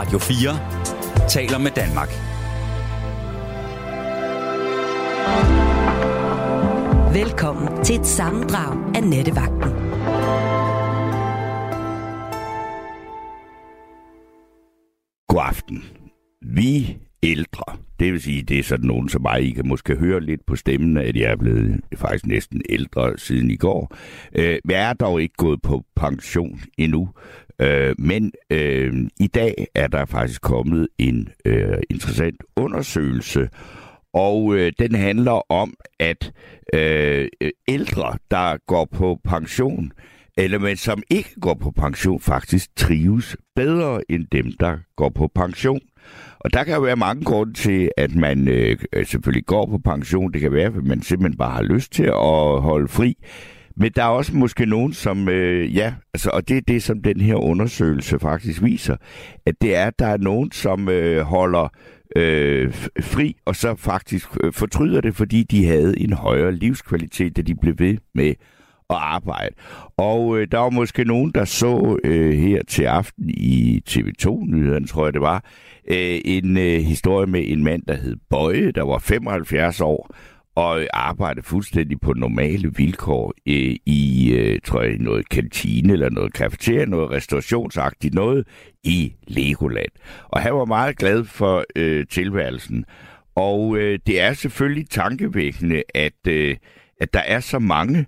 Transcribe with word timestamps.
Radio 0.00 0.18
4 0.18 1.28
taler 1.28 1.58
med 1.58 1.70
Danmark. 1.70 2.08
Velkommen 7.14 7.84
til 7.84 8.00
et 8.00 8.06
sammendrag 8.06 8.96
af 8.96 9.02
Nettevagten. 9.02 9.70
God 15.28 15.42
aften. 15.48 15.84
Vi 16.42 16.98
ældre, 17.22 17.76
det 18.00 18.12
vil 18.12 18.22
sige, 18.22 18.42
det 18.42 18.58
er 18.58 18.62
sådan 18.62 18.86
nogen 18.86 19.08
som 19.08 19.22
mig, 19.22 19.42
I 19.42 19.50
kan 19.50 19.68
måske 19.68 19.96
høre 19.96 20.20
lidt 20.20 20.46
på 20.46 20.56
stemmen, 20.56 20.96
at 20.96 21.16
jeg 21.16 21.30
er 21.30 21.36
blevet 21.36 21.80
faktisk 21.94 22.26
næsten 22.26 22.62
ældre 22.68 23.18
siden 23.18 23.50
i 23.50 23.56
går. 23.56 23.96
Øh, 24.34 24.58
jeg 24.68 24.88
er 24.88 24.92
dog 24.92 25.22
ikke 25.22 25.34
gået 25.36 25.62
på 25.62 25.82
pension 25.96 26.60
endnu, 26.78 27.08
øh, 27.60 27.94
men 27.98 28.32
øh, 28.50 28.92
i 29.20 29.26
dag 29.26 29.66
er 29.74 29.86
der 29.86 30.04
faktisk 30.04 30.40
kommet 30.40 30.88
en 30.98 31.28
øh, 31.44 31.78
interessant 31.90 32.42
undersøgelse, 32.56 33.48
og 34.14 34.54
øh, 34.54 34.72
den 34.78 34.94
handler 34.94 35.52
om, 35.52 35.74
at 36.00 36.32
øh, 36.74 37.28
ældre, 37.68 38.18
der 38.30 38.56
går 38.66 38.88
på 38.92 39.18
pension, 39.24 39.92
eller 40.36 40.58
men 40.58 40.76
som 40.76 41.02
ikke 41.10 41.34
går 41.40 41.54
på 41.54 41.70
pension, 41.70 42.20
faktisk 42.20 42.76
trives 42.76 43.36
bedre 43.56 44.00
end 44.08 44.26
dem, 44.32 44.52
der 44.60 44.78
går 44.96 45.08
på 45.08 45.30
pension. 45.34 45.80
Og 46.38 46.52
der 46.52 46.64
kan 46.64 46.74
jo 46.74 46.80
være 46.80 46.96
mange 46.96 47.24
grunde 47.24 47.52
til, 47.52 47.90
at 47.96 48.14
man 48.14 48.48
øh, 48.48 48.76
selvfølgelig 49.04 49.46
går 49.46 49.66
på 49.66 49.78
pension. 49.78 50.32
Det 50.32 50.40
kan 50.40 50.52
være, 50.52 50.66
at 50.66 50.84
man 50.84 51.02
simpelthen 51.02 51.38
bare 51.38 51.54
har 51.54 51.62
lyst 51.62 51.92
til 51.92 52.04
at 52.04 52.60
holde 52.60 52.88
fri. 52.88 53.16
Men 53.80 53.92
der 53.96 54.02
er 54.02 54.08
også 54.08 54.36
måske 54.36 54.66
nogen, 54.66 54.92
som, 54.92 55.28
øh, 55.28 55.76
ja, 55.76 55.94
altså, 56.14 56.30
og 56.30 56.48
det 56.48 56.56
er 56.56 56.60
det, 56.60 56.82
som 56.82 57.02
den 57.02 57.20
her 57.20 57.34
undersøgelse 57.34 58.18
faktisk 58.18 58.62
viser, 58.62 58.96
at 59.46 59.54
det 59.62 59.76
er, 59.76 59.86
at 59.86 59.98
der 59.98 60.06
er 60.06 60.16
nogen, 60.16 60.52
som 60.52 60.88
øh, 60.88 61.22
holder 61.22 61.68
øh, 62.16 62.72
fri, 63.00 63.36
og 63.44 63.56
så 63.56 63.74
faktisk 63.74 64.28
øh, 64.44 64.52
fortryder 64.52 65.00
det, 65.00 65.16
fordi 65.16 65.42
de 65.42 65.66
havde 65.66 66.00
en 66.00 66.12
højere 66.12 66.52
livskvalitet, 66.52 67.36
da 67.36 67.42
de 67.42 67.54
blev 67.54 67.74
ved 67.78 67.96
med 68.14 68.34
at 68.90 68.96
arbejde. 68.96 69.54
Og 69.96 70.38
øh, 70.38 70.48
der 70.52 70.58
var 70.58 70.70
måske 70.70 71.04
nogen, 71.04 71.30
der 71.34 71.44
så 71.44 71.98
øh, 72.04 72.32
her 72.32 72.62
til 72.68 72.84
aften 72.84 73.30
i 73.30 73.82
TV2-nyhederne, 73.88 74.86
tror 74.86 75.06
jeg 75.06 75.12
det 75.12 75.22
var, 75.22 75.44
øh, 75.88 76.20
en 76.24 76.56
øh, 76.56 76.80
historie 76.80 77.26
med 77.26 77.42
en 77.46 77.64
mand, 77.64 77.82
der 77.88 77.96
hed 77.96 78.16
Bøje, 78.30 78.72
der 78.72 78.82
var 78.82 78.98
75 78.98 79.80
år, 79.80 80.14
og 80.54 80.86
arbejdede 80.92 81.46
fuldstændig 81.46 82.00
på 82.00 82.12
normale 82.12 82.72
vilkår 82.76 83.34
øh, 83.48 83.76
i, 83.86 84.32
øh, 84.32 84.60
tror 84.64 84.82
jeg, 84.82 84.98
noget 84.98 85.28
kantine 85.28 85.92
eller 85.92 86.10
noget 86.10 86.32
kafeteria, 86.32 86.84
noget 86.84 87.10
restaurationsagtigt 87.10 88.14
noget 88.14 88.46
i 88.84 89.12
Legoland. 89.26 89.90
Og 90.28 90.40
han 90.40 90.54
var 90.54 90.64
meget 90.64 90.96
glad 90.96 91.24
for 91.24 91.64
øh, 91.76 92.06
tilværelsen. 92.06 92.84
Og 93.34 93.76
øh, 93.76 93.98
det 94.06 94.20
er 94.20 94.32
selvfølgelig 94.32 94.90
tankevækkende, 94.90 95.82
at, 95.94 96.26
øh, 96.28 96.56
at 97.00 97.14
der 97.14 97.20
er 97.20 97.40
så 97.40 97.58
mange, 97.58 98.06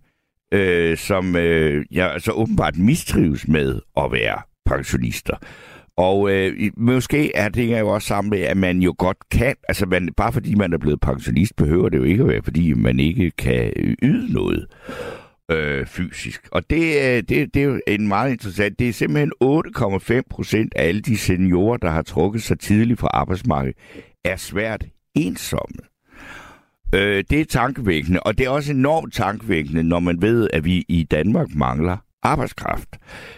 øh, 0.52 0.96
som 0.96 1.36
øh, 1.36 1.84
ja, 1.92 2.08
altså 2.08 2.32
åbenbart 2.32 2.76
mistrives 2.76 3.48
med 3.48 3.80
at 3.96 4.12
være 4.12 4.42
pensionister. 4.66 5.36
Og 5.96 6.30
øh, 6.30 6.70
måske 6.76 7.36
er 7.36 7.48
det 7.48 7.80
jo 7.80 7.88
også 7.88 8.08
sammen 8.08 8.30
med, 8.30 8.40
at 8.40 8.56
man 8.56 8.82
jo 8.82 8.94
godt 8.98 9.16
kan, 9.30 9.54
altså 9.68 9.86
man, 9.86 10.08
bare 10.16 10.32
fordi 10.32 10.54
man 10.54 10.72
er 10.72 10.78
blevet 10.78 11.00
pensionist, 11.00 11.56
behøver 11.56 11.88
det 11.88 11.98
jo 11.98 12.02
ikke 12.02 12.22
at 12.22 12.28
være, 12.28 12.42
fordi 12.42 12.72
man 12.72 13.00
ikke 13.00 13.30
kan 13.30 13.72
yde 14.02 14.32
noget 14.32 14.66
øh, 15.50 15.86
fysisk. 15.86 16.48
Og 16.52 16.70
det, 16.70 16.96
øh, 16.96 17.22
det, 17.28 17.54
det 17.54 17.56
er 17.56 17.64
jo 17.64 17.80
en 17.86 18.08
meget 18.08 18.32
interessant. 18.32 18.78
Det 18.78 18.88
er 18.88 18.92
simpelthen 18.92 19.32
8,5 19.44 20.20
procent 20.30 20.74
af 20.76 20.88
alle 20.88 21.00
de 21.00 21.16
seniorer, 21.16 21.76
der 21.76 21.90
har 21.90 22.02
trukket 22.02 22.42
sig 22.42 22.58
tidligt 22.58 23.00
fra 23.00 23.08
arbejdsmarkedet, 23.12 23.76
er 24.24 24.36
svært 24.36 24.84
ensomme. 25.14 25.78
Øh, 26.94 27.24
det 27.30 27.40
er 27.40 27.44
tankevækkende, 27.44 28.20
og 28.20 28.38
det 28.38 28.46
er 28.46 28.50
også 28.50 28.72
enormt 28.72 29.14
tankevækkende, 29.14 29.82
når 29.82 30.00
man 30.00 30.22
ved, 30.22 30.48
at 30.52 30.64
vi 30.64 30.84
i 30.88 31.02
Danmark 31.02 31.54
mangler 31.54 31.96
arbejdskraft. 32.22 32.88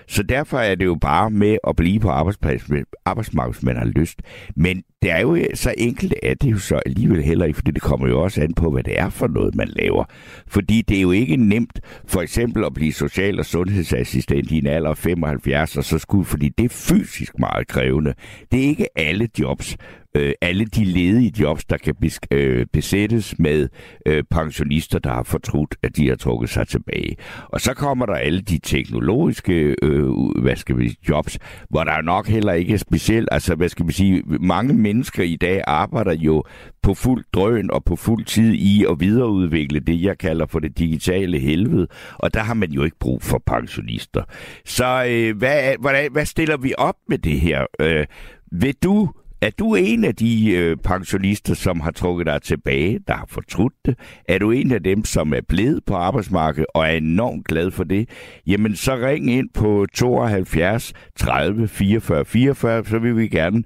Så 0.09 0.23
derfor 0.23 0.59
er 0.59 0.75
det 0.75 0.85
jo 0.85 0.95
bare 1.01 1.31
med 1.31 1.59
at 1.69 1.77
blive 1.77 2.01
på 2.01 2.11
arbejdsmarkedet, 2.11 3.47
hvis 3.47 3.63
man 3.63 3.77
har 3.77 3.85
lyst. 3.85 4.23
Men 4.57 4.83
det 5.05 5.13
er 5.13 5.21
jo 5.21 5.35
øh, 5.35 5.45
så 5.55 5.75
enkelt, 5.79 6.15
at 6.23 6.43
det 6.43 6.51
jo 6.51 6.59
så 6.59 6.81
alligevel 6.87 7.23
heller 7.23 7.45
ikke, 7.45 7.57
fordi 7.57 7.71
det 7.71 7.83
kommer 7.83 8.09
jo 8.09 8.23
også 8.23 8.43
an 8.43 8.55
på, 8.55 8.71
hvad 8.71 8.83
det 8.83 9.01
er 9.01 9.11
for 9.11 9.27
noget, 9.27 9.55
man 9.55 9.69
laver. 9.69 10.05
Fordi 10.47 10.83
det 10.83 10.97
er 10.97 11.03
jo 11.03 11.11
ikke 11.11 11.37
nemt 11.37 11.81
for 12.07 12.21
eksempel 12.21 12.65
at 12.65 12.75
blive 12.75 12.93
social- 12.93 13.39
og 13.39 13.45
sundhedsassistent 13.45 14.51
i 14.51 14.59
en 14.59 14.67
alder 14.67 14.91
af 14.91 14.99
75, 14.99 15.77
og 15.77 15.85
så 15.85 15.99
skulle, 15.99 16.25
fordi 16.25 16.49
det 16.49 16.65
er 16.65 16.69
fysisk 16.69 17.39
meget 17.39 17.69
krævende. 17.69 18.15
Det 18.53 18.65
er 18.65 18.69
ikke 18.69 18.99
alle 18.99 19.29
jobs, 19.41 19.77
øh, 20.15 20.33
alle 20.41 20.65
de 20.65 20.85
ledige 20.85 21.33
jobs, 21.41 21.65
der 21.65 21.77
kan 21.77 21.95
bes, 21.95 22.21
øh, 22.31 22.67
besættes 22.73 23.39
med 23.39 23.69
øh, 24.07 24.25
pensionister, 24.31 24.99
der 24.99 25.11
har 25.11 25.23
fortrudt, 25.23 25.75
at 25.83 25.97
de 25.97 26.09
har 26.09 26.17
trukket 26.17 26.51
sig 26.51 26.69
tilbage. 26.69 27.17
Og 27.49 27.61
så 27.61 27.75
kommer 27.75 28.07
der 28.07 28.15
alle 28.15 28.41
de 28.41 28.59
teknologiske 28.59 29.77
øh, 29.83 30.11
hvad 30.43 30.57
skal 30.57 30.79
vi, 30.79 30.99
jobs, 31.09 31.39
hvor 31.71 31.85
der 31.85 32.03
nok 32.03 32.29
heller 32.29 32.53
ikke 32.53 32.73
er 32.73 32.79
specielt, 32.79 33.29
altså 33.33 33.55
hvad 33.55 33.69
skal 33.69 33.87
vi 33.87 33.93
sige, 33.93 34.23
mange 34.27 34.75
mennesker 34.75 34.94
i 35.23 35.37
dag 35.37 35.63
arbejder 35.67 36.13
jo 36.13 36.45
på 36.83 36.95
fuld 36.95 37.25
drøn 37.33 37.71
og 37.71 37.85
på 37.85 37.97
fuld 37.97 38.25
tid 38.25 38.53
i 38.53 38.85
at 38.91 39.01
videreudvikle 39.01 39.81
det, 39.81 40.03
jeg 40.03 40.19
kalder 40.19 40.47
for 40.47 40.59
det 40.59 40.79
digitale 40.79 41.39
helvede. 41.39 41.87
Og 42.15 42.35
der 42.35 42.41
har 42.41 42.55
man 42.55 42.71
jo 42.71 42.85
ikke 42.85 42.99
brug 42.99 43.23
for 43.23 43.43
pensionister. 43.47 44.23
Så 44.65 45.07
øh, 45.09 45.37
hvad, 45.37 45.75
hvad, 45.81 46.11
hvad 46.11 46.27
stiller 46.27 46.57
vi 46.57 46.75
op 46.79 46.97
med 47.09 47.19
det 47.19 47.41
her? 47.41 47.67
Øh, 47.81 48.07
vil 48.53 48.75
du 48.83 49.09
er 49.45 49.51
du 49.51 49.75
en 49.75 50.05
af 50.05 50.15
de 50.15 50.51
øh, 50.51 50.77
pensionister, 50.77 51.55
som 51.55 51.81
har 51.81 51.91
trukket 51.91 52.27
dig 52.27 52.43
tilbage, 52.43 53.01
der 53.09 53.15
har 53.15 53.27
fortrudt 53.29 53.75
det? 53.85 53.99
Er 54.29 54.39
du 54.39 54.51
en 54.51 54.73
af 54.73 54.83
dem, 54.83 55.05
som 55.05 55.35
er 55.35 55.41
blevet 55.49 55.85
på 55.87 55.95
arbejdsmarkedet 55.95 56.67
og 56.75 56.87
er 56.87 56.91
enormt 56.91 57.47
glad 57.47 57.71
for 57.71 57.85
det? 57.85 58.09
Jamen, 58.47 58.77
så 58.77 58.97
ring 58.97 59.31
ind 59.31 59.49
på 59.55 59.87
72 59.95 60.93
30 61.17 61.69
44 61.69 62.25
44, 62.25 62.85
så 62.85 62.99
vil 62.99 63.17
vi 63.17 63.29
gerne 63.29 63.63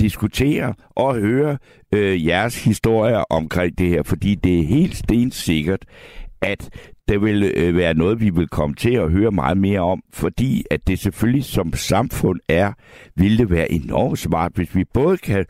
diskutere 0.00 0.74
og 0.90 1.14
høre 1.14 1.58
øh, 1.94 2.26
jeres 2.26 2.64
historier 2.64 3.24
omkring 3.30 3.78
det 3.78 3.88
her, 3.88 4.02
fordi 4.02 4.34
det 4.34 4.60
er 4.60 4.64
helt 4.64 4.96
stensikkert, 4.96 5.84
at 6.42 6.70
det 7.08 7.22
vil 7.22 7.52
øh, 7.56 7.76
være 7.76 7.94
noget, 7.94 8.20
vi 8.20 8.30
vil 8.30 8.48
komme 8.48 8.74
til 8.74 8.94
at 8.94 9.10
høre 9.10 9.30
meget 9.30 9.58
mere 9.58 9.80
om, 9.80 10.02
fordi 10.12 10.64
at 10.70 10.80
det 10.86 10.98
selvfølgelig 10.98 11.44
som 11.44 11.72
samfund 11.72 12.40
er, 12.48 12.72
vil 13.16 13.38
det 13.38 13.50
være 13.50 13.72
enormt 13.72 14.18
smart, 14.18 14.52
hvis 14.54 14.76
vi 14.76 14.84
både 14.94 15.18
kan 15.18 15.46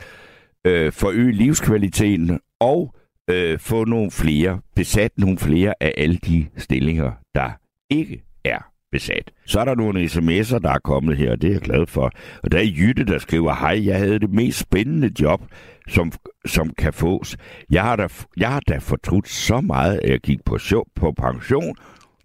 øh, 0.66 0.92
forøge 0.92 1.32
livskvaliteten 1.32 2.40
og 2.60 2.94
øh, 3.30 3.58
få 3.58 3.84
nogle 3.84 4.10
flere, 4.10 4.60
besat 4.76 5.12
nogle 5.16 5.38
flere 5.38 5.74
af 5.80 5.94
alle 5.96 6.16
de 6.16 6.46
stillinger, 6.56 7.12
der 7.34 7.50
ikke 7.90 8.22
er 8.44 8.69
besat. 8.92 9.30
Så 9.46 9.60
er 9.60 9.64
der 9.64 9.74
nogle 9.74 10.04
sms'er, 10.04 10.58
der 10.58 10.70
er 10.70 10.78
kommet 10.78 11.16
her, 11.16 11.30
og 11.32 11.42
det 11.42 11.48
er 11.48 11.52
jeg 11.52 11.60
glad 11.60 11.86
for. 11.86 12.12
Og 12.42 12.52
der 12.52 12.58
er 12.58 12.66
Jytte, 12.78 13.04
der 13.04 13.18
skriver, 13.18 13.54
hej, 13.54 13.86
jeg 13.86 13.98
havde 13.98 14.18
det 14.18 14.30
mest 14.30 14.58
spændende 14.58 15.10
job, 15.20 15.42
som, 15.88 16.12
som 16.46 16.70
kan 16.78 16.92
fås. 16.92 17.36
Jeg 17.70 17.82
har, 17.82 17.96
da, 17.96 18.08
jeg 18.36 18.52
har 18.52 18.60
da 18.60 18.78
fortrudt 18.78 19.28
så 19.28 19.60
meget, 19.60 20.00
at 20.02 20.10
jeg 20.10 20.20
gik 20.20 20.44
på, 20.44 20.58
show, 20.58 20.82
på 20.96 21.12
pension. 21.12 21.76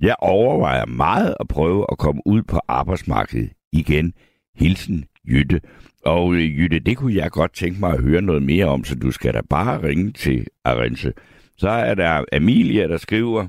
Jeg 0.01 0.15
overvejer 0.19 0.85
meget 0.85 1.35
at 1.39 1.47
prøve 1.47 1.85
at 1.91 1.97
komme 1.97 2.21
ud 2.25 2.41
på 2.41 2.59
arbejdsmarkedet 2.67 3.49
igen. 3.71 4.13
Hilsen 4.55 5.05
Jytte. 5.27 5.61
Og 6.05 6.33
øh, 6.33 6.57
Jytte, 6.59 6.79
det 6.79 6.97
kunne 6.97 7.15
jeg 7.15 7.31
godt 7.31 7.53
tænke 7.53 7.79
mig 7.79 7.93
at 7.93 8.01
høre 8.01 8.21
noget 8.21 8.43
mere 8.43 8.65
om, 8.65 8.83
så 8.83 8.95
du 8.95 9.11
skal 9.11 9.33
da 9.33 9.41
bare 9.49 9.83
ringe 9.83 10.11
til 10.11 10.47
Arense. 10.63 11.13
Så 11.57 11.69
er 11.69 11.93
der 11.93 12.23
Amelia, 12.33 12.87
der 12.87 12.97
skriver, 12.97 13.47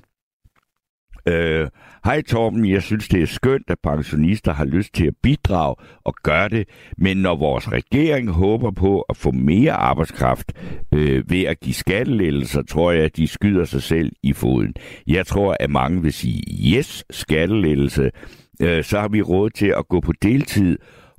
øh, 1.26 1.68
Hej 2.04 2.22
Torben, 2.22 2.70
jeg 2.70 2.82
synes 2.82 3.08
det 3.08 3.22
er 3.22 3.26
skønt, 3.26 3.70
at 3.70 3.78
pensionister 3.82 4.52
har 4.52 4.64
lyst 4.64 4.94
til 4.94 5.06
at 5.06 5.14
bidrage 5.22 5.74
og 6.04 6.14
gøre 6.22 6.48
det, 6.48 6.68
men 6.98 7.16
når 7.16 7.36
vores 7.36 7.72
regering 7.72 8.30
håber 8.30 8.70
på 8.70 9.00
at 9.00 9.16
få 9.16 9.30
mere 9.30 9.72
arbejdskraft 9.72 10.52
øh, 10.94 11.30
ved 11.30 11.42
at 11.42 11.60
give 11.60 11.74
skattelettelser, 11.74 12.62
tror 12.62 12.92
jeg, 12.92 13.04
at 13.04 13.16
de 13.16 13.28
skyder 13.28 13.64
sig 13.64 13.82
selv 13.82 14.12
i 14.22 14.32
foden. 14.32 14.74
Jeg 15.06 15.26
tror, 15.26 15.56
at 15.60 15.70
mange 15.70 16.02
vil 16.02 16.12
sige, 16.12 16.42
yes, 16.76 17.04
skattelettelse, 17.10 18.10
øh, 18.62 18.84
så 18.84 19.00
har 19.00 19.08
vi 19.08 19.22
råd 19.22 19.50
til 19.50 19.74
at 19.78 19.88
gå 19.88 20.00
på 20.00 20.12
deltid 20.22 20.78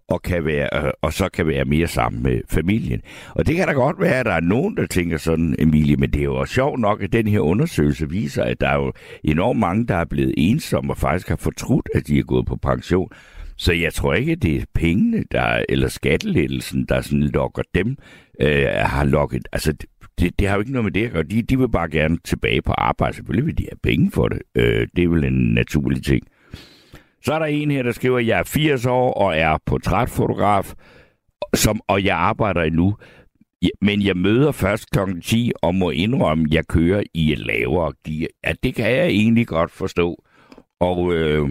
og, 0.10 0.22
kan 0.22 0.46
være, 0.46 0.70
øh, 0.74 0.92
og 1.02 1.14
så 1.14 1.30
kan 1.30 1.48
være 1.48 1.66
mere 1.66 1.88
sammen 1.88 2.24
med 2.24 2.42
familien. 2.50 3.02
Og 3.30 3.48
det 3.48 3.56
kan 3.56 3.68
da 3.68 3.74
godt 3.74 4.00
være, 4.00 4.20
at 4.20 4.26
der 4.26 4.32
er 4.32 4.40
nogen, 4.40 4.78
der 4.78 4.86
tænker 4.86 5.18
sådan, 5.18 5.56
Emilie, 5.60 5.96
men 5.96 6.14
det 6.14 6.20
er 6.20 6.24
jo 6.24 6.36
også 6.36 6.54
sjovt 6.54 6.80
nok, 6.80 7.02
at 7.02 7.14
den 7.14 7.28
her 7.28 7.40
undersøgelse 7.40 8.10
viser, 8.10 8.44
at 8.44 8.62
der 8.62 8.70
er 8.70 8.76
jo 8.76 8.94
enormt 9.24 9.60
mange, 9.60 9.88
der 9.88 9.96
er 9.96 10.06
blevet 10.06 10.34
ensomme 10.38 10.94
og 10.94 10.98
faktisk 10.98 11.30
har 11.30 11.36
fortrudt, 11.36 11.90
at 11.96 12.08
de 12.08 12.20
er 12.20 12.24
gået 12.24 12.46
på 12.46 12.56
pension. 12.56 13.10
Så 13.58 13.74
jeg 13.74 13.94
tror 13.94 14.14
ikke, 14.14 14.32
at 14.32 14.42
det 14.42 14.56
er 14.56 14.66
pengene, 14.74 15.24
der, 15.32 15.64
eller 15.70 15.88
skattelettelsen, 15.88 16.86
der 16.86 17.02
sådan 17.02 17.24
lokker 17.24 17.64
dem, 17.76 17.98
øh, 18.42 18.66
har 18.68 19.04
lokket. 19.04 19.48
Altså, 19.52 19.74
det, 20.20 20.40
det 20.40 20.48
har 20.48 20.56
jo 20.56 20.60
ikke 20.60 20.72
noget 20.72 20.84
med 20.84 20.92
det 20.92 21.06
at 21.06 21.12
gøre. 21.12 21.24
De, 21.24 21.42
de 21.42 21.60
vil 21.60 21.70
bare 21.70 21.90
gerne 21.90 22.18
tilbage 22.24 22.62
på 22.62 22.72
arbejde. 22.72 23.16
Selvfølgelig 23.16 23.46
vil 23.46 23.58
de 23.58 23.64
have 23.64 23.80
penge 23.84 24.12
for 24.12 24.28
det. 24.28 24.42
Øh, 24.56 24.88
det 24.96 25.04
er 25.04 25.08
vel 25.08 25.24
en 25.24 25.54
naturlig 25.54 26.04
ting. 26.04 26.28
Så 27.28 27.34
er 27.34 27.40
der 27.40 27.46
en 27.46 27.72
her, 27.72 27.84
der 27.84 27.92
skriver, 27.92 28.20
at 28.20 28.28
jeg 28.28 28.40
er 28.40 28.44
80 28.44 28.86
år 28.86 29.14
og 29.14 29.38
er 29.38 29.58
portrætfotograf. 29.66 30.74
som, 31.54 31.82
og 31.88 32.04
jeg 32.04 32.18
arbejder 32.18 32.62
endnu. 32.62 32.98
Men 33.82 34.02
jeg 34.02 34.18
møder 34.18 34.52
først 34.52 34.92
kl. 34.92 35.20
10 35.24 35.52
og 35.62 35.76
må 35.76 35.90
indrømme, 35.90 36.46
at 36.48 36.54
jeg 36.54 36.68
kører 36.68 37.04
i 37.14 37.32
et 37.32 37.40
lavere 37.40 37.94
gear. 38.06 38.28
Ja, 38.46 38.54
det 38.64 38.76
kan 38.76 38.92
jeg 38.92 39.08
egentlig 39.08 39.48
godt 39.48 39.72
forstå. 39.72 40.24
Og 40.80 41.14
øh, 41.14 41.50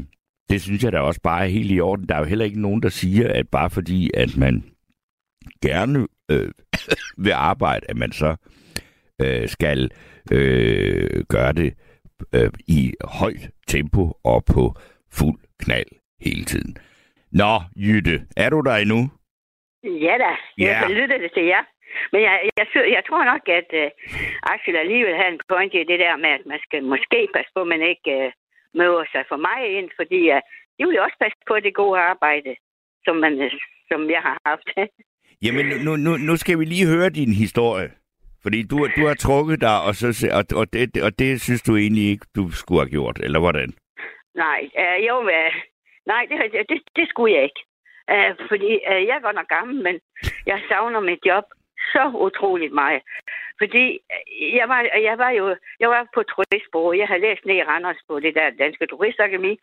det 0.51 0.63
synes 0.63 0.85
jeg 0.85 0.93
da 0.93 0.99
også 1.01 1.21
bare 1.23 1.45
er 1.45 1.49
helt 1.49 1.73
i 1.73 1.81
orden. 1.81 2.09
Der 2.09 2.15
er 2.15 2.19
jo 2.19 2.25
heller 2.25 2.45
ikke 2.45 2.61
nogen, 2.61 2.83
der 2.83 2.89
siger, 2.89 3.33
at 3.33 3.49
bare 3.49 3.71
fordi, 3.71 4.11
at 4.15 4.37
man 4.37 4.65
gerne 5.63 6.07
øh, 6.31 6.51
vil 7.25 7.33
arbejde, 7.33 7.87
at 7.89 7.97
man 7.97 8.13
så 8.13 8.37
øh, 9.23 9.49
skal 9.49 9.91
øh, 10.33 11.25
gøre 11.29 11.53
det 11.53 11.75
øh, 12.33 12.51
i 12.67 12.95
højt 13.05 13.51
tempo 13.67 14.13
og 14.25 14.45
på 14.45 14.75
fuld 15.13 15.46
knald 15.65 15.91
hele 16.27 16.45
tiden. 16.45 16.77
Nå, 17.33 17.53
Jytte, 17.77 18.17
er 18.37 18.49
du 18.51 18.61
der 18.69 18.77
endnu? 18.85 19.01
Ja 20.07 20.15
da, 20.25 20.33
jeg 20.65 20.73
Ja. 20.83 20.89
lytter 20.99 21.19
det 21.25 21.31
til 21.37 21.45
jer. 21.53 21.63
Men 22.13 22.21
jeg, 22.29 22.35
jeg, 22.59 22.67
sy- 22.73 22.91
jeg 22.97 23.03
tror 23.09 23.25
nok, 23.33 23.43
at 23.61 23.69
uh, 23.83 23.89
Axel 24.53 24.77
alligevel 24.77 25.15
har 25.21 25.29
en 25.29 25.41
point 25.53 25.75
i 25.75 25.79
det 25.93 25.99
der 26.05 26.17
med, 26.25 26.31
at 26.39 26.45
man 26.53 26.61
skal 26.67 26.81
måske 26.93 27.19
passe 27.37 27.51
på, 27.55 27.61
at 27.65 27.71
man 27.75 27.83
ikke 27.93 28.11
uh, 28.27 28.31
møder 28.81 29.05
sig 29.13 29.23
for 29.31 29.39
meget 29.49 29.69
ind, 29.79 29.89
fordi 30.01 30.21
uh, 30.37 30.41
de 30.77 30.83
vil 30.89 31.01
også 31.07 31.17
passe 31.25 31.39
på 31.51 31.55
det 31.67 31.75
gode 31.81 31.99
arbejde, 32.13 32.53
som, 33.05 33.17
man, 33.25 33.33
uh, 33.47 33.51
som 33.91 34.01
jeg 34.17 34.23
har 34.29 34.37
haft. 34.51 34.69
Jamen, 35.45 35.67
nu, 35.87 35.93
nu, 36.07 36.11
nu 36.29 36.37
skal 36.37 36.59
vi 36.59 36.65
lige 36.65 36.87
høre 36.95 37.11
din 37.21 37.33
historie. 37.45 37.91
Fordi 38.43 38.63
du, 38.63 38.77
du 38.97 39.03
har 39.07 39.15
trukket 39.15 39.61
dig, 39.61 39.77
og, 39.87 39.95
så, 39.95 40.09
og, 40.39 40.45
og, 40.61 40.73
det, 40.73 41.03
og 41.03 41.19
det 41.19 41.41
synes 41.41 41.63
du 41.63 41.77
egentlig 41.77 42.07
ikke, 42.13 42.27
du 42.37 42.51
skulle 42.51 42.81
have 42.81 42.91
gjort, 42.91 43.19
eller 43.27 43.39
hvordan? 43.39 43.75
Nej, 44.45 44.61
uh, 44.83 44.99
jo, 45.09 45.17
uh, 45.21 45.55
nej 46.07 46.23
det, 46.31 46.69
det- 46.69 46.89
det, 46.97 47.09
skulle 47.09 47.35
jeg 47.35 47.43
ikke. 47.43 47.63
Uh, 48.13 48.33
fordi 48.51 48.71
uh, 48.91 49.01
jeg 49.07 49.15
er 49.17 49.27
godt 49.27 49.37
nok 49.37 49.49
gammel, 49.49 49.83
men 49.83 50.01
jeg 50.47 50.63
savner 50.69 51.01
mit 51.01 51.23
job 51.27 51.45
så 51.93 52.05
utroligt 52.15 52.73
meget. 52.73 53.03
Fordi 53.61 53.85
øh, 54.15 54.55
jeg 54.57 54.69
var, 54.69 54.81
jeg 55.09 55.19
var 55.19 55.31
jo 55.31 55.57
jeg 55.81 55.89
var 55.89 56.07
på 56.15 56.23
turistbureau. 56.23 56.93
Jeg 56.93 57.09
havde 57.09 57.21
læst 57.21 57.45
ned 57.47 57.57
i 57.57 57.63
Randers 57.63 58.01
på 58.09 58.21
det 58.21 58.35
der 58.35 58.51
danske 58.51 58.87
turistakademi, 58.87 59.59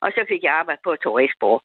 og 0.00 0.12
så 0.12 0.24
fik 0.28 0.42
jeg 0.42 0.52
arbejde 0.52 0.80
på 0.84 0.96
turistbureau. 0.96 1.60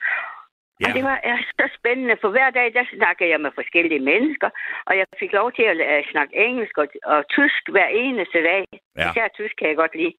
Ja. 0.79 0.87
Og 0.87 0.93
det 0.95 1.03
var 1.03 1.19
er 1.23 1.37
så 1.59 1.69
spændende, 1.79 2.17
for 2.21 2.29
hver 2.29 2.49
dag, 2.49 2.73
der 2.73 2.85
snakkede 2.97 3.29
jeg 3.29 3.41
med 3.41 3.51
forskellige 3.55 3.99
mennesker, 3.99 4.49
og 4.85 4.97
jeg 4.97 5.05
fik 5.19 5.33
lov 5.33 5.51
til 5.51 5.63
at 5.63 5.77
uh, 5.89 6.11
snakke 6.11 6.35
engelsk 6.35 6.77
og, 6.77 6.87
og 7.03 7.27
tysk 7.27 7.69
hver 7.69 7.87
eneste 7.87 8.43
dag. 8.43 8.65
Ja. 8.97 9.09
Især 9.11 9.27
tysk 9.27 9.55
kan 9.57 9.67
jeg 9.67 9.75
godt 9.75 9.95
lide. 9.95 10.13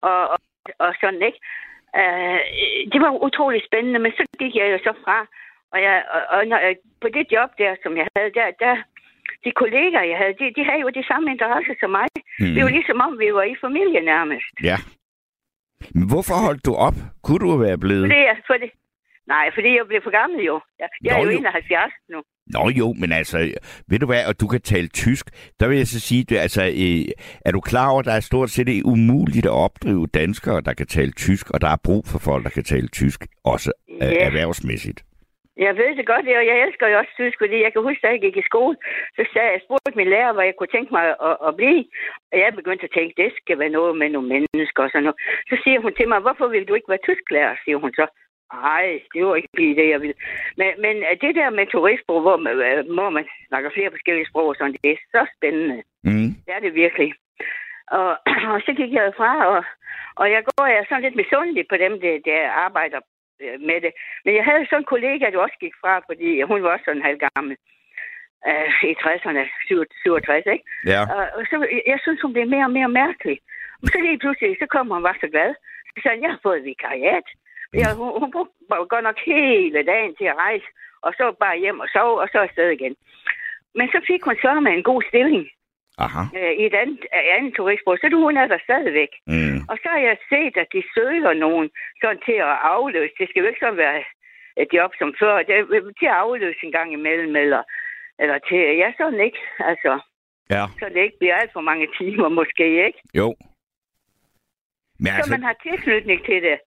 Og, 0.00 0.28
og, 0.28 0.38
og 0.78 0.94
sådan, 1.00 1.22
ikke? 1.22 1.38
Uh, 2.00 2.40
det 2.92 2.98
var 3.04 3.10
utrolig 3.26 3.60
spændende, 3.68 3.98
men 4.04 4.12
så 4.18 4.22
gik 4.40 4.54
jeg 4.60 4.66
jo 4.72 4.78
så 4.86 4.92
fra, 5.04 5.18
og, 5.72 5.78
jeg, 5.86 5.96
og, 6.14 6.20
og 6.34 6.40
når, 6.50 6.58
jeg- 6.66 6.80
på 7.02 7.08
det 7.16 7.24
job 7.34 7.50
der, 7.58 7.72
som 7.82 7.92
jeg 8.00 8.06
havde 8.16 8.32
der, 8.40 8.48
der 8.64 8.74
de 9.44 9.50
kolleger, 9.62 10.02
jeg 10.12 10.18
havde, 10.18 10.34
de, 10.40 10.46
de 10.56 10.64
havde 10.68 10.80
jo 10.80 10.88
de 10.88 11.04
samme 11.10 11.30
interesser 11.34 11.74
som 11.80 11.90
mig. 11.90 12.08
Mm. 12.40 12.52
Det 12.54 12.60
var 12.64 12.70
ligesom 12.78 13.00
om, 13.06 13.12
vi 13.18 13.28
var 13.38 13.42
i 13.42 13.56
familie 13.66 14.00
nærmest. 14.00 14.52
Ja. 14.70 14.76
Men 15.94 16.04
hvorfor 16.12 16.34
holdt 16.46 16.66
du 16.68 16.72
op? 16.86 16.96
Kunne 17.24 17.42
du 17.46 17.56
være 17.66 17.78
blevet? 17.84 18.04
Fordi 18.06 18.20
jeg, 18.30 18.36
for 18.46 18.56
det, 18.62 18.70
nej, 19.34 19.44
fordi 19.56 19.70
jeg 19.78 19.86
blev 19.90 20.00
for 20.06 20.10
gammel 20.20 20.40
jo. 20.50 20.60
Jeg, 20.80 20.88
jeg 21.04 21.12
er 21.12 21.18
Nå, 21.18 21.24
jo 21.24 21.30
jo. 21.30 21.38
71 21.38 21.92
nu. 22.12 22.18
Nå 22.46 22.70
jo, 22.80 22.92
men 23.00 23.12
altså, 23.12 23.38
ved 23.88 23.98
du 23.98 24.06
hvad, 24.06 24.26
og 24.26 24.40
du 24.40 24.46
kan 24.46 24.60
tale 24.60 24.88
tysk, 24.88 25.26
der 25.60 25.68
vil 25.68 25.76
jeg 25.76 25.86
så 25.86 26.00
sige, 26.00 26.24
du, 26.24 26.34
altså, 26.34 26.62
øh, 26.62 27.04
er 27.46 27.52
du 27.52 27.60
klar 27.60 27.90
over, 27.90 28.00
at 28.00 28.06
der 28.06 28.12
er 28.12 28.20
stort 28.20 28.50
set 28.50 28.66
det 28.66 28.82
umuligt 28.84 29.46
at 29.46 29.52
opdrive 29.52 30.06
danskere, 30.06 30.60
der 30.60 30.72
kan 30.74 30.86
tale 30.86 31.12
tysk, 31.12 31.50
og 31.50 31.60
der 31.60 31.68
er 31.68 31.76
brug 31.84 32.02
for 32.06 32.18
folk, 32.18 32.44
der 32.44 32.50
kan 32.50 32.64
tale 32.64 32.88
tysk, 32.88 33.26
også 33.44 33.72
øh, 33.90 33.98
Ja. 34.00 34.26
erhvervsmæssigt. 34.26 35.00
Jeg 35.66 35.74
ved 35.80 35.90
det 35.98 36.06
godt, 36.12 36.26
og 36.42 36.46
jeg 36.50 36.56
elsker 36.66 36.86
jo 36.88 36.98
også 36.98 37.12
tysk, 37.20 37.36
fordi 37.42 37.56
jeg 37.64 37.72
kan 37.72 37.82
huske, 37.88 38.02
da 38.04 38.08
jeg 38.14 38.20
gik 38.26 38.36
i 38.36 38.48
skole, 38.50 38.76
så 39.16 39.22
sagde 39.32 39.50
jeg, 39.52 39.60
spurgte 39.64 39.98
min 40.00 40.08
lærer, 40.14 40.32
hvad 40.32 40.44
jeg 40.48 40.54
kunne 40.58 40.74
tænke 40.76 40.90
mig 40.98 41.04
at, 41.28 41.36
at 41.48 41.52
blive. 41.60 41.84
Og 42.32 42.36
jeg 42.42 42.50
begyndte 42.60 42.84
at 42.88 42.94
tænke, 42.98 43.12
det 43.22 43.30
skal 43.40 43.58
være 43.62 43.76
noget 43.78 43.92
med 44.00 44.08
nogle 44.14 44.28
mennesker 44.34 44.80
og 44.84 44.90
sådan 44.90 45.04
noget. 45.06 45.18
Så 45.50 45.54
siger 45.62 45.78
hun 45.84 45.92
til 45.98 46.08
mig, 46.08 46.20
hvorfor 46.24 46.46
vil 46.54 46.68
du 46.68 46.74
ikke 46.74 46.92
være 46.92 47.06
tysklærer, 47.08 47.54
siger 47.64 47.78
hun 47.84 47.92
så. 48.00 48.06
Nej, 48.54 49.00
det 49.14 49.26
var 49.26 49.34
ikke 49.34 49.56
lige 49.56 49.76
det, 49.80 49.88
jeg 49.88 50.00
ville. 50.00 50.14
Men, 50.56 50.70
men 50.84 50.94
det 51.20 51.34
der 51.34 51.50
med 51.50 51.66
turistsprog, 51.66 52.20
hvor 52.20 52.36
man, 52.36 52.54
øh, 52.68 52.94
hvor 52.94 53.10
man 53.10 53.24
snakker 53.48 53.70
flere 53.70 53.90
forskellige 53.90 54.28
sprog, 54.30 54.46
og 54.48 54.56
sådan, 54.56 54.76
det 54.84 54.90
er 54.90 54.96
så 55.14 55.22
spændende. 55.36 55.82
Mm. 56.04 56.28
Det 56.44 56.52
er 56.56 56.60
det 56.60 56.74
virkelig. 56.74 57.10
Og, 57.98 58.10
og 58.52 58.58
så 58.66 58.72
gik 58.78 58.92
jeg 58.92 59.12
fra, 59.16 59.46
og, 59.46 59.64
og 60.20 60.26
jeg 60.34 60.42
går 60.44 60.66
jeg 60.66 60.78
er 60.78 60.86
sådan 60.88 61.02
lidt 61.02 61.20
misundelig 61.22 61.64
på 61.68 61.76
dem, 61.84 61.92
der, 62.00 62.14
der 62.28 62.50
arbejder 62.66 63.00
øh, 63.42 63.60
med 63.68 63.78
det. 63.84 63.92
Men 64.24 64.34
jeg 64.38 64.44
havde 64.44 64.66
sådan 64.66 64.82
en 64.82 64.92
kollega, 64.94 65.24
der 65.30 65.38
også 65.38 65.58
gik 65.64 65.74
fra, 65.82 65.94
fordi 66.08 66.28
hun 66.42 66.62
var 66.62 66.70
også 66.72 66.84
sådan 66.84 67.08
halv 67.08 67.18
gammel. 67.26 67.56
Øh, 68.48 68.68
I 68.90 68.94
60'erne, 69.04 69.42
67, 69.66 70.46
ikke? 70.54 70.64
Ja. 70.92 71.00
Og, 71.14 71.24
og 71.36 71.42
så, 71.50 71.56
jeg 71.92 71.98
synes, 72.02 72.20
hun 72.22 72.32
blev 72.32 72.46
mere 72.54 72.64
og 72.64 72.76
mere 72.78 72.88
mærkelig. 72.88 73.38
Og 73.82 73.86
så 73.92 73.98
lige 74.00 74.18
pludselig, 74.18 74.56
så 74.62 74.66
kom 74.74 74.86
hun 74.88 74.96
og 74.96 75.02
var 75.02 75.16
så 75.20 75.28
glad. 75.34 75.50
Så 75.92 75.98
sagde 76.02 76.22
jeg 76.22 76.30
har 76.30 76.40
fået 76.42 76.64
vikariat. 76.64 77.28
Ja, 77.80 77.94
hun, 77.94 78.10
hun 78.20 78.30
brugte 78.32 78.52
godt 78.94 79.04
nok 79.08 79.18
hele 79.26 79.82
dagen 79.92 80.14
til 80.16 80.24
at 80.32 80.36
rejse, 80.36 80.66
og 81.06 81.12
så 81.18 81.24
bare 81.40 81.58
hjem 81.58 81.80
og 81.80 81.88
sove, 81.92 82.20
og 82.22 82.28
så 82.32 82.38
afsted 82.38 82.68
igen. 82.70 82.94
Men 83.74 83.86
så 83.88 83.98
fik 84.06 84.22
hun 84.24 84.36
så 84.42 84.60
med 84.60 84.72
en 84.72 84.82
god 84.82 85.02
stilling 85.08 85.44
Aha. 85.98 86.22
øh, 86.38 86.52
i 86.60 86.62
et 86.66 86.74
andet, 86.82 86.98
øh, 87.16 87.36
andet 87.36 87.52
turistbureau, 87.54 87.98
så 88.00 88.06
hun 88.26 88.36
er 88.36 88.46
der 88.46 88.58
stadigvæk. 88.68 89.12
Mm. 89.26 89.58
Og 89.70 89.76
så 89.82 89.88
har 89.94 90.00
jeg 90.08 90.16
set, 90.32 90.54
at 90.62 90.68
de 90.74 90.82
søger 90.94 91.32
nogen 91.32 91.70
sådan 92.00 92.20
til 92.26 92.38
at 92.48 92.56
afløse. 92.74 93.14
Det 93.18 93.28
skal 93.28 93.40
jo 93.42 93.48
ikke 93.48 93.64
så 93.66 93.70
være 93.70 93.98
et 94.62 94.68
job 94.72 94.90
som 94.98 95.14
før. 95.20 95.42
Det 95.42 95.54
er 95.58 95.64
til 96.00 96.06
at 96.14 96.20
afløse 96.24 96.60
en 96.66 96.72
gang 96.72 96.92
imellem, 96.92 97.36
eller, 97.36 97.62
eller 98.18 98.38
til, 98.48 98.58
ja, 98.82 98.92
sådan 98.98 99.20
ikke. 99.20 99.38
Altså, 99.58 100.00
Ja. 100.50 100.64
så 100.80 100.84
det 100.94 101.02
ikke 101.02 101.18
bliver 101.18 101.36
alt 101.36 101.52
for 101.52 101.60
mange 101.60 101.86
timer 101.98 102.28
måske, 102.28 102.86
ikke? 102.86 103.00
Jo. 103.14 103.34
Men 104.98 105.06
Så 105.06 105.16
altså, 105.16 105.30
man 105.30 105.42
har 105.42 105.56
tilknytning 105.62 106.24
til 106.24 106.42
det. 106.42 106.58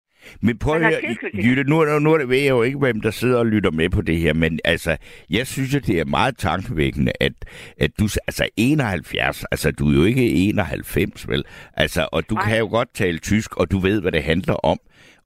Men 0.42 0.58
prøv 0.58 0.82
at. 0.82 1.02
Jytte, 1.34 1.64
nu, 1.64 2.00
nu 2.00 2.20
det, 2.20 2.30
ved 2.30 2.38
jeg 2.38 2.50
jo 2.50 2.64
ikke, 2.64 2.78
hvem 2.78 3.02
der 3.02 3.12
sidder 3.12 3.38
og 3.38 3.46
lytter 3.46 3.72
med 3.72 3.90
på 3.90 4.02
det 4.02 4.18
her, 4.18 4.34
men 4.34 4.60
altså, 4.66 4.98
jeg 5.30 5.48
synes, 5.48 5.76
at 5.76 5.88
det 5.88 6.00
er 6.00 6.06
meget 6.06 6.38
tankevækkende, 6.38 7.12
at, 7.20 7.34
at 7.78 7.92
du, 8.00 8.10
altså 8.28 8.50
71, 8.58 9.46
altså 9.52 9.72
du 9.72 9.90
er 9.90 9.94
jo 9.94 10.04
ikke 10.04 10.30
91, 10.30 11.28
vel? 11.28 11.44
Altså, 11.74 12.08
og 12.12 12.30
du 12.30 12.36
Nej. 12.36 12.50
kan 12.50 12.58
jo 12.60 12.68
godt 12.68 12.94
tale 12.94 13.18
tysk, 13.18 13.56
og 13.58 13.72
du 13.72 13.80
ved, 13.80 14.02
hvad 14.02 14.12
det 14.12 14.24
handler 14.24 14.54
om. 14.54 14.80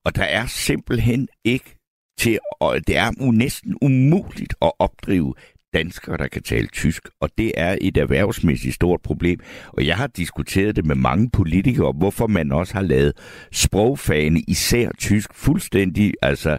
Og 0.06 0.16
der 0.16 0.24
er 0.24 0.46
simpelthen 0.46 1.28
ikke 1.44 1.76
til, 2.20 2.40
og 2.60 2.88
det 2.88 2.98
er 2.98 3.32
næsten 3.32 3.76
umuligt 3.82 4.56
at 4.62 4.72
opdrive 4.80 5.34
danskere, 5.74 6.18
der 6.18 6.28
kan 6.28 6.44
tale 6.44 6.68
tysk, 6.68 7.04
og 7.22 7.30
det 7.38 7.52
er 7.58 7.78
et 7.82 7.98
erhvervsmæssigt 7.98 8.76
stort 8.76 9.02
problem. 9.02 9.40
Og 9.78 9.88
jeg 9.88 9.96
har 9.96 10.08
diskuteret 10.08 10.76
det 10.76 10.86
med 10.86 10.96
mange 10.96 11.30
politikere, 11.38 11.92
hvorfor 12.02 12.28
man 12.28 12.52
også 12.52 12.74
har 12.74 12.82
lavet 12.94 13.14
sprogfagene, 13.54 14.40
især 14.48 14.88
tysk, 15.00 15.30
fuldstændig 15.46 16.14
altså 16.22 16.58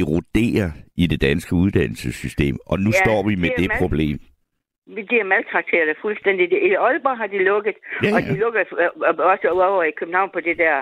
erodere 0.00 0.72
i 0.96 1.06
det 1.06 1.20
danske 1.20 1.52
uddannelsessystem. 1.54 2.56
Og 2.66 2.80
nu 2.80 2.90
Ja, 2.94 2.98
står 3.04 3.28
vi 3.28 3.34
med 3.34 3.50
det 3.58 3.70
det 3.70 3.78
problem. 3.78 4.18
De 5.10 5.16
er 5.22 5.28
maltrakteret 5.34 5.96
fuldstændig. 6.04 6.44
I 6.70 6.72
Aalborg 6.74 7.16
har 7.22 7.26
de 7.26 7.38
lukket, 7.50 7.76
Ja, 8.04 8.08
og 8.14 8.20
ja. 8.22 8.28
de 8.32 8.38
lukker 8.44 8.60
øh, 8.82 9.30
også 9.32 9.46
over 9.70 9.82
i 9.82 9.94
København 10.00 10.30
på 10.36 10.40
det 10.48 10.56
der 10.64 10.76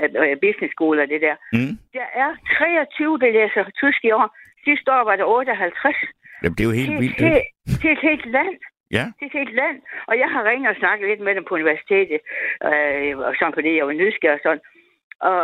øh, 0.00 0.36
business 0.46 0.72
school 0.76 0.96
og 1.02 1.08
det 1.12 1.20
der. 1.26 1.36
Mm? 1.56 1.72
Der 1.98 2.06
er 2.24 2.30
23, 2.58 3.18
der 3.22 3.30
læser 3.38 3.62
tysk 3.82 4.00
i 4.08 4.10
år. 4.20 4.28
Sidste 4.66 4.88
år 4.96 5.04
var 5.08 5.16
der 5.16 5.24
58. 5.24 5.96
Jamen, 6.42 6.54
det 6.56 6.62
er 6.64 6.68
jo 6.70 6.76
helt 6.80 6.90
Til, 6.92 7.00
vildt. 7.02 7.16
til, 7.18 7.30
Det. 7.30 7.42
til 7.80 7.90
et 7.96 8.02
helt 8.08 8.26
land. 8.36 8.56
Ja. 8.96 9.04
Det 9.16 9.22
er 9.24 9.30
et 9.32 9.38
helt 9.40 9.54
land. 9.62 9.78
Og 10.10 10.14
jeg 10.22 10.28
har 10.34 10.42
ringet 10.50 10.68
og 10.72 10.76
snakket 10.82 11.08
lidt 11.08 11.20
med 11.26 11.34
dem 11.34 11.44
på 11.48 11.54
universitetet, 11.60 12.20
øh, 12.68 13.12
og 13.26 13.32
sådan 13.38 13.56
fordi 13.58 13.70
jeg 13.76 13.86
var 13.86 13.92
nysgerrig 13.92 14.38
og 14.38 14.44
sådan. 14.46 14.62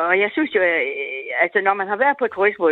Og 0.09 0.15
jeg 0.23 0.31
synes 0.33 0.55
jo, 0.55 0.61
øh, 0.61 1.43
altså 1.45 1.59
når 1.61 1.75
man 1.75 1.89
har 1.93 1.97
været 2.05 2.17
på 2.19 2.27
turisme 2.27 2.67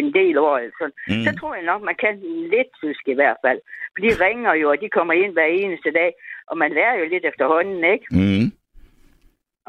en 0.00 0.12
del 0.20 0.38
år, 0.38 0.56
sådan, 0.78 0.96
mm. 1.08 1.22
så 1.26 1.30
tror 1.38 1.54
jeg 1.54 1.64
nok, 1.64 1.82
man 1.82 1.98
kan 2.04 2.14
lidt 2.54 2.70
tysk 2.82 3.02
i 3.08 3.18
hvert 3.20 3.38
fald. 3.44 3.60
For 3.92 4.00
de 4.06 4.24
ringer 4.24 4.52
jo, 4.54 4.66
og 4.70 4.80
de 4.80 4.88
kommer 4.88 5.14
ind 5.14 5.32
hver 5.32 5.50
eneste 5.62 5.90
dag, 6.00 6.10
og 6.50 6.58
man 6.58 6.70
lærer 6.78 6.94
jo 7.00 7.04
lidt 7.12 7.24
efterhånden, 7.30 7.84
ikke? 7.94 8.06
Mm. 8.10 8.46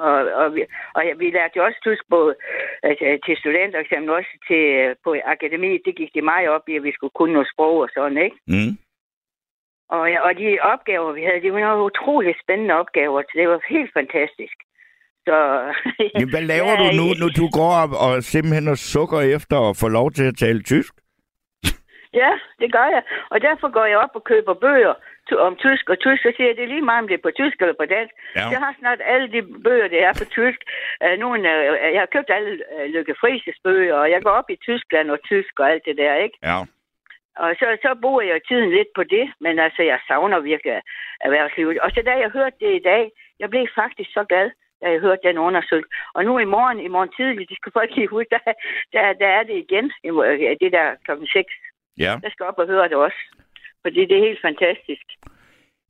Og, 0.05 0.17
og, 0.41 0.55
vi, 0.55 0.61
og 0.95 1.01
ja, 1.07 1.13
vi 1.21 1.27
lærte 1.29 1.57
jo 1.57 1.65
også 1.65 1.79
tysk 1.87 2.03
både 2.09 2.35
altså, 2.83 3.05
til 3.25 3.37
studenter, 3.37 3.79
eksempel 3.79 4.09
også 4.09 4.33
til, 4.47 4.63
øh, 4.81 4.95
på 5.03 5.15
akademiet. 5.35 5.81
Det 5.85 5.95
gik 5.95 6.11
de 6.13 6.21
meget 6.21 6.49
op 6.55 6.65
i, 6.69 6.75
at 6.75 6.83
vi 6.83 6.91
skulle 6.93 7.15
kunne 7.17 7.33
noget 7.33 7.51
sprog 7.53 7.77
og 7.85 7.89
sådan, 7.95 8.17
ikke? 8.17 8.37
Mm. 8.53 8.73
Og, 9.95 10.03
ja, 10.11 10.19
og 10.27 10.31
de 10.41 10.47
opgaver, 10.73 11.11
vi 11.11 11.23
havde, 11.23 11.41
det 11.41 11.53
var 11.53 11.59
nogle 11.59 11.89
utrolig 11.91 12.35
spændende 12.43 12.73
opgaver, 12.73 13.21
så 13.21 13.33
det 13.39 13.47
var 13.49 13.59
helt 13.69 13.91
fantastisk. 13.99 14.57
Så, 15.27 15.35
Jamen, 16.19 16.33
hvad 16.33 16.45
laver 16.53 16.73
Ja, 16.73 16.81
du 16.81 16.87
nu, 16.99 17.07
når 17.21 17.29
du 17.39 17.45
går 17.57 17.71
op 17.83 17.93
og 18.05 18.23
simpelthen 18.23 18.67
og 18.67 18.77
sukker 18.77 19.21
efter 19.37 19.57
at 19.69 19.77
få 19.81 19.87
lov 19.87 20.11
til 20.11 20.25
at 20.31 20.37
tale 20.37 20.61
tysk? 20.63 20.93
Ja, 22.13 22.31
det 22.59 22.71
gør 22.71 22.87
jeg. 22.95 23.03
Og 23.29 23.41
derfor 23.41 23.67
går 23.69 23.85
jeg 23.85 23.97
op 23.97 24.15
og 24.15 24.23
køber 24.23 24.53
bøger 24.53 24.93
om 25.35 25.55
tysk 25.55 25.89
og 25.89 25.99
tysk, 25.99 26.25
og 26.25 26.33
siger, 26.37 26.49
at 26.49 26.57
det 26.57 26.63
er 26.63 26.73
lige 26.73 26.89
meget, 26.89 27.01
om 27.01 27.07
det 27.07 27.17
er 27.17 27.27
på 27.27 27.31
tysk 27.31 27.57
eller 27.61 27.77
på 27.79 27.85
dansk. 27.85 28.13
Ja. 28.35 28.47
Jeg 28.53 28.59
har 28.59 28.75
snart 28.79 29.01
alle 29.13 29.27
de 29.31 29.41
bøger, 29.63 29.87
det 29.87 30.03
er 30.03 30.13
på 30.21 30.25
tysk. 30.37 30.59
Uh, 31.03 31.15
nogle, 31.23 31.39
uh, 31.39 31.93
jeg 31.95 32.01
har 32.01 32.13
købt 32.15 32.29
alle 32.29 32.51
uh, 32.75 32.85
Lykke 32.95 33.15
Frises 33.21 33.57
bøger, 33.63 33.95
og 33.95 34.11
jeg 34.11 34.21
går 34.23 34.29
op 34.39 34.49
i 34.49 34.55
Tyskland 34.55 35.11
og 35.11 35.19
tysk 35.23 35.59
og 35.59 35.71
alt 35.71 35.85
det 35.85 35.97
der, 35.97 36.15
ikke? 36.15 36.37
Ja. 36.43 36.57
Og 37.43 37.55
så, 37.59 37.67
så 37.81 37.95
bruger 38.01 38.21
jeg 38.21 38.41
tiden 38.47 38.69
lidt 38.71 38.91
på 38.95 39.03
det, 39.03 39.25
men 39.39 39.59
altså, 39.59 39.81
jeg 39.83 39.99
savner 40.07 40.39
virkelig 40.39 40.81
erhvervslivet. 41.19 41.79
Og 41.79 41.91
så 41.91 42.01
da 42.05 42.13
jeg 42.23 42.29
hørte 42.29 42.57
det 42.59 42.75
i 42.75 42.83
dag, 42.91 43.11
jeg 43.39 43.49
blev 43.49 43.67
faktisk 43.75 44.09
så 44.13 44.23
glad, 44.29 44.51
da 44.81 44.85
jeg 44.91 44.99
hørte 44.99 45.27
den 45.27 45.37
undersøgelse. 45.37 45.89
Og 46.13 46.25
nu 46.25 46.39
i 46.39 46.51
morgen, 46.55 46.79
i 46.79 46.87
morgen 46.87 47.11
tidlig, 47.17 47.43
det 47.49 47.57
skal 47.57 47.71
folk 47.71 47.95
lige 47.95 48.07
huske, 48.07 48.29
der, 48.35 48.53
der, 48.93 49.13
der 49.13 49.27
er 49.27 49.43
det 49.43 49.55
igen, 49.65 49.85
det 50.61 50.71
der 50.77 50.95
klokken 51.05 51.27
6. 51.27 51.53
Ja. 51.97 52.13
Jeg 52.23 52.31
skal 52.31 52.45
op 52.45 52.57
og 52.57 52.67
høre 52.67 52.83
det 52.89 52.95
også. 53.07 53.19
Fordi 53.85 53.99
det 54.09 54.11
er 54.17 54.23
helt 54.29 54.41
fantastisk. 54.49 55.05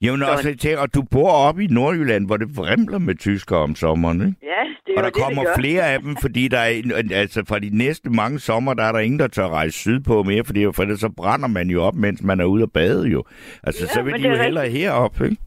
Jamen 0.02 0.20
Så- 0.20 0.32
også, 0.32 0.56
tænker, 0.56 0.80
og 0.80 0.94
du 0.94 1.02
bor 1.12 1.32
oppe 1.32 1.64
i 1.64 1.68
Nordjylland, 1.68 2.26
hvor 2.26 2.38
det 2.38 2.58
vrimler 2.58 2.98
med 3.00 3.16
tyskere 3.16 3.60
om 3.60 3.76
sommeren, 3.76 4.22
ikke? 4.22 4.34
Ja, 4.44 4.64
det 4.86 4.94
er 4.94 4.98
Og 4.98 5.04
der 5.04 5.10
det, 5.10 5.22
kommer 5.24 5.44
det 5.44 5.52
flere 5.60 5.84
af 5.94 6.00
dem, 6.00 6.16
fordi 6.22 6.48
der 6.48 6.58
er, 6.60 6.72
altså 7.14 7.44
fra 7.50 7.60
de 7.60 7.70
næste 7.78 8.10
mange 8.10 8.40
sommer, 8.40 8.74
der 8.74 8.84
er 8.84 8.92
der 8.92 9.00
ingen, 9.00 9.20
der 9.20 9.28
tør 9.28 9.48
rejse 9.50 9.80
sydpå 9.80 10.24
mere, 10.24 10.44
fordi 10.46 10.66
for 10.76 10.82
ellers 10.84 11.00
så 11.00 11.10
brænder 11.10 11.48
man 11.48 11.70
jo 11.70 11.84
op, 11.84 11.96
mens 11.96 12.24
man 12.24 12.40
er 12.40 12.46
ude 12.46 12.64
at 12.64 12.72
bade 12.74 13.08
jo. 13.08 13.24
Altså, 13.64 13.84
Ja, 13.84 13.94
så 13.94 14.02
vil 14.02 14.14
de 14.14 14.18
det 14.24 14.30
jo 14.30 14.34
er 14.34 14.44
hellere 14.44 14.70
herop, 14.70 15.22
ikke? 15.22 15.38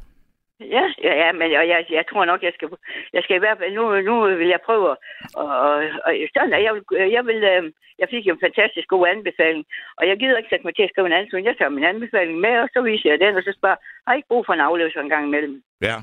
Ja, 0.60 0.84
ja, 1.06 1.12
ja 1.22 1.32
men 1.32 1.50
jeg, 1.52 1.68
jeg, 1.68 1.80
jeg 1.98 2.04
tror 2.10 2.24
nok, 2.24 2.42
jeg 2.42 2.52
skal, 2.54 2.68
jeg 3.12 3.22
skal 3.22 3.36
i 3.36 3.42
hvert 3.44 3.58
fald, 3.58 3.72
nu, 3.74 4.00
nu 4.08 4.14
vil 4.40 4.48
jeg 4.48 4.60
prøve, 4.68 4.88
og, 4.90 4.96
og, 5.34 5.74
og 6.06 6.10
sådan, 6.34 6.64
jeg 6.66 6.72
vil, 6.74 6.82
jeg 7.16 7.22
vil, 7.26 7.40
øh, 7.52 7.62
jeg 7.98 8.08
fik 8.10 8.26
en 8.26 8.40
fantastisk 8.46 8.88
god 8.94 9.04
anbefaling, 9.14 9.64
og 9.98 10.04
jeg 10.08 10.16
gider 10.18 10.36
ikke 10.38 10.48
sætte 10.52 10.66
mig 10.66 10.74
til 10.76 10.82
at 10.86 10.90
skrive 10.92 11.06
en 11.06 11.18
ansøgning, 11.20 11.46
jeg 11.46 11.56
tager 11.58 11.76
min 11.76 11.84
anbefaling 11.92 12.36
med, 12.46 12.54
og 12.64 12.68
så 12.74 12.80
viser 12.88 13.08
jeg 13.10 13.20
den, 13.24 13.36
og 13.36 13.42
så 13.42 13.52
spørger, 13.58 13.76
har 14.06 14.14
I 14.14 14.16
ikke 14.16 14.28
brug 14.32 14.46
for 14.46 14.52
en 14.54 14.66
afløser 14.68 15.00
en 15.00 15.12
gang 15.14 15.24
imellem? 15.26 15.62
Ja. 15.88 15.96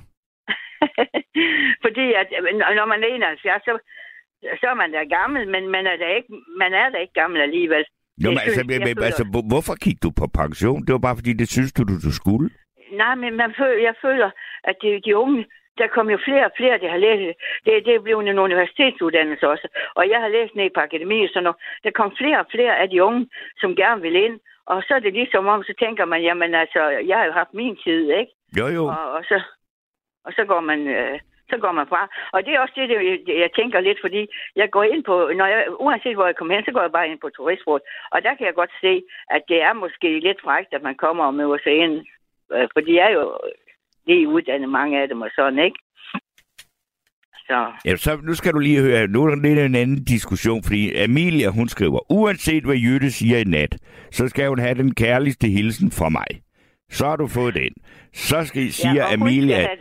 Fordi 1.86 2.06
at, 2.22 2.28
når 2.80 2.86
man 2.94 3.04
er 3.04 3.08
71, 3.08 3.64
så, 3.68 3.74
så 4.62 4.66
er 4.74 4.78
man 4.82 4.92
da 4.92 5.04
gammel, 5.18 5.44
men 5.54 5.64
man 5.76 5.86
er 5.92 5.98
da 6.04 6.08
ikke, 6.20 6.30
man 6.64 6.72
er 6.74 6.90
da 6.90 6.98
ikke 6.98 7.14
gammel 7.22 7.40
alligevel. 7.42 7.86
Jo, 8.24 8.30
men 8.30 8.38
altså, 8.38 8.54
synes, 8.54 8.58
jeg 8.74 8.80
men, 8.80 8.96
føler- 8.96 9.06
altså, 9.10 9.24
hvor- 9.32 9.48
hvorfor 9.52 9.76
gik 9.86 9.98
du 10.04 10.10
på 10.22 10.26
pension? 10.42 10.80
Det 10.86 10.92
var 10.96 11.04
bare 11.08 11.18
fordi, 11.20 11.34
det 11.42 11.48
synes 11.56 11.72
du, 11.78 11.82
du, 11.92 11.96
du 12.08 12.12
skulle. 12.22 12.50
Nej, 12.92 13.16
men 13.16 13.36
man 13.36 13.54
føler, 13.58 13.82
jeg 13.82 13.96
føler, 14.02 14.30
at 14.64 14.76
de, 14.82 15.02
de 15.06 15.18
unge, 15.18 15.46
der 15.78 15.88
kommer 15.88 16.12
jo 16.12 16.20
flere 16.26 16.46
og 16.46 16.52
flere, 16.58 16.78
der 16.78 16.90
har 16.90 16.98
læst. 16.98 17.40
Det, 17.66 17.86
det 17.86 17.96
er 17.96 18.00
blevet 18.00 18.30
en 18.30 18.40
universitetsuddannelse 18.40 19.48
også. 19.48 19.68
Og 19.96 20.10
jeg 20.10 20.20
har 20.22 20.28
læst 20.28 20.56
ned 20.56 20.70
på 20.74 20.80
akademi 20.80 21.24
og 21.24 21.30
sådan 21.30 21.44
noget. 21.44 21.58
Der 21.84 21.92
kom 21.92 22.16
flere 22.18 22.40
og 22.40 22.48
flere 22.52 22.78
af 22.78 22.90
de 22.90 23.04
unge, 23.04 23.30
som 23.62 23.76
gerne 23.76 24.02
vil 24.02 24.16
ind. 24.16 24.40
Og 24.66 24.84
så 24.88 24.94
er 24.96 25.00
det 25.00 25.14
ligesom 25.14 25.48
om, 25.48 25.64
så 25.64 25.74
tænker 25.80 26.06
man, 26.06 26.22
jamen 26.22 26.56
altså, 26.56 26.82
jeg 26.90 27.18
har 27.18 27.26
jo 27.26 27.32
haft 27.32 27.54
min 27.54 27.78
tid, 27.84 28.12
ikke? 28.12 28.32
Jo, 28.60 28.68
jo. 28.68 28.86
Og, 28.86 29.12
og, 29.12 29.24
så, 29.24 29.42
og 30.26 30.34
så 30.34 30.46
går 30.46 30.60
man... 30.60 30.88
Øh, 30.88 31.20
så 31.50 31.58
går 31.58 31.72
man 31.72 31.88
fra. 31.88 32.08
Og 32.34 32.46
det 32.46 32.54
er 32.54 32.60
også 32.60 32.74
det, 32.76 32.90
det, 32.90 33.40
jeg 33.40 33.50
tænker 33.56 33.80
lidt, 33.80 34.02
fordi 34.02 34.28
jeg 34.56 34.70
går 34.72 34.84
ind 34.84 35.04
på, 35.04 35.32
når 35.36 35.46
jeg, 35.46 35.66
uanset 35.80 36.16
hvor 36.16 36.26
jeg 36.26 36.36
kommer 36.36 36.56
hen, 36.56 36.66
så 36.66 36.72
går 36.72 36.82
jeg 36.82 36.92
bare 36.92 37.10
ind 37.10 37.20
på 37.20 37.30
turistrådet. 37.30 37.84
Og 38.12 38.24
der 38.24 38.34
kan 38.36 38.46
jeg 38.46 38.54
godt 38.54 38.72
se, 38.82 39.04
at 39.30 39.42
det 39.48 39.62
er 39.62 39.74
måske 39.74 40.20
lidt 40.20 40.42
frækt, 40.42 40.74
at 40.74 40.82
man 40.82 40.96
kommer 40.96 41.68
ind. 41.68 41.94
Øh, 41.94 42.17
For 42.74 42.82
de 42.82 43.00
er 43.00 43.10
jo 43.10 43.40
lige 44.08 44.28
uddannet, 44.28 44.70
mange 44.70 45.02
af 45.02 45.08
dem 45.08 45.22
og 45.22 45.30
sådan, 45.36 45.60
ikke? 45.60 45.80
Så, 47.48 47.72
Ja, 47.86 47.96
så 47.96 48.18
nu 48.24 48.34
skal 48.34 48.54
du 48.54 48.60
lige 48.60 48.82
høre, 48.82 49.08
nu 49.08 49.24
er 49.24 49.30
der 49.30 49.36
lidt 49.36 49.60
en 49.60 49.76
anden 49.76 50.04
diskussion, 50.04 50.64
fordi 50.64 50.96
Amelia, 50.96 51.50
hun 51.50 51.68
skriver, 51.68 52.12
uanset 52.12 52.64
hvad 52.64 52.76
Jytte 52.76 53.12
siger 53.12 53.38
i 53.38 53.44
nat, 53.44 53.78
så 54.12 54.28
skal 54.28 54.48
hun 54.48 54.60
have 54.60 54.76
den 54.76 54.96
kærligste 54.96 55.48
hilsen 55.48 55.92
fra 55.92 56.10
mig. 56.10 56.28
Så 56.92 57.06
har 57.06 57.16
du 57.16 57.28
fået 57.28 57.54
den. 57.54 57.74
Så 58.14 58.46
skal, 58.46 58.72
siger 58.72 59.04
hun 59.04 59.14
Amelia, 59.22 59.64
skal. 59.64 59.78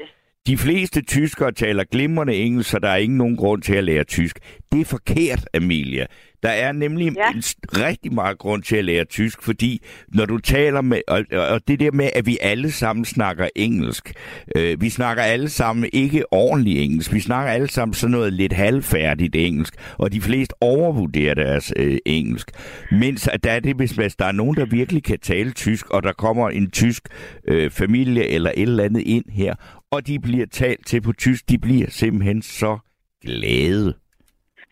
De 0.47 0.57
fleste 0.59 1.03
tyskere 1.03 1.53
taler 1.53 1.85
glimrende 1.85 2.35
engelsk, 2.35 2.71
så 2.71 2.79
der 2.79 2.88
er 2.88 2.97
ikke 2.97 3.17
nogen 3.17 3.37
grund 3.37 3.62
til 3.62 3.75
at 3.75 3.85
lære 3.85 4.05
tysk. 4.05 4.38
Det 4.73 4.81
er 4.81 4.85
forkert, 4.85 5.49
Amelia. 5.55 6.07
Der 6.43 6.49
er 6.49 6.73
nemlig 6.73 7.12
Ja. 7.17 7.31
en 7.35 7.43
rigtig 7.73 8.12
meget 8.15 8.38
grund 8.38 8.62
til 8.62 8.76
at 8.76 8.85
lære 8.85 9.05
tysk, 9.05 9.43
fordi 9.43 9.83
når 10.09 10.26
du 10.26 10.38
taler 10.38 10.81
med, 10.81 11.00
og, 11.09 11.25
og 11.33 11.61
det 11.69 11.81
der 11.81 11.93
med, 11.93 12.09
at 12.15 12.26
vi 12.26 12.38
alle 12.41 12.71
sammen 12.71 13.05
snakker 13.05 13.49
engelsk, 13.57 14.12
øh, 14.57 14.81
vi 14.81 14.91
snakker 14.91 15.23
alle 15.23 15.49
sammen 15.49 15.88
ikke 15.93 16.33
ordentligt 16.33 16.81
engelsk, 16.81 17.12
vi 17.12 17.21
snakker 17.21 17.53
alle 17.53 17.71
sammen 17.71 17.95
sådan 17.95 18.11
noget 18.11 18.33
lidt 18.33 18.53
halvfærdigt 18.53 19.37
engelsk, 19.37 19.75
og 19.99 20.12
de 20.12 20.21
fleste 20.21 20.55
overvurderer 20.62 21.35
deres 21.35 21.73
øh, 21.76 21.99
engelsk. 22.07 22.50
Mens 22.93 23.29
at 23.29 23.45
der 23.45 23.50
er 23.53 23.61
det, 23.61 23.76
hvis, 23.76 23.91
hvis 23.91 24.17
der 24.17 24.25
er 24.25 24.33
nogen, 24.33 24.57
der 24.57 24.67
virkelig 24.67 25.03
kan 25.05 25.19
tale 25.19 25.50
tysk, 25.50 25.91
og 25.91 26.03
der 26.03 26.12
kommer 26.12 26.49
en 26.50 26.71
tysk 26.71 27.03
øh, 27.49 27.71
familie 27.71 28.29
eller 28.29 28.50
et 28.57 28.62
eller 28.62 28.85
andet 28.85 29.00
ind 29.07 29.25
her, 29.33 29.55
og 29.90 30.07
de 30.07 30.14
bliver 30.26 30.47
talt 30.47 30.87
til 30.87 31.00
på 31.02 31.12
tysk, 31.12 31.43
de 31.50 31.59
bliver 31.59 31.87
simpelthen 31.90 32.43
så 32.43 32.78
glade. 33.25 33.95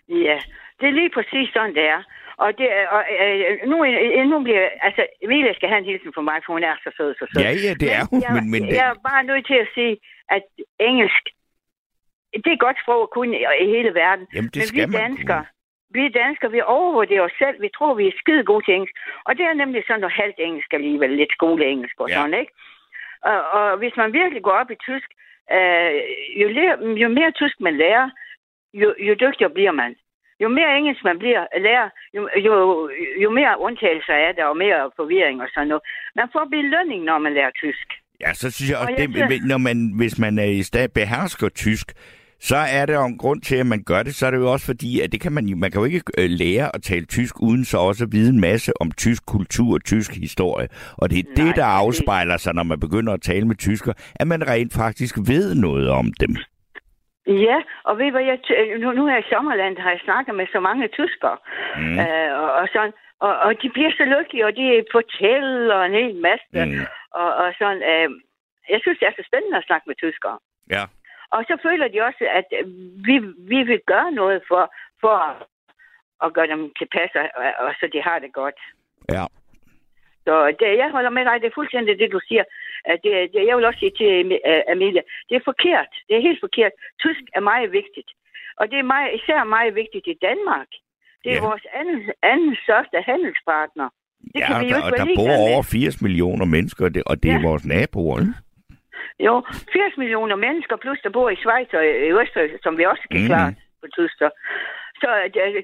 Ja, 0.08 0.38
det 0.80 0.86
er 0.88 0.94
lige 1.00 1.10
præcis 1.16 1.48
sådan, 1.52 1.74
det 1.74 1.86
er. 1.96 2.02
Og, 2.44 2.50
det, 2.58 2.66
og 2.96 3.02
øh, 3.22 3.68
nu, 3.70 3.76
øh, 3.84 4.26
nu 4.32 4.36
bliver, 4.46 4.68
altså, 4.86 5.02
Emilia 5.22 5.52
skal 5.54 5.68
have 5.68 5.78
en 5.78 5.90
hilsen 5.90 6.12
fra 6.14 6.22
mig, 6.28 6.38
for 6.44 6.52
hun 6.52 6.64
er 6.70 6.76
så 6.84 6.90
sød, 6.96 7.14
så 7.14 7.24
sød. 7.30 7.42
Ja, 7.42 7.50
ja, 7.66 7.72
det 7.82 7.88
er 7.98 8.02
hun, 8.10 8.22
jeg, 8.22 8.32
men, 8.36 8.44
men 8.54 8.62
jeg 8.68 8.86
er 8.92 8.98
bare 9.10 9.22
nødt 9.30 9.46
til 9.46 9.58
at 9.64 9.68
sige, 9.76 9.94
at 10.34 10.42
engelsk, 10.90 11.24
det 12.42 12.48
er 12.50 12.56
et 12.58 12.66
godt 12.66 12.78
sprog 12.82 13.02
at 13.02 13.10
kunne 13.16 13.34
i, 13.62 13.66
hele 13.76 13.90
verden. 14.02 14.26
jamen, 14.34 14.50
det 14.54 14.60
Men 14.60 14.66
skal 14.70 14.88
vi 14.88 14.92
man 14.92 15.00
danskere, 15.04 15.44
vi 15.96 16.02
danskere, 16.22 16.50
vi 16.56 16.60
overvurderer 16.76 17.24
os 17.28 17.36
selv. 17.42 17.56
Vi 17.66 17.70
tror, 17.76 17.94
vi 18.00 18.04
er 18.08 18.14
skide 18.22 18.44
gode 18.50 18.64
til 18.64 18.74
engelsk. 18.74 18.96
Og 19.26 19.32
det 19.36 19.44
er 19.46 19.54
nemlig 19.62 19.80
sådan 19.86 20.00
noget 20.00 20.18
halvt 20.22 20.38
engelsk 20.46 20.70
alligevel, 20.78 21.10
lidt 21.20 21.32
skoleengelsk 21.38 21.96
og 22.00 22.08
Ja. 22.08 22.14
sådan, 22.14 22.34
ikke? 22.42 22.52
Og, 23.30 23.38
og 23.58 23.78
hvis 23.78 23.94
man 23.96 24.12
virkelig 24.12 24.42
går 24.42 24.56
op 24.62 24.70
i 24.70 24.82
tysk, 24.88 25.08
øh, 25.56 25.92
jo, 26.40 26.46
lærer, 26.56 26.76
jo 27.02 27.08
mere 27.18 27.30
tysk 27.40 27.56
man 27.60 27.76
lærer, 27.82 28.06
jo, 28.74 28.88
jo 29.08 29.14
dygtigere 29.22 29.54
bliver 29.58 29.72
man. 29.82 29.94
Jo 30.40 30.48
mere 30.48 30.76
engelsk 30.78 31.04
man 31.04 31.18
bliver 31.18 31.46
lærer, 31.66 31.88
jo, 32.16 32.28
jo, 32.46 32.54
jo 33.22 33.30
mere 33.30 33.60
undtagelser 33.60 34.12
er 34.14 34.32
der, 34.32 34.44
og 34.44 34.56
mere 34.56 34.90
forvirring 34.96 35.42
og 35.42 35.48
sådan 35.54 35.68
noget. 35.68 35.82
Man 36.16 36.28
får 36.32 36.44
belønning, 36.50 37.04
når 37.04 37.18
man 37.18 37.34
lærer 37.34 37.50
tysk. 37.50 37.86
Ja, 38.20 38.34
så 38.34 38.50
synes 38.50 38.70
jeg 38.70 38.78
Og 38.78 38.82
også, 38.82 38.94
jeg 38.98 39.08
det, 39.08 39.16
synes- 39.16 39.48
når 39.52 39.58
man, 39.58 39.92
hvis 40.00 40.18
man 40.18 40.38
er 40.38 40.50
i 40.60 40.62
stand 40.62 40.90
behersker 40.90 41.48
tysk, 41.48 41.86
så 42.40 42.56
er 42.56 42.86
jo 42.94 43.04
en 43.04 43.18
grund 43.18 43.40
til, 43.40 43.56
at 43.56 43.66
man 43.66 43.82
gør 43.86 44.02
det. 44.02 44.14
Så 44.14 44.26
er 44.26 44.30
det 44.30 44.38
jo 44.38 44.52
også 44.52 44.66
fordi, 44.66 45.00
at 45.00 45.12
det 45.12 45.20
kan 45.20 45.32
man, 45.32 45.44
man 45.56 45.70
kan 45.70 45.78
jo 45.80 45.84
ikke 45.84 46.02
øh, 46.18 46.30
lære 46.30 46.66
at 46.76 46.82
tale 46.82 47.04
tysk, 47.06 47.34
uden 47.42 47.64
så 47.64 47.78
også 47.78 48.04
at 48.04 48.12
vide 48.12 48.30
en 48.30 48.40
masse 48.40 48.72
om 48.80 48.90
tysk 48.92 49.26
kultur 49.26 49.74
og 49.74 49.84
tysk 49.84 50.10
historie. 50.14 50.68
Og 50.98 51.10
det 51.10 51.18
er 51.18 51.22
Nej, 51.36 51.46
det, 51.46 51.56
der 51.56 51.64
afspejler 51.64 52.36
sig, 52.36 52.54
når 52.54 52.62
man 52.62 52.80
begynder 52.80 53.12
at 53.12 53.22
tale 53.22 53.46
med 53.46 53.56
tysker, 53.56 53.92
at 54.20 54.26
man 54.26 54.48
rent 54.48 54.72
faktisk 54.74 55.14
ved 55.32 55.54
noget 55.54 55.90
om 55.90 56.06
dem. 56.20 56.36
Ja, 57.26 57.58
og 57.88 57.98
ved 57.98 58.10
hvad, 58.10 58.24
jeg, 58.30 58.38
t- 58.46 58.78
nu, 58.82 58.92
nu 58.98 59.02
her 59.10 59.18
i 59.24 59.28
Sommerland 59.32 59.76
har 59.84 59.90
jeg 59.90 60.00
snakket 60.04 60.34
med 60.34 60.46
så 60.54 60.60
mange 60.60 60.88
tyskere, 60.98 61.36
Mm. 61.80 61.98
øh, 62.04 62.30
og, 62.42 62.48
og 62.60 62.66
sådan, 62.74 62.92
og, 63.26 63.32
og 63.46 63.50
de 63.62 63.68
bliver 63.74 63.92
så 64.00 64.04
lykkelige, 64.14 64.46
og 64.48 64.52
de 64.60 64.66
fortæller 64.96 65.78
en 65.82 65.94
hel 66.00 66.14
masse, 66.28 66.46
Mm. 66.52 66.84
og, 67.20 67.28
og 67.42 67.48
sådan, 67.60 67.80
øh, 67.92 68.08
jeg 68.72 68.78
synes, 68.82 68.98
det 68.98 69.06
er 69.08 69.14
så 69.18 69.24
spændende 69.30 69.58
at 69.60 69.66
snakke 69.68 69.84
med 69.90 69.96
tyskere. 70.04 70.38
Ja. 70.76 70.84
Og 71.30 71.44
så 71.48 71.54
føler 71.62 71.88
de 71.88 72.00
også, 72.08 72.24
at 72.38 72.48
øh, 72.58 72.66
vi, 73.06 73.14
vi 73.52 73.58
vil 73.70 73.80
gøre 73.86 74.10
noget 74.12 74.42
for, 74.48 74.62
for 75.00 75.16
at 76.24 76.32
gøre 76.36 76.46
dem 76.46 76.72
tilpas, 76.78 77.10
og, 77.14 77.44
og 77.64 77.74
så 77.80 77.86
de 77.92 78.00
har 78.08 78.18
det 78.18 78.32
godt. 78.32 78.58
Ja. 79.16 79.24
Så 80.26 80.34
det, 80.60 80.78
jeg 80.82 80.90
holder 80.96 81.10
med 81.10 81.24
dig, 81.24 81.36
det 81.40 81.46
er 81.48 81.58
fuldstændig 81.60 81.98
det, 81.98 82.12
du 82.12 82.20
siger. 82.28 82.44
Det, 83.04 83.12
det, 83.32 83.46
jeg 83.48 83.56
vil 83.56 83.64
også 83.64 83.78
sige 83.78 83.96
til 84.00 84.12
øh, 84.50 84.62
Amelia, 84.72 85.02
det 85.28 85.34
er 85.36 85.44
forkert. 85.50 85.90
Det 86.08 86.16
er 86.16 86.26
helt 86.28 86.40
forkert. 86.46 86.72
Tysk 87.04 87.22
er 87.34 87.40
meget 87.40 87.72
vigtigt. 87.72 88.10
Og 88.60 88.70
det 88.70 88.78
er 88.78 88.82
meget, 88.94 89.10
især 89.18 89.44
meget 89.44 89.74
vigtigt 89.74 90.06
i 90.06 90.16
Danmark. 90.28 90.68
Det 91.24 91.30
er 91.32 91.40
Ja. 91.42 91.48
vores 91.48 91.66
anden, 91.78 92.00
anden 92.22 92.56
største 92.64 92.96
handelspartner. 93.10 93.88
Det 94.34 94.40
ja, 94.40 94.46
kan 94.46 94.60
vi 94.60 94.70
jo 94.72 94.76
der, 94.76 94.82
og 94.84 94.90
være 94.92 94.98
der 94.98 95.04
ligeglade 95.04 95.28
bor 95.28 95.44
med. 95.46 95.52
over 95.52 95.62
80 95.62 96.02
millioner 96.02 96.44
mennesker, 96.44 96.84
og 96.84 96.94
det, 96.94 97.02
og 97.06 97.22
det 97.22 97.30
er 97.30 97.40
Ja. 97.40 97.48
vores 97.48 97.64
naboer. 97.66 98.20
Ikke? 98.20 98.34
Jo, 99.20 99.42
80 99.72 99.96
millioner 99.98 100.36
mennesker, 100.36 100.76
plus 100.76 100.98
der 101.04 101.10
bor 101.10 101.30
i 101.30 101.36
Schweiz 101.36 101.68
og 101.72 101.84
i 101.86 102.10
Østrig, 102.20 102.50
som 102.62 102.78
vi 102.78 102.84
også 102.84 103.04
kan 103.10 103.20
Mhm. 103.20 103.26
klare 103.28 103.54
på 103.80 103.86
tysk. 103.96 104.18
Så, 105.02 105.08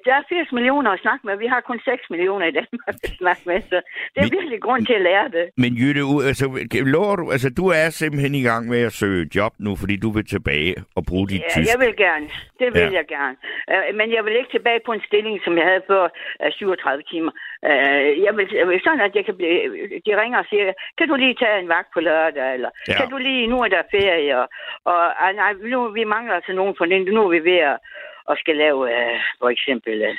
der, 0.07 0.15
er 0.15 0.23
80 0.29 0.53
millioner 0.53 0.91
at 0.91 1.01
snakke 1.01 1.27
med. 1.27 1.37
Vi 1.37 1.47
har 1.47 1.61
kun 1.61 1.81
6 1.85 2.11
millioner 2.11 2.47
i 2.47 2.51
Danmark 2.59 2.89
at 2.89 3.11
snakke 3.23 3.43
med, 3.47 3.61
så 3.71 3.77
det 4.15 4.19
er 4.21 4.29
Vi- 4.31 4.37
virkelig 4.39 4.61
grund 4.67 4.87
til 4.87 4.95
at 5.01 5.05
lære 5.11 5.29
det. 5.37 5.45
Men 5.63 5.71
Jytte, 5.81 6.03
altså, 6.31 6.45
lover 6.95 7.17
du, 7.17 7.25
altså, 7.35 7.49
du 7.61 7.65
er 7.81 7.87
simpelthen 8.01 8.35
i 8.35 8.43
gang 8.51 8.63
med 8.73 8.81
at 8.89 8.93
søge 8.93 9.23
job 9.37 9.53
nu, 9.59 9.71
fordi 9.81 9.97
du 10.05 10.11
vil 10.17 10.27
tilbage 10.35 10.75
og 10.97 11.03
bruge 11.11 11.27
dit 11.33 11.43
Ja, 11.43 11.49
tysk. 11.55 11.67
jeg 11.73 11.79
vil 11.87 11.95
gerne. 11.97 12.27
Det 12.61 12.69
vil 12.75 12.87
Ja. 12.89 12.91
jeg 12.99 13.07
gerne. 13.17 13.37
Uh, 13.73 13.97
men 13.99 14.07
jeg 14.17 14.23
vil 14.25 14.35
ikke 14.41 14.51
tilbage 14.57 14.81
på 14.87 14.93
en 14.93 15.03
stilling, 15.09 15.37
som 15.45 15.53
jeg 15.59 15.67
havde 15.71 15.83
før 15.91 16.05
uh, 16.45 16.51
37 16.53 17.03
timer. 17.13 17.33
Uh, 17.69 18.09
jeg, 18.27 18.33
vil, 18.37 18.47
sådan, 18.85 19.01
at 19.09 19.15
jeg 19.19 19.25
kan 19.25 19.37
blive, 19.37 19.57
de 20.07 20.13
ringer 20.23 20.39
og 20.39 20.47
siger, 20.51 20.73
kan 20.99 21.09
du 21.09 21.15
lige 21.15 21.35
tage 21.43 21.61
en 21.63 21.69
vagt 21.77 21.89
på 21.95 22.01
lørdag, 22.01 22.55
eller 22.57 22.71
Ja. 22.89 22.97
kan 22.99 23.09
du 23.13 23.17
lige, 23.17 23.47
nu 23.53 23.57
er 23.65 23.69
der 23.69 23.83
ferie, 23.97 24.33
og, 24.43 24.47
og 24.93 25.29
nej, 25.43 25.53
nu, 25.73 25.89
vi 25.99 26.05
mangler 26.05 26.35
altså 26.35 26.53
nogen 26.53 26.75
for 26.79 26.85
den, 26.85 27.03
nu 27.17 27.21
er 27.27 27.31
vi 27.39 27.43
ved 27.51 27.59
at, 27.73 27.79
at 28.31 28.39
skal 28.39 28.57
lave, 28.57 28.81
uh, 28.97 29.19
for 29.41 29.49
eksempel, 29.55 29.97
uh, 30.09 30.17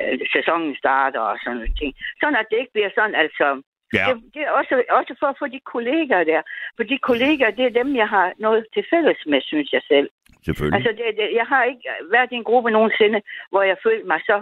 uh, 0.00 0.18
sæsonen 0.34 0.76
starter 0.76 1.20
og 1.20 1.38
sådan 1.38 1.56
noget 1.56 1.76
ting. 1.80 1.92
Sådan, 2.20 2.40
at 2.40 2.46
det 2.50 2.58
ikke 2.58 2.72
bliver 2.72 2.90
sådan, 2.94 3.14
altså, 3.14 3.62
Ja, 3.94 4.06
det, 4.08 4.34
det 4.34 4.42
er 4.42 4.50
også, 4.50 4.82
også 4.98 5.14
for 5.20 5.26
at 5.26 5.38
få 5.38 5.46
de 5.46 5.60
kollegaer 5.72 6.24
der. 6.24 6.42
For 6.76 6.84
de 6.90 6.98
kollegaer, 6.98 7.50
det 7.50 7.64
er 7.64 7.78
dem, 7.80 7.96
jeg 7.96 8.08
har 8.08 8.32
noget 8.38 8.66
til 8.74 8.84
fælles 8.90 9.20
med, 9.26 9.40
synes 9.40 9.72
jeg 9.72 9.82
selv. 9.88 10.08
selvfølgelig. 10.44 10.76
Altså, 10.76 10.90
det, 10.98 11.06
det, 11.18 11.28
jeg 11.40 11.46
har 11.52 11.64
ikke 11.64 11.84
været 12.14 12.32
i 12.32 12.34
en 12.34 12.48
gruppe 12.50 12.70
nogensinde, 12.70 13.20
hvor 13.50 13.62
jeg 13.62 13.76
følte 13.82 14.06
mig 14.06 14.20
så 14.30 14.38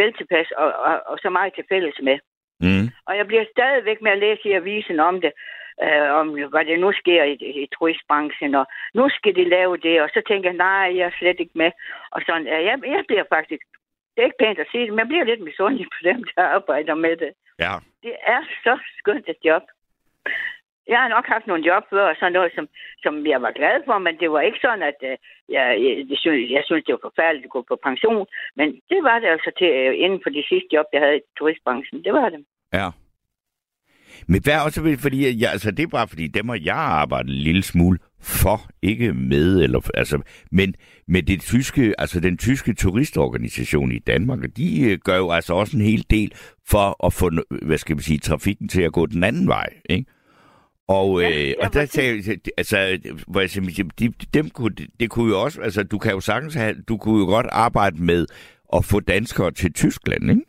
vel 0.00 0.12
tilpas 0.12 0.48
og, 0.50 0.72
og, 0.88 0.94
og 1.06 1.18
så 1.22 1.30
meget 1.30 1.54
til 1.54 1.64
fælles 1.68 1.98
med. 2.02 2.18
Mm. 2.60 2.86
Og 3.06 3.16
jeg 3.16 3.26
bliver 3.26 3.44
stadigvæk 3.54 4.02
med 4.02 4.12
at 4.12 4.18
læse 4.18 4.48
i 4.48 4.52
avisen 4.52 5.00
om 5.00 5.20
det, 5.20 5.32
øh, 5.82 6.10
om 6.20 6.26
hvad 6.52 6.64
det 6.64 6.80
nu 6.80 6.92
sker 6.92 7.22
i, 7.24 7.34
i 7.62 7.66
turistbranchen, 7.78 8.54
og 8.54 8.66
nu 8.94 9.08
skal 9.08 9.34
de 9.34 9.48
lave 9.48 9.76
det, 9.76 10.02
og 10.02 10.08
så 10.14 10.22
tænker 10.28 10.48
jeg, 10.50 10.56
nej, 10.56 10.96
jeg 10.98 11.06
er 11.06 11.18
slet 11.18 11.40
ikke 11.40 11.58
med. 11.62 11.70
Og 12.10 12.20
sådan, 12.26 12.46
øh, 12.46 12.64
jeg, 12.64 12.78
jeg 12.86 13.04
bliver 13.08 13.24
faktisk, 13.28 13.64
det 14.14 14.20
er 14.20 14.28
ikke 14.30 14.42
pænt 14.42 14.58
at 14.58 14.70
sige 14.70 14.84
det, 14.86 14.90
men 14.92 14.98
jeg 14.98 15.06
bliver 15.06 15.24
lidt 15.24 15.42
misundelig 15.48 15.86
på 15.86 16.00
dem, 16.10 16.24
der 16.36 16.42
arbejder 16.42 16.94
med 16.94 17.16
det. 17.16 17.32
Ja. 17.58 17.72
Det 18.02 18.14
er 18.26 18.42
så 18.64 18.78
skønt 18.98 19.28
et 19.28 19.40
job. 19.44 19.62
Jeg 20.88 20.98
har 21.00 21.08
nok 21.08 21.26
haft 21.26 21.46
nogle 21.46 21.66
job 21.66 21.84
før, 21.90 22.08
og 22.08 22.16
sådan 22.16 22.32
noget, 22.32 22.52
som, 22.54 22.68
som 23.02 23.26
jeg 23.26 23.42
var 23.42 23.50
glad 23.50 23.76
for, 23.86 23.98
men 23.98 24.18
det 24.20 24.32
var 24.32 24.40
ikke 24.40 24.58
sådan, 24.62 24.82
at 24.82 24.98
uh, 25.02 25.14
jeg, 25.48 25.66
jeg, 26.10 26.18
synes, 26.18 26.50
jeg 26.50 26.62
synes, 26.64 26.84
det 26.84 26.92
var 26.92 27.08
forfærdeligt 27.08 27.44
at 27.44 27.50
gå 27.50 27.62
på 27.68 27.76
pension. 27.82 28.26
Men 28.56 28.80
det 28.90 29.00
var 29.02 29.18
det 29.18 29.28
altså 29.28 29.50
til, 29.58 29.70
uh, 29.88 30.02
inden 30.04 30.20
for 30.22 30.30
de 30.30 30.44
sidste 30.48 30.68
job, 30.72 30.86
jeg 30.92 31.00
havde 31.00 31.16
i 31.16 31.20
turistbranchen. 31.38 32.04
Det 32.04 32.12
var 32.12 32.28
det. 32.28 32.44
Ja. 32.72 32.88
Men 34.26 34.42
hvad 34.42 34.54
også 34.54 34.96
fordi 34.98 35.40
jeg, 35.40 35.52
altså 35.52 35.70
det 35.70 35.82
er 35.82 35.86
bare 35.86 36.08
fordi 36.08 36.26
dem 36.26 36.48
har 36.48 36.60
jeg 36.64 36.76
arbejdet 36.76 37.30
en 37.30 37.38
lille 37.38 37.62
smule 37.62 37.98
for, 38.20 38.70
ikke 38.82 39.12
med, 39.12 39.62
eller, 39.62 39.90
altså, 39.94 40.18
men 40.52 40.74
med 41.08 41.22
det 41.22 41.40
tyske, 41.40 41.94
altså 42.00 42.20
den 42.20 42.36
tyske 42.36 42.74
turistorganisation 42.74 43.92
i 43.92 43.98
Danmark, 43.98 44.38
og 44.42 44.56
de 44.56 44.80
øh, 44.80 44.98
gør 45.04 45.16
jo 45.16 45.30
altså 45.30 45.54
også 45.54 45.76
en 45.76 45.82
hel 45.82 46.04
del 46.10 46.32
for 46.66 47.06
at 47.06 47.12
få, 47.12 47.30
hvad 47.62 47.78
skal 47.78 47.96
man 47.96 48.02
sige, 48.02 48.18
trafikken 48.18 48.68
til 48.68 48.82
at 48.82 48.92
gå 48.92 49.06
den 49.06 49.24
anden 49.24 49.48
vej, 49.48 49.68
ikke? 49.90 50.04
Og, 50.88 51.20
Ja, 51.20 51.48
øh, 51.48 51.54
og 51.60 51.72
der 51.72 51.86
sagde, 51.86 52.38
altså, 52.56 52.98
hvor 53.26 53.40
jeg 53.40 53.50
siger, 53.50 53.88
de, 53.98 54.12
dem 54.34 54.50
kunne, 54.50 54.74
det 55.00 55.10
kunne 55.10 55.32
jo 55.32 55.42
også, 55.42 55.60
altså, 55.60 55.82
du 55.82 55.98
kan 55.98 56.12
jo 56.12 56.20
sagtens 56.20 56.54
have, 56.54 56.74
du 56.88 56.96
kunne 56.96 57.18
jo 57.18 57.26
godt 57.26 57.46
arbejde 57.52 58.02
med 58.02 58.26
at 58.76 58.84
få 58.84 59.00
danskere 59.00 59.50
til 59.50 59.72
Tyskland, 59.72 60.30
ikke? 60.30 60.42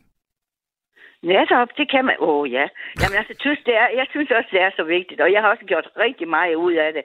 Netop, 1.32 1.68
det 1.78 1.86
kan 1.92 2.04
man. 2.04 2.16
Åh 2.18 2.28
oh, 2.28 2.52
ja. 2.56 2.64
Jamen 3.00 3.16
altså, 3.20 3.34
tysk, 3.44 3.62
det 3.68 3.74
er, 3.82 3.88
jeg 4.00 4.06
synes 4.10 4.30
også, 4.38 4.50
det 4.54 4.60
er 4.60 4.70
så 4.76 4.84
vigtigt, 4.96 5.20
og 5.20 5.32
jeg 5.32 5.40
har 5.42 5.48
også 5.50 5.64
gjort 5.64 5.88
rigtig 6.04 6.28
meget 6.28 6.54
ud 6.54 6.74
af 6.86 6.90
det, 6.96 7.04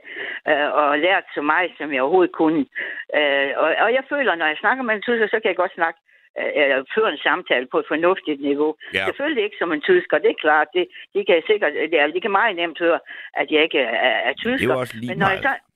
øh, 0.50 0.70
og 0.80 1.00
lært 1.00 1.25
så 1.36 1.42
meget, 1.42 1.72
som 1.78 1.94
jeg 1.94 2.01
overhovedet 2.01 2.36
kunne. 2.42 2.66
Øh, 3.18 3.51
og, 3.63 3.70
og 3.86 3.90
jeg 3.98 4.04
føler, 4.12 4.36
når 4.36 4.48
jeg 4.51 4.62
snakker 4.63 4.84
med 4.84 4.96
en 4.96 5.06
tysker, 5.08 5.28
så 5.28 5.38
kan 5.40 5.50
jeg 5.51 5.62
godt 5.63 5.78
snakke 5.80 6.00
øh, 6.40 6.51
eller 6.62 6.78
føre 6.96 7.12
en 7.12 7.24
samtale 7.28 7.68
på 7.72 7.78
et 7.80 7.88
fornuftigt 7.94 8.42
niveau. 8.50 8.72
Ja. 8.94 9.06
Selvfølgelig 9.06 9.44
ikke 9.44 9.60
som 9.60 9.72
en 9.72 9.82
tysker, 9.90 10.18
det 10.18 10.30
er 10.32 10.44
klart. 10.46 10.68
Det, 10.75 10.86
de 11.13 11.25
kan 11.25 11.44
sikkert, 11.51 11.74
det, 11.92 11.98
er, 12.01 12.08
de 12.08 12.22
kan 12.22 12.38
meget 12.40 12.56
nemt 12.56 12.80
høre, 12.80 13.00
at 13.34 13.48
jeg 13.51 13.62
ikke 13.63 13.80
er, 13.80 14.18
er 14.30 14.34
tysker. 14.34 14.68
Det 14.68 14.75
er 14.75 14.84
også 14.86 14.98
lige 14.98 15.10
men 15.12 15.18
når 15.18 15.30
jeg 15.36 15.42
meget. 15.44 15.60
så, 15.60 15.72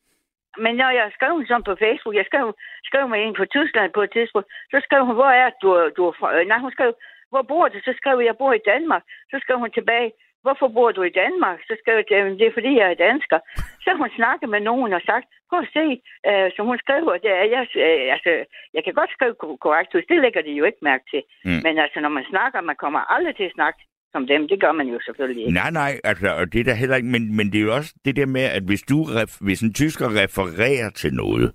men 0.65 0.75
når 0.75 0.91
jeg 0.99 1.07
skrev 1.17 1.33
sådan 1.47 1.69
på 1.69 1.75
Facebook, 1.85 2.15
jeg 2.15 2.25
skrev, 2.29 2.45
skrev 2.89 3.03
med 3.09 3.19
en 3.21 3.35
på 3.39 3.45
Tyskland 3.45 3.89
på 3.93 4.01
et 4.07 4.11
tidspunkt, 4.17 4.47
så 4.71 4.77
skrev 4.85 5.05
hun, 5.05 5.15
hvor 5.15 5.31
er 5.43 5.49
du, 5.61 5.69
du 5.97 6.01
er 6.09 6.13
fra? 6.19 6.27
Øh, 6.35 6.47
Nej, 6.47 6.59
hun 6.59 6.71
skrev, 6.71 6.93
hvor 7.35 7.45
bor 7.51 7.65
du? 7.73 7.77
Så 7.87 7.91
skrev 7.99 8.15
jeg, 8.19 8.27
jeg 8.29 8.37
bor 8.41 8.53
i 8.59 8.65
Danmark. 8.73 9.03
Så 9.31 9.35
skrev 9.43 9.57
hun 9.63 9.71
tilbage, 9.79 10.09
hvorfor 10.45 10.67
bor 10.77 10.89
du 10.97 11.01
i 11.07 11.17
Danmark? 11.23 11.57
Så 11.67 11.73
skrev 11.81 11.95
jeg, 11.97 12.07
"Jamen, 12.11 12.37
det 12.39 12.45
er 12.47 12.55
fordi, 12.57 12.71
jeg 12.81 12.87
er 12.91 13.03
dansker. 13.07 13.39
Så 13.83 13.89
hun 14.01 14.09
snakket 14.19 14.47
med 14.55 14.61
nogen 14.69 14.91
og 14.97 15.01
sagt, 15.11 15.27
prøv 15.49 15.59
at 15.65 15.73
se, 15.77 15.85
øh, 16.29 16.47
som 16.55 16.63
hun 16.71 16.77
skriver, 16.83 17.13
det 17.25 17.31
er, 17.41 17.45
jeg, 17.55 17.63
øh, 17.85 18.05
altså, 18.15 18.31
jeg 18.75 18.81
kan 18.85 18.93
godt 18.99 19.11
skrive 19.15 19.35
ko- 19.41 19.59
korrekt, 19.65 19.89
det 20.11 20.17
lægger 20.25 20.41
de 20.47 20.51
jo 20.59 20.63
ikke 20.69 20.81
mærke 20.89 21.05
til. 21.13 21.21
Mm. 21.47 21.59
Men 21.65 21.73
altså, 21.83 21.97
når 22.05 22.13
man 22.17 22.25
snakker, 22.33 22.57
man 22.71 22.79
kommer 22.83 23.01
aldrig 23.15 23.35
til 23.37 23.47
at 23.49 23.57
snakke 23.59 23.79
som 24.13 24.27
dem, 24.27 24.41
det 24.51 24.57
gør 24.63 24.71
man 24.79 24.87
jo 24.93 24.99
selvfølgelig 25.07 25.43
ikke. 25.45 25.53
Nej, 25.61 25.71
nej, 25.71 25.91
altså, 26.03 26.27
og 26.39 26.45
det 26.53 26.59
er 26.59 26.63
der 26.69 26.73
heller 26.81 26.95
ikke, 26.99 27.11
men, 27.15 27.23
men 27.37 27.45
det 27.51 27.57
er 27.59 27.65
jo 27.69 27.73
også 27.79 27.93
det 28.05 28.15
der 28.15 28.25
med, 28.25 28.45
at 28.57 28.63
hvis 28.69 28.81
du, 28.91 28.97
hvis 29.41 29.61
en 29.61 29.73
tysker 29.73 30.07
refererer 30.23 30.89
til 31.01 31.13
noget, 31.13 31.47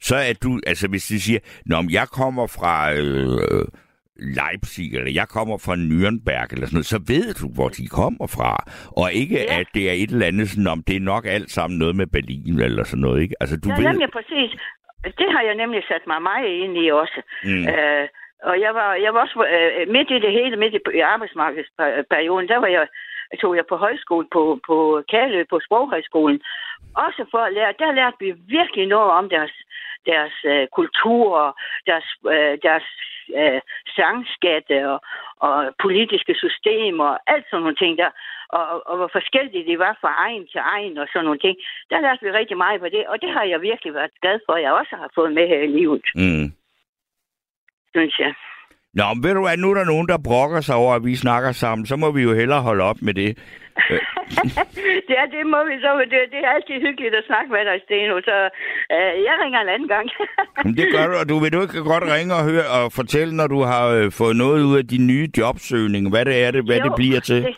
så 0.00 0.16
er 0.16 0.34
du, 0.44 0.60
altså 0.66 0.88
hvis 0.88 1.04
de 1.06 1.20
siger, 1.20 1.40
Nå, 1.66 1.76
men 1.82 1.90
jeg 1.92 2.06
kommer 2.08 2.46
fra 2.46 2.74
øh, 2.92 3.64
Leipzig, 4.16 4.88
eller 4.96 5.12
jeg 5.20 5.28
kommer 5.28 5.56
fra 5.66 5.74
Nürnberg, 5.88 6.48
eller 6.52 6.66
sådan 6.66 6.78
noget, 6.78 6.92
så 6.94 7.00
ved 7.12 7.26
du, 7.40 7.46
hvor 7.56 7.68
de 7.68 7.84
kommer 8.00 8.26
fra. 8.36 8.52
Og 9.02 9.12
ikke, 9.12 9.38
ja. 9.40 9.60
At 9.60 9.68
det 9.74 9.84
er 9.90 9.94
et 10.02 10.10
eller 10.10 10.26
andet 10.26 10.48
sådan, 10.48 10.72
om 10.74 10.82
det 10.88 10.96
er 10.96 11.10
nok 11.14 11.24
alt 11.26 11.50
sammen 11.50 11.78
noget 11.78 11.96
med 11.96 12.06
Berlin, 12.06 12.58
eller 12.66 12.84
sådan 12.84 13.04
noget, 13.06 13.22
ikke? 13.22 13.34
Altså, 13.40 13.56
du 13.64 13.68
ja, 13.68 13.76
ved... 13.76 13.84
nemlig 13.88 14.10
præcis. 14.18 14.50
Det 15.20 15.28
har 15.34 15.42
jeg 15.48 15.54
nemlig 15.54 15.82
sat 15.88 16.04
mig 16.06 16.22
meget 16.22 16.48
ind 16.62 16.74
i 16.84 16.86
også. 16.90 17.18
Mm. 17.44 17.64
Øh, 17.72 18.08
og 18.50 18.60
jeg 18.60 18.72
var, 18.74 18.94
jeg 18.94 19.14
var 19.14 19.20
også 19.20 19.38
øh, 19.56 19.88
midt 19.94 20.10
i 20.10 20.18
det 20.24 20.32
hele, 20.38 20.56
midt 20.56 20.74
i, 20.74 20.80
i 20.94 21.00
arbejdsmarkedsperioden, 21.00 22.48
der 22.48 22.58
var 22.64 22.66
jeg, 22.66 22.86
tog 23.40 23.56
jeg 23.56 23.66
på 23.68 23.76
højskole 23.76 24.26
på, 24.32 24.60
på 24.66 25.02
Kalø, 25.10 25.44
på 25.50 25.60
Sproghøjskolen. 25.66 26.40
Også 27.06 27.24
for 27.30 27.38
at 27.38 27.52
lære, 27.52 27.72
der 27.78 27.92
lærte 27.92 28.16
vi 28.20 28.30
virkelig 28.56 28.86
noget 28.86 29.10
om 29.10 29.28
deres, 29.28 29.54
deres 30.06 30.34
øh, 30.44 30.66
kultur, 30.78 31.58
deres, 31.86 32.06
øh, 32.34 32.58
deres 32.62 32.86
øh, 33.40 33.60
sangskatte 33.96 34.76
og, 34.92 34.98
og 35.46 35.54
politiske 35.86 36.34
systemer, 36.42 37.06
og 37.14 37.18
alt 37.32 37.46
sådan 37.46 37.62
nogle 37.62 37.80
ting 37.82 37.98
der. 38.02 38.10
Og, 38.58 38.86
og, 38.88 38.96
hvor 38.96 39.10
forskellige 39.18 39.66
de 39.70 39.78
var 39.78 39.98
fra 40.00 40.12
egen 40.26 40.46
til 40.52 40.60
egen 40.74 40.98
og 40.98 41.06
sådan 41.12 41.24
nogle 41.24 41.40
ting. 41.44 41.56
Der 41.90 42.00
lærte 42.00 42.24
vi 42.24 42.30
rigtig 42.30 42.56
meget 42.56 42.80
på 42.80 42.88
det, 42.94 43.02
og 43.06 43.16
det 43.22 43.30
har 43.36 43.44
jeg 43.52 43.60
virkelig 43.60 43.94
været 43.94 44.10
glad 44.22 44.38
for, 44.46 44.52
at 44.52 44.62
jeg 44.62 44.72
også 44.72 44.94
har 45.02 45.10
fået 45.14 45.32
med 45.32 45.46
her 45.48 45.60
i 45.68 45.70
livet, 45.78 46.04
Mm. 46.14 46.46
synes 47.94 48.18
jeg. 48.18 48.34
Nå, 48.98 49.04
men 49.14 49.22
ved 49.24 49.34
du 49.34 49.40
hvad, 49.40 49.56
nu 49.56 49.70
er 49.70 49.74
der 49.74 49.84
nogen, 49.84 50.08
der 50.08 50.18
brokker 50.28 50.60
sig 50.60 50.76
over, 50.76 50.94
at 50.94 51.04
vi 51.04 51.14
snakker 51.16 51.52
sammen, 51.52 51.86
så 51.86 51.96
må 51.96 52.10
vi 52.10 52.22
jo 52.22 52.32
hellere 52.34 52.62
holde 52.62 52.84
op 52.84 52.96
med 53.02 53.14
det. 53.14 53.30
ja, 55.14 55.22
det 55.34 55.42
må 55.54 55.60
vi 55.70 55.74
så. 55.84 55.90
Det, 56.12 56.20
det 56.32 56.40
er 56.46 56.50
altid 56.56 56.76
hyggeligt 56.86 57.14
at 57.20 57.24
snakke 57.30 57.48
med 57.56 57.62
dig, 57.68 57.76
Steno. 57.84 58.14
Så 58.30 58.36
øh, 58.94 59.12
jeg 59.28 59.34
ringer 59.42 59.60
en 59.60 59.68
anden 59.74 59.88
gang. 59.94 60.06
Men 60.64 60.72
det 60.78 60.86
gør 60.94 61.04
du, 61.10 61.14
og 61.22 61.26
du 61.28 61.36
vil 61.42 61.52
du 61.52 61.60
ikke 61.66 61.80
godt 61.92 62.04
ringe 62.14 62.32
og 62.38 62.44
høre 62.50 62.66
og 62.78 62.92
fortælle, 63.00 63.32
når 63.40 63.46
du 63.54 63.60
har 63.72 63.84
øh, 63.96 64.06
fået 64.20 64.36
noget 64.36 64.60
ud 64.70 64.76
af 64.78 64.86
din 64.94 65.06
nye 65.12 65.28
jobsøgning, 65.38 66.04
hvad 66.12 66.24
det 66.28 66.34
er, 66.44 66.50
det, 66.50 66.64
hvad 66.68 66.78
Jo, 66.78 66.84
det 66.84 66.92
bliver 67.00 67.20
til. 67.30 67.40
Det, 67.48 67.56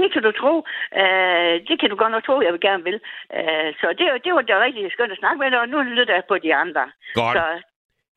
det 0.00 0.08
kan 0.12 0.22
du 0.26 0.32
tro. 0.42 0.54
Øh, 1.02 1.52
det 1.68 1.76
kan 1.80 1.88
du 1.90 1.96
godt 2.02 2.12
nok 2.14 2.24
tro, 2.28 2.36
jeg 2.46 2.52
vil 2.54 2.60
gerne 2.68 2.84
vil. 2.88 2.98
Øh, 3.38 3.68
så 3.80 3.86
det, 3.98 4.06
det 4.24 4.32
var 4.36 4.42
da 4.50 4.54
rigtig 4.66 4.92
skønt 4.92 5.12
at 5.16 5.18
snakke 5.22 5.38
med 5.42 5.50
dig, 5.50 5.60
og 5.60 5.68
nu 5.68 5.78
lytter 5.98 6.14
jeg 6.14 6.24
på 6.28 6.36
de 6.46 6.54
andre. 6.54 6.84
Godt. 7.14 7.36
Så, 7.38 7.44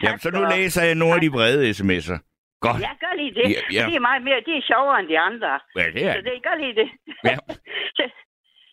Jamen, 0.03 0.19
så 0.19 0.29
nu 0.31 0.41
og- 0.43 0.51
læser 0.55 0.83
jeg 0.83 0.95
nogle 0.95 1.15
af 1.15 1.21
de 1.21 1.29
brede 1.37 1.69
sms'er. 1.79 2.17
Godt. 2.65 2.79
Ja, 2.85 2.91
gør 3.03 3.13
lige 3.21 3.33
det. 3.39 3.45
Ja, 3.55 3.61
ja. 3.77 3.83
Det 3.89 3.95
er 3.95 4.05
meget 4.09 4.23
mere, 4.27 4.39
det 4.47 4.53
er 4.59 4.63
sjovere 4.71 4.99
end 4.99 5.07
de 5.13 5.19
andre. 5.29 5.51
Ja, 5.79 5.85
det 5.95 6.01
er 6.09 6.13
Så 6.17 6.21
det. 6.27 6.43
gør 6.47 6.55
lige 6.63 6.75
det. 6.81 6.89
Ja. 7.29 7.35
så, 7.97 8.03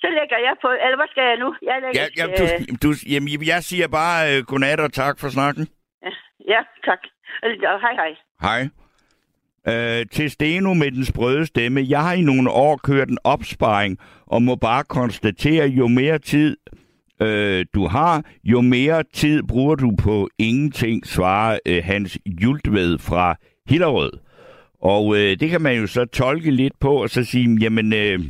så 0.03 0.09
lægger 0.18 0.38
jeg 0.47 0.55
på, 0.62 0.68
eller 0.85 0.97
hvad 1.01 1.09
skal 1.12 1.25
jeg 1.31 1.37
nu? 1.44 1.49
Jeg 1.68 1.77
lægger, 1.83 2.01
Ja, 2.01 2.07
ja, 2.20 2.25
øh, 2.55 2.61
du, 2.83 2.88
du, 2.88 2.88
jamen, 3.12 3.29
jeg 3.53 3.61
siger 3.70 3.88
bare 4.01 4.18
øh, 4.37 4.38
godnat 4.51 4.81
og 4.81 4.92
tak 4.92 5.14
for 5.20 5.29
snakken. 5.29 5.64
ja, 6.53 6.61
tak. 6.88 6.99
Og, 7.42 7.49
og 7.73 7.81
hej, 7.85 7.94
hej. 8.03 8.12
Hej. 8.47 8.61
Øh, 9.68 10.07
til 10.12 10.31
Steno 10.31 10.75
med 10.75 10.90
den 10.90 11.05
sprøde 11.05 11.47
stemme. 11.47 11.81
Jeg 11.88 12.03
har 12.03 12.12
i 12.12 12.23
nogle 12.23 12.51
år 12.51 12.77
kørt 12.85 13.09
en 13.09 13.18
opsparing 13.25 13.99
og 14.27 14.42
må 14.42 14.57
bare 14.57 14.85
konstatere, 14.85 15.66
jo 15.66 15.88
mere 15.88 16.18
tid 16.18 16.57
øh, 17.23 17.66
du 17.75 17.87
har, 17.87 18.23
jo 18.44 18.61
mere 18.61 19.03
tid 19.03 19.42
bruger 19.42 19.75
du 19.75 19.92
på 20.03 20.29
ingenting, 20.38 21.07
svarer 21.07 21.59
øh, 21.66 21.83
Hans 21.85 22.18
Jultved 22.42 22.99
fra 22.99 23.37
Hillerød. 23.68 24.12
Og 24.81 25.16
øh, 25.16 25.40
det 25.40 25.50
kan 25.50 25.61
man 25.61 25.77
jo 25.77 25.87
så 25.87 26.05
tolke 26.05 26.50
lidt 26.50 26.72
på 26.81 27.03
og 27.03 27.11
så 27.11 27.24
sige, 27.24 27.59
jamen 27.61 27.92
øh, 27.92 28.20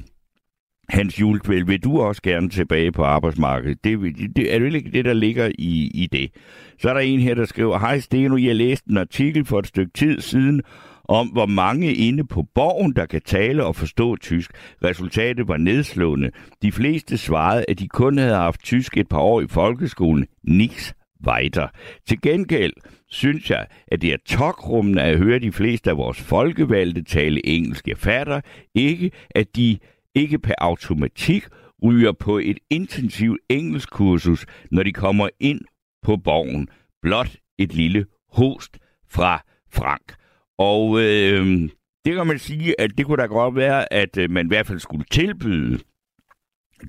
Hans 0.89 1.21
Julekvæl, 1.21 1.67
vil 1.67 1.85
du 1.85 2.01
også 2.01 2.23
gerne 2.23 2.49
tilbage 2.49 2.93
på 2.93 3.05
arbejdsmarkedet? 3.05 3.85
Det, 3.85 4.01
det, 4.01 4.37
det 4.37 4.55
er 4.55 4.59
jo 4.59 4.65
ikke 4.65 4.91
det, 4.91 5.05
der 5.05 5.13
ligger 5.13 5.51
i, 5.59 5.91
i 5.95 6.09
det. 6.13 6.31
Så 6.79 6.89
er 6.89 6.95
der 6.95 7.01
en 7.01 7.21
her, 7.21 7.35
der 7.35 7.45
skriver, 7.45 7.79
Hej 7.79 8.01
Steno, 8.01 8.37
jeg 8.37 8.57
læste 8.57 8.91
en 8.91 8.97
artikel 8.97 9.45
for 9.45 9.59
et 9.59 9.67
stykke 9.67 9.93
tid 9.95 10.21
siden 10.21 10.63
om, 11.05 11.29
hvor 11.29 11.47
mange 11.47 11.95
inde 11.95 12.27
på 12.27 12.45
borgen, 12.55 12.93
der 12.93 13.07
kan 13.07 13.21
tale 13.25 13.65
og 13.65 13.77
forstå 13.77 14.17
tysk. 14.17 14.51
Resultatet 14.85 15.49
var 15.49 15.57
nedslående. 15.57 16.31
De 16.63 16.73
fleste 16.73 17.17
svarede, 17.19 17.65
at 17.69 17.79
de 17.79 17.89
kun 17.89 18.19
havde 18.19 18.35
haft 18.35 18.63
tysk 18.63 18.97
et 18.97 19.09
par 19.09 19.19
år 19.19 19.41
i 19.41 19.47
folkeskolen. 19.47 20.27
Niks 20.43 20.95
weiter. 21.27 21.69
Til 22.09 22.21
gengæld 22.21 22.73
synes 23.15 23.51
jeg, 23.51 23.67
at 23.89 24.03
det 24.03 24.13
er 24.13 24.17
tokrummende 24.27 25.03
at 25.03 25.19
høre 25.19 25.39
de 25.39 25.53
fleste 25.53 25.91
af 25.91 25.97
vores 25.97 26.21
folkevalgte 26.21 27.03
tale 27.03 27.47
engelsk. 27.47 27.89
Jeg 27.89 27.99
fatter 27.99 28.41
ikke, 28.75 29.11
at 29.31 29.57
de 29.57 29.79
ikke 30.15 30.39
per 30.39 30.55
automatik 30.59 31.45
ryger 31.83 32.13
på 32.13 32.39
et 32.39 32.59
intensivt 32.71 33.41
engelskkursus, 33.49 34.47
når 34.71 34.83
de 34.83 34.93
kommer 34.93 35.29
ind 35.41 35.61
på 36.03 36.17
borgen. 36.17 36.69
Blot 37.03 37.37
et 37.59 37.75
lille 37.75 38.07
host 38.33 38.79
fra 39.09 39.45
Frank. 39.73 40.15
Og 40.59 41.01
øh, 41.01 41.69
det 42.05 42.15
kan 42.15 42.27
man 42.27 42.39
sige, 42.39 42.81
at 42.81 42.91
det 42.99 43.07
kunne 43.07 43.23
da 43.23 43.27
godt 43.27 43.57
være, 43.57 43.93
at 43.93 44.19
øh, 44.19 44.31
man 44.31 44.47
i 44.47 44.49
hvert 44.49 44.67
fald 44.67 44.79
skulle 44.79 45.05
tilbyde 45.11 45.79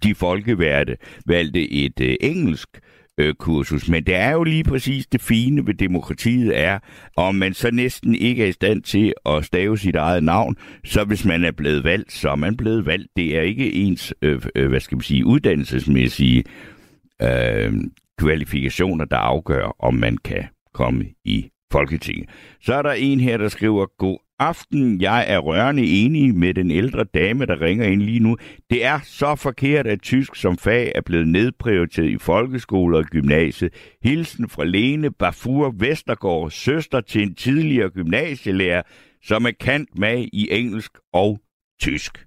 de 0.03 0.15
folkevalgte 0.15 0.97
valgte 1.25 1.71
et 1.71 2.01
øh, 2.01 2.15
engelsk 2.21 2.69
øh, 3.17 3.33
kursus. 3.33 3.89
Men 3.89 4.03
det 4.03 4.15
er 4.15 4.31
jo 4.31 4.43
lige 4.43 4.63
præcis 4.63 5.07
det 5.07 5.21
fine 5.21 5.67
ved 5.67 5.73
demokratiet 5.73 6.59
er, 6.59 6.79
om 7.15 7.35
man 7.35 7.53
så 7.53 7.71
næsten 7.71 8.15
ikke 8.15 8.43
er 8.43 8.47
i 8.47 8.51
stand 8.51 8.83
til 8.83 9.13
at 9.25 9.45
stave 9.45 9.77
sit 9.77 9.95
eget 9.95 10.23
navn, 10.23 10.55
så 10.85 11.03
hvis 11.03 11.25
man 11.25 11.43
er 11.43 11.51
blevet 11.51 11.83
valgt, 11.83 12.11
så 12.11 12.29
er 12.29 12.35
man 12.35 12.57
blevet 12.57 12.85
valgt. 12.85 13.07
Det 13.15 13.37
er 13.37 13.41
ikke 13.41 13.73
ens, 13.73 14.13
øh, 14.21 14.41
øh, 14.55 14.69
hvad 14.69 14.79
skal 14.79 14.95
man 14.95 15.03
sige, 15.03 15.25
uddannelsesmæssige 15.25 16.43
øh, 17.21 17.73
kvalifikationer, 18.17 19.05
der 19.05 19.17
afgør, 19.17 19.75
om 19.79 19.93
man 19.93 20.17
kan 20.17 20.43
komme 20.73 21.05
i 21.25 21.49
Folketinget. 21.71 22.29
Så 22.61 22.73
er 22.73 22.81
der 22.81 22.91
en 22.91 23.19
her, 23.19 23.37
der 23.37 23.47
skriver, 23.47 23.85
god 23.97 24.24
aften. 24.39 25.01
Jeg 25.01 25.25
er 25.27 25.39
rørende 25.39 25.83
enig 25.83 26.35
med 26.35 26.53
den 26.53 26.71
ældre 26.71 27.03
dame, 27.03 27.45
der 27.45 27.61
ringer 27.61 27.85
ind 27.85 28.01
lige 28.01 28.19
nu. 28.19 28.37
Det 28.69 28.85
er 28.85 28.99
så 29.03 29.35
forkert, 29.35 29.87
at 29.87 30.01
tysk 30.01 30.35
som 30.35 30.57
fag 30.57 30.91
er 30.95 31.01
blevet 31.01 31.27
nedprioriteret 31.27 32.09
i 32.09 32.17
folkeskoler 32.17 32.97
og 32.97 33.05
gymnasiet. 33.05 33.73
Hilsen 34.03 34.49
fra 34.49 34.63
Lene 34.63 35.11
Bafur 35.11 35.75
Vestergaard, 35.77 36.51
søster 36.51 37.01
til 37.01 37.23
en 37.23 37.35
tidligere 37.35 37.89
gymnasielærer, 37.89 38.81
som 39.23 39.45
er 39.45 39.51
kant 39.59 39.99
med 39.99 40.27
i 40.33 40.47
engelsk 40.51 40.91
og 41.13 41.39
tysk. 41.81 42.25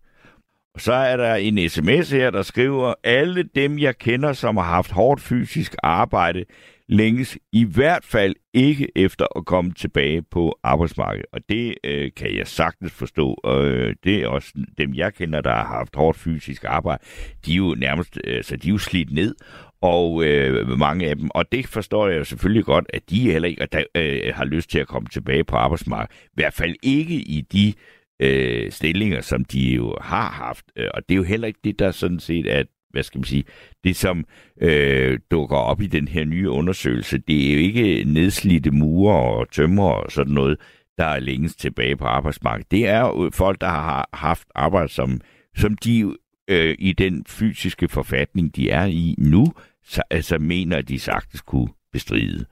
Og 0.74 0.80
så 0.80 0.92
er 0.92 1.16
der 1.16 1.34
en 1.34 1.68
sms 1.68 2.10
her, 2.10 2.30
der 2.30 2.42
skriver, 2.42 2.94
alle 3.04 3.42
dem, 3.54 3.78
jeg 3.78 3.98
kender, 3.98 4.32
som 4.32 4.56
har 4.56 4.64
haft 4.64 4.90
hårdt 4.90 5.20
fysisk 5.20 5.74
arbejde, 5.82 6.44
længes 6.88 7.38
i 7.52 7.64
hvert 7.64 8.04
fald 8.04 8.34
ikke 8.54 8.88
efter 8.96 9.26
at 9.36 9.44
komme 9.44 9.72
tilbage 9.72 10.22
på 10.22 10.58
arbejdsmarkedet. 10.62 11.26
Og 11.32 11.40
det 11.48 11.74
øh, 11.84 12.10
kan 12.16 12.36
jeg 12.36 12.46
sagtens 12.46 12.92
forstå. 12.92 13.34
Og 13.44 13.66
øh, 13.66 13.94
det 14.04 14.22
er 14.22 14.28
også 14.28 14.52
dem, 14.78 14.94
jeg 14.94 15.14
kender, 15.14 15.40
der 15.40 15.50
har 15.52 15.64
haft 15.64 15.96
hårdt 15.96 16.18
fysisk 16.18 16.64
arbejde. 16.64 17.04
De 17.46 17.52
er 17.52 17.56
jo 17.56 17.74
nærmest 17.78 18.18
øh, 18.24 18.44
så 18.44 18.56
de 18.56 18.68
er 18.68 18.72
jo 18.72 18.78
slidt 18.78 19.12
ned, 19.12 19.34
og 19.80 20.24
øh, 20.24 20.78
mange 20.78 21.08
af 21.08 21.16
dem. 21.16 21.30
Og 21.30 21.52
det 21.52 21.66
forstår 21.66 22.08
jeg 22.08 22.18
jo 22.18 22.24
selvfølgelig 22.24 22.64
godt, 22.64 22.86
at 22.88 23.10
de 23.10 23.32
heller 23.32 23.48
ikke 23.48 23.66
der, 23.72 23.84
øh, 23.94 24.34
har 24.34 24.44
lyst 24.44 24.70
til 24.70 24.78
at 24.78 24.88
komme 24.88 25.08
tilbage 25.08 25.44
på 25.44 25.56
arbejdsmarkedet. 25.56 26.16
I 26.24 26.34
hvert 26.34 26.54
fald 26.54 26.74
ikke 26.82 27.14
i 27.14 27.40
de 27.52 27.74
øh, 28.22 28.72
stillinger, 28.72 29.20
som 29.20 29.44
de 29.44 29.74
jo 29.74 29.96
har 30.00 30.30
haft. 30.30 30.64
Øh, 30.76 30.88
og 30.94 31.02
det 31.08 31.14
er 31.14 31.16
jo 31.16 31.22
heller 31.22 31.46
ikke 31.46 31.60
det, 31.64 31.78
der 31.78 31.90
sådan 31.90 32.20
set 32.20 32.52
er 32.54 32.62
hvad 32.90 33.02
skal 33.02 33.18
man 33.18 33.24
sige, 33.24 33.44
det 33.84 33.96
som 33.96 34.24
øh, 34.60 35.18
dukker 35.30 35.56
op 35.56 35.80
i 35.82 35.86
den 35.86 36.08
her 36.08 36.24
nye 36.24 36.50
undersøgelse, 36.50 37.18
det 37.18 37.48
er 37.48 37.54
jo 37.54 37.60
ikke 37.60 38.04
nedslidte 38.04 38.70
murer 38.70 39.16
og 39.16 39.50
tømmer 39.50 39.90
og 39.90 40.12
sådan 40.12 40.34
noget, 40.34 40.58
der 40.98 41.04
er 41.04 41.20
længst 41.20 41.60
tilbage 41.60 41.96
på 41.96 42.04
arbejdsmarkedet. 42.04 42.70
Det 42.70 42.88
er 42.88 43.00
jo 43.00 43.30
folk, 43.34 43.60
der 43.60 43.68
har 43.68 44.08
haft 44.12 44.48
arbejde, 44.54 44.88
som, 44.88 45.20
som 45.56 45.76
de 45.76 46.14
øh, 46.50 46.76
i 46.78 46.92
den 46.92 47.24
fysiske 47.28 47.88
forfatning, 47.88 48.56
de 48.56 48.70
er 48.70 48.84
i 48.84 49.14
nu, 49.18 49.52
så, 49.84 50.02
altså 50.10 50.38
mener, 50.38 50.76
at 50.76 50.88
de 50.88 50.98
sagtens 50.98 51.40
kunne 51.40 51.68
bestride. 51.92 52.44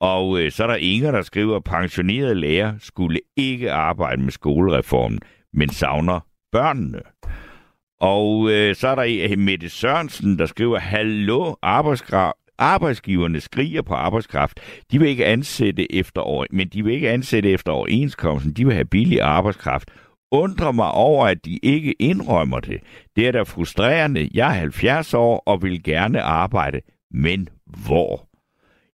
Og 0.00 0.40
øh, 0.40 0.52
så 0.52 0.62
er 0.62 0.66
der 0.66 0.74
Inger, 0.74 1.10
der 1.10 1.22
skriver, 1.22 1.56
at 1.56 1.64
pensionerede 1.64 2.34
lærer 2.34 2.74
skulle 2.78 3.20
ikke 3.36 3.72
arbejde 3.72 4.22
med 4.22 4.32
skolereformen, 4.32 5.20
men 5.52 5.68
savner 5.68 6.20
børnene. 6.52 7.00
Og 8.00 8.50
øh, 8.50 8.74
så 8.74 8.88
er 8.88 8.94
der 8.94 9.28
øh, 9.30 9.38
Mette 9.38 9.68
Sørensen, 9.68 10.38
der 10.38 10.46
skriver, 10.46 10.78
Hallo, 10.78 11.54
arbejdsgiverne 12.58 13.40
skriger 13.40 13.82
på 13.82 13.94
arbejdskraft. 13.94 14.60
De 14.92 14.98
vil 14.98 15.08
ikke 15.08 15.26
ansætte 15.26 15.94
efter 15.94 16.22
år, 16.22 16.46
men 16.50 16.68
de 16.68 16.84
vil 16.84 16.94
ikke 16.94 17.10
ansætte 17.10 17.50
efter 17.50 17.72
overenskomsten. 17.72 18.52
De 18.52 18.64
vil 18.64 18.74
have 18.74 18.84
billig 18.84 19.20
arbejdskraft. 19.20 19.90
Undrer 20.30 20.72
mig 20.72 20.90
over, 20.90 21.26
at 21.26 21.44
de 21.44 21.58
ikke 21.62 21.92
indrømmer 21.92 22.60
det. 22.60 22.80
Det 23.16 23.28
er 23.28 23.32
da 23.32 23.42
frustrerende. 23.42 24.28
Jeg 24.34 24.48
er 24.48 24.52
70 24.52 25.14
år 25.14 25.42
og 25.46 25.62
vil 25.62 25.82
gerne 25.82 26.22
arbejde. 26.22 26.80
Men 27.10 27.48
hvor? 27.66 28.28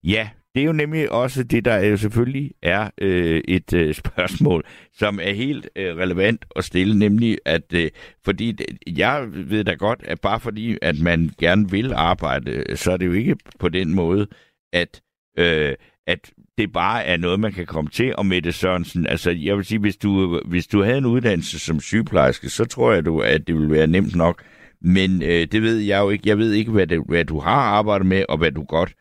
Ja, 0.03 0.29
det 0.55 0.61
er 0.61 0.65
jo 0.65 0.71
nemlig 0.71 1.11
også 1.11 1.43
det, 1.43 1.65
der 1.65 1.77
jo 1.77 1.97
selvfølgelig 1.97 2.51
er 2.61 2.89
øh, 3.01 3.41
et 3.47 3.73
øh, 3.73 3.93
spørgsmål, 4.03 4.63
som 4.93 5.19
er 5.23 5.33
helt 5.33 5.69
øh, 5.75 5.95
relevant 5.95 6.45
at 6.55 6.63
stille, 6.63 6.99
nemlig 6.99 7.37
at, 7.45 7.73
øh, 7.73 7.89
fordi 8.25 8.51
det, 8.51 8.65
jeg 8.97 9.27
ved 9.31 9.63
da 9.63 9.73
godt, 9.73 9.99
at 10.03 10.21
bare 10.21 10.39
fordi, 10.39 10.77
at 10.81 10.99
man 10.99 11.31
gerne 11.39 11.71
vil 11.71 11.93
arbejde, 11.93 12.77
så 12.77 12.91
er 12.91 12.97
det 12.97 13.05
jo 13.05 13.13
ikke 13.13 13.35
på 13.59 13.69
den 13.69 13.95
måde, 13.95 14.27
at, 14.73 15.01
øh, 15.37 15.73
at 16.07 16.31
det 16.57 16.71
bare 16.71 17.05
er 17.05 17.17
noget, 17.17 17.39
man 17.39 17.53
kan 17.53 17.65
komme 17.65 17.89
til. 17.89 18.15
Og 18.15 18.25
Mette 18.25 18.51
Sørensen, 18.51 19.07
altså 19.07 19.31
jeg 19.31 19.57
vil 19.57 19.65
sige, 19.65 19.79
hvis 19.79 19.97
du, 19.97 20.41
hvis 20.45 20.67
du 20.67 20.83
havde 20.83 20.97
en 20.97 21.05
uddannelse 21.05 21.59
som 21.59 21.79
sygeplejerske, 21.79 22.49
så 22.49 22.65
tror 22.65 22.91
jeg, 22.93 23.05
du, 23.05 23.19
at 23.19 23.47
det 23.47 23.55
ville 23.55 23.71
være 23.71 23.87
nemt 23.87 24.15
nok. 24.15 24.43
Men 24.81 25.21
øh, 25.23 25.47
det 25.51 25.61
ved 25.61 25.77
jeg 25.77 25.99
jo 25.99 26.09
ikke. 26.09 26.29
Jeg 26.29 26.37
ved 26.37 26.51
ikke, 26.53 26.71
hvad, 26.71 26.87
det, 26.87 27.03
hvad 27.07 27.25
du 27.25 27.39
har 27.39 27.61
arbejdet 27.61 28.07
med, 28.07 28.25
og 28.29 28.37
hvad 28.37 28.51
du 28.51 28.63
godt 28.63 28.93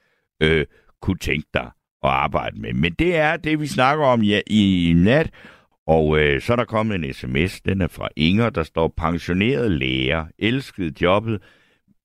øh, 0.42 0.66
kunne 1.04 1.18
tænke 1.18 1.48
dig 1.54 1.70
at 2.02 2.10
arbejde 2.10 2.60
med. 2.60 2.72
Men 2.72 2.92
det 2.92 3.16
er 3.16 3.36
det, 3.36 3.60
vi 3.60 3.66
snakker 3.66 4.04
om 4.04 4.22
ja, 4.22 4.40
i, 4.46 4.90
i 4.90 4.92
nat. 4.92 5.30
Og 5.86 6.18
øh, 6.18 6.40
så 6.40 6.52
er 6.52 6.56
der 6.56 6.64
kommet 6.64 6.94
en 6.94 7.12
sms, 7.12 7.60
den 7.60 7.80
er 7.80 7.88
fra 7.88 8.08
Inger, 8.16 8.50
der 8.50 8.62
står 8.62 8.94
pensioneret 8.96 9.70
læger, 9.70 10.26
elskede 10.38 10.94
jobbet, 11.00 11.42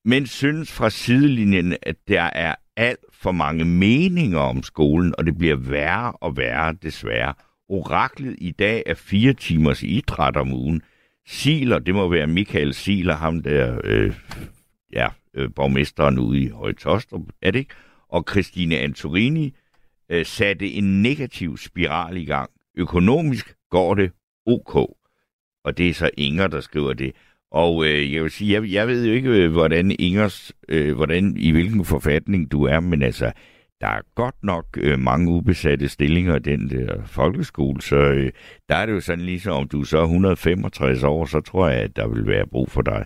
men 0.06 0.26
synes 0.28 0.72
fra 0.72 0.90
sidelinjen, 0.90 1.76
at 1.82 1.96
der 2.08 2.22
er 2.22 2.56
alt 2.78 3.06
for 3.14 3.32
mange 3.32 3.66
meninger 3.66 4.40
om 4.40 4.64
skolen, 4.64 5.14
og 5.18 5.26
det 5.26 5.38
bliver 5.38 5.56
værre 5.56 6.12
og 6.12 6.38
værre 6.38 6.74
desværre. 6.84 7.34
Oraklet 7.70 8.36
i 8.38 8.52
dag 8.52 8.84
er 8.86 8.94
fire 8.94 9.34
timers 9.34 9.84
idræt 9.84 10.38
om 10.38 10.54
ugen. 10.54 10.82
Siler, 11.28 11.80
det 11.80 11.96
må 11.96 12.10
være 12.10 12.28
Michael 12.28 12.74
Siler, 12.74 13.16
ham 13.16 13.44
der, 13.44 13.82
øh, 13.84 14.14
ja, 14.94 15.08
øh, 15.34 15.50
borgmesteren 15.56 16.20
ude 16.20 16.40
i 16.42 16.50
Højtostrup, 16.50 17.22
er 17.42 17.52
det 17.52 17.60
ikke? 17.60 17.76
Og 18.10 18.26
Christine 18.30 18.78
Antorini 18.78 19.56
øh, 20.10 20.26
satte 20.26 20.72
en 20.72 21.02
negativ 21.02 21.58
spiral 21.58 22.18
i 22.18 22.26
gang. 22.26 22.50
Økonomisk 22.78 23.54
går 23.72 23.96
det 23.96 24.12
ok. 24.46 24.76
Og 25.66 25.78
det 25.78 25.90
er 25.90 25.94
så 25.94 26.10
Inger, 26.18 26.48
der 26.48 26.62
skriver 26.62 26.94
det. 26.94 27.16
Og 27.52 27.86
øh, 27.86 28.14
jeg 28.14 28.24
vil 28.24 28.32
sige, 28.32 28.54
jeg, 28.54 28.72
jeg 28.72 28.88
ved 28.88 29.06
jo 29.06 29.14
ikke, 29.14 29.30
øh, 29.30 29.52
hvordan 29.52 29.96
Ingers, 30.00 30.52
øh, 30.70 30.96
hvordan, 30.96 31.38
i 31.38 31.52
hvilken 31.52 31.86
forfatning 31.86 32.52
du 32.52 32.64
er, 32.64 32.80
men 32.80 33.02
altså, 33.02 33.32
der 33.82 33.88
er 33.88 34.02
godt 34.16 34.36
nok 34.44 34.66
øh, 34.78 35.00
mange 35.00 35.32
ubesatte 35.32 35.90
stillinger 35.90 36.36
i 36.36 36.40
den 36.40 36.70
der 36.70 37.06
folkeskole, 37.06 37.82
så 37.82 37.96
øh, 37.96 38.32
der 38.70 38.76
er 38.76 38.86
det 38.86 38.94
jo 38.94 39.02
sådan 39.02 39.26
ligesom, 39.26 39.54
om 39.54 39.68
du 39.68 39.84
så 39.84 39.98
er 39.98 40.04
165 40.04 41.04
år, 41.04 41.26
så 41.26 41.42
tror 41.42 41.68
jeg, 41.68 41.82
at 41.82 41.96
der 41.96 42.08
vil 42.08 42.28
være 42.28 42.48
brug 42.48 42.72
for 42.72 42.82
dig. 42.82 43.06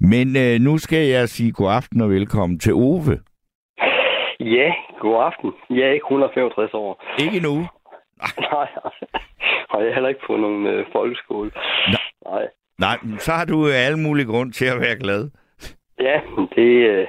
Men 0.00 0.36
øh, 0.36 0.60
nu 0.60 0.78
skal 0.78 1.08
jeg 1.08 1.28
sige 1.28 1.52
god 1.52 1.72
aften 1.72 2.00
og 2.00 2.10
velkommen 2.10 2.58
til 2.58 2.74
Ove. 2.74 3.18
Ja, 4.40 4.72
god 5.00 5.22
aften. 5.24 5.52
Jeg 5.70 5.88
er 5.88 5.92
ikke 5.92 6.04
165 6.04 6.74
år. 6.74 7.04
Ikke 7.24 7.40
nu? 7.40 7.54
Nej, 8.52 8.68
og 9.70 9.80
jeg 9.80 9.88
er 9.88 9.94
heller 9.94 10.08
ikke 10.08 10.26
på 10.26 10.36
nogen 10.36 10.66
øh, 10.66 10.86
folkeskole. 10.92 11.50
Nej. 11.88 12.00
Nej. 12.24 12.48
Nej, 12.78 12.96
så 13.18 13.32
har 13.32 13.44
du 13.44 13.66
alle 13.66 13.98
mulige 13.98 14.26
grund 14.26 14.52
til 14.52 14.66
at 14.66 14.80
være 14.80 14.98
glad. 14.98 15.30
Ja, 16.00 16.20
det, 16.56 16.70
øh, 16.92 17.06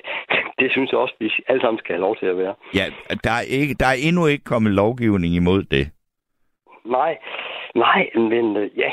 det 0.59 0.71
synes 0.71 0.91
jeg 0.91 0.99
også, 0.99 1.15
vi 1.19 1.31
alle 1.47 1.61
sammen 1.61 1.79
skal 1.79 1.95
have 1.95 2.01
lov 2.01 2.15
til 2.15 2.25
at 2.25 2.37
være. 2.37 2.55
Ja, 2.73 2.85
der 3.23 3.31
er, 3.31 3.45
ikke, 3.59 3.73
der 3.73 3.85
er 3.85 3.97
endnu 4.07 4.27
ikke 4.27 4.43
kommet 4.43 4.71
lovgivning 4.71 5.33
imod 5.35 5.63
det. 5.63 5.91
Nej, 6.85 7.17
nej, 7.75 8.09
men 8.15 8.57
øh, 8.57 8.69
ja. 8.77 8.91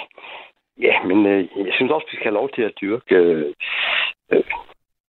Ja, 0.81 1.03
men 1.03 1.27
øh, 1.27 1.49
jeg 1.57 1.73
synes 1.75 1.93
også, 1.93 2.07
vi 2.11 2.17
skal 2.17 2.31
have 2.31 2.41
lov 2.41 2.51
til 2.55 2.63
at 2.63 2.73
dyrke 2.81 3.15
øh, 3.15 3.55
øh, 4.33 4.43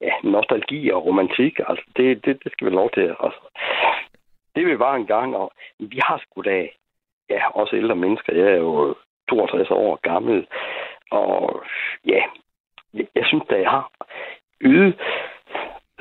ja, 0.02 0.14
nostalgi 0.24 0.92
og 0.92 1.06
romantik. 1.06 1.60
Altså, 1.68 1.86
det, 1.98 2.26
det, 2.26 2.44
det 2.44 2.52
skal 2.52 2.68
vi 2.68 2.72
lov 2.72 2.90
til. 2.94 3.16
Altså, 3.26 3.42
det 4.56 4.66
vil 4.66 4.78
bare 4.78 4.96
en 4.98 5.08
gang, 5.08 5.36
og 5.36 5.52
vi 5.80 6.00
har 6.04 6.18
sgu 6.18 6.42
da, 6.42 6.68
ja, 7.30 7.42
også 7.60 7.76
ældre 7.76 7.96
mennesker. 7.96 8.34
Jeg 8.34 8.52
er 8.52 8.58
jo 8.58 8.96
62 9.30 9.72
år 9.72 10.00
gammel, 10.10 10.48
og 11.12 11.64
ja, 12.06 12.22
jeg, 12.94 13.08
jeg 13.16 13.26
synes 13.26 13.44
da, 13.50 13.56
jeg 13.56 13.70
har 13.70 13.92
ydet 14.62 14.96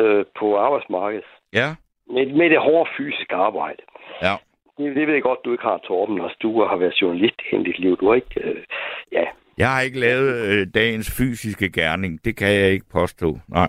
øh, 0.01 0.25
på 0.39 0.57
arbejdsmarkedet. 0.59 1.25
Ja. 1.53 1.69
Med, 2.15 2.27
med 2.27 2.51
det 2.51 2.61
hårde 2.61 2.91
fysiske 2.97 3.35
arbejde. 3.35 3.83
Ja. 4.23 4.35
Det, 4.79 4.97
det 4.97 5.07
ved 5.07 5.15
jeg 5.15 5.23
godt, 5.23 5.45
du 5.45 5.53
ikke 5.53 5.65
har, 5.65 5.79
Torben. 5.79 6.21
Altså, 6.21 6.37
du 6.43 6.65
har 6.65 6.77
været 6.77 7.03
journalist 7.03 7.35
i 7.53 7.57
dit 7.57 7.79
liv. 7.79 7.97
Du 7.97 8.09
har 8.09 8.15
ikke... 8.15 8.41
Øh, 8.41 8.65
ja. 9.13 9.25
Jeg 9.59 9.75
har 9.75 9.81
ikke 9.81 10.01
lavet 10.01 10.47
øh, 10.47 10.67
dagens 10.75 11.17
fysiske 11.19 11.73
gerning. 11.73 12.25
Det 12.25 12.37
kan 12.37 12.49
jeg 12.49 12.71
ikke 12.71 12.87
påstå. 12.93 13.39
Nej. 13.49 13.69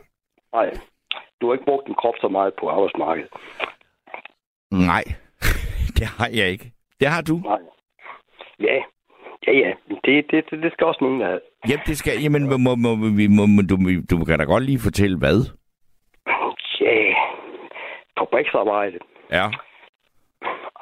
Nej. 0.53 0.71
Du 1.41 1.47
har 1.47 1.53
ikke 1.53 1.65
brugt 1.65 1.87
din 1.87 1.95
krop 1.95 2.13
så 2.21 2.27
meget 2.27 2.53
på 2.59 2.69
arbejdsmarkedet. 2.69 3.29
Nej, 4.71 5.03
det 5.97 6.07
har 6.17 6.29
jeg 6.33 6.47
ikke. 6.49 6.71
Det 6.99 7.07
har 7.07 7.21
du? 7.21 7.35
Nej. 7.37 7.59
Ja, 8.59 8.75
ja, 9.47 9.51
ja. 9.51 9.71
Det, 10.05 10.25
det, 10.31 10.45
det, 10.51 10.63
det 10.63 10.73
skal 10.73 10.87
også 10.87 11.03
nogen 11.03 11.21
have. 11.21 11.39
Jamen, 11.69 11.85
det 11.85 11.97
skal, 11.97 12.13
jamen 12.23 12.43
må, 12.49 12.57
må, 12.57 12.75
må, 12.75 12.95
må, 13.37 13.45
må, 13.45 13.61
du, 13.69 13.75
du 14.11 14.25
kan 14.25 14.39
da 14.39 14.45
godt 14.45 14.63
lige 14.63 14.79
fortælle, 14.79 15.17
hvad? 15.17 15.37
Ja, 16.81 17.13
fabriksarbejde. 18.19 18.99
Ja. 19.31 19.45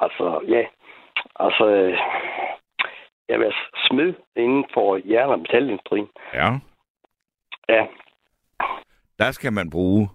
Altså, 0.00 0.40
ja. 0.48 0.62
Altså, 1.40 1.66
jeg 3.28 3.40
var 3.40 3.54
smed 3.88 4.14
inden 4.36 4.64
for 4.74 5.00
jern- 5.12 5.30
og 5.30 5.38
metalindustrien. 5.38 6.08
Ja. 6.34 6.48
Ja, 7.68 7.86
der 9.18 9.30
skal 9.30 9.52
man 9.52 9.70
bruge... 9.70 10.08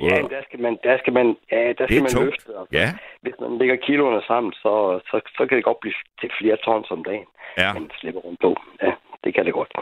Ja, 0.00 0.16
der 0.34 0.42
skal 0.42 0.60
man, 0.60 0.78
der 0.84 0.98
skal 0.98 1.12
man, 1.12 1.36
ja, 1.52 1.72
der 1.78 1.86
skal 1.86 2.02
man 2.02 2.10
tungt. 2.10 2.24
løfte. 2.24 2.52
Altså. 2.60 2.76
Ja. 2.78 2.88
Hvis 3.22 3.34
man 3.40 3.58
lægger 3.58 3.76
kiloerne 3.76 4.22
sammen, 4.26 4.52
så, 4.52 5.00
så, 5.10 5.20
så 5.36 5.46
kan 5.46 5.56
det 5.56 5.64
godt 5.64 5.80
blive 5.80 5.94
til 6.20 6.30
flere 6.40 6.56
tons 6.56 6.90
om 6.90 7.04
dagen. 7.04 7.26
Ja. 7.58 7.72
Man 7.72 7.90
slipper 8.00 8.20
rundt 8.20 8.40
på. 8.40 8.56
Ja, 8.82 8.92
det 9.24 9.34
kan 9.34 9.46
det 9.46 9.52
godt. 9.52 9.72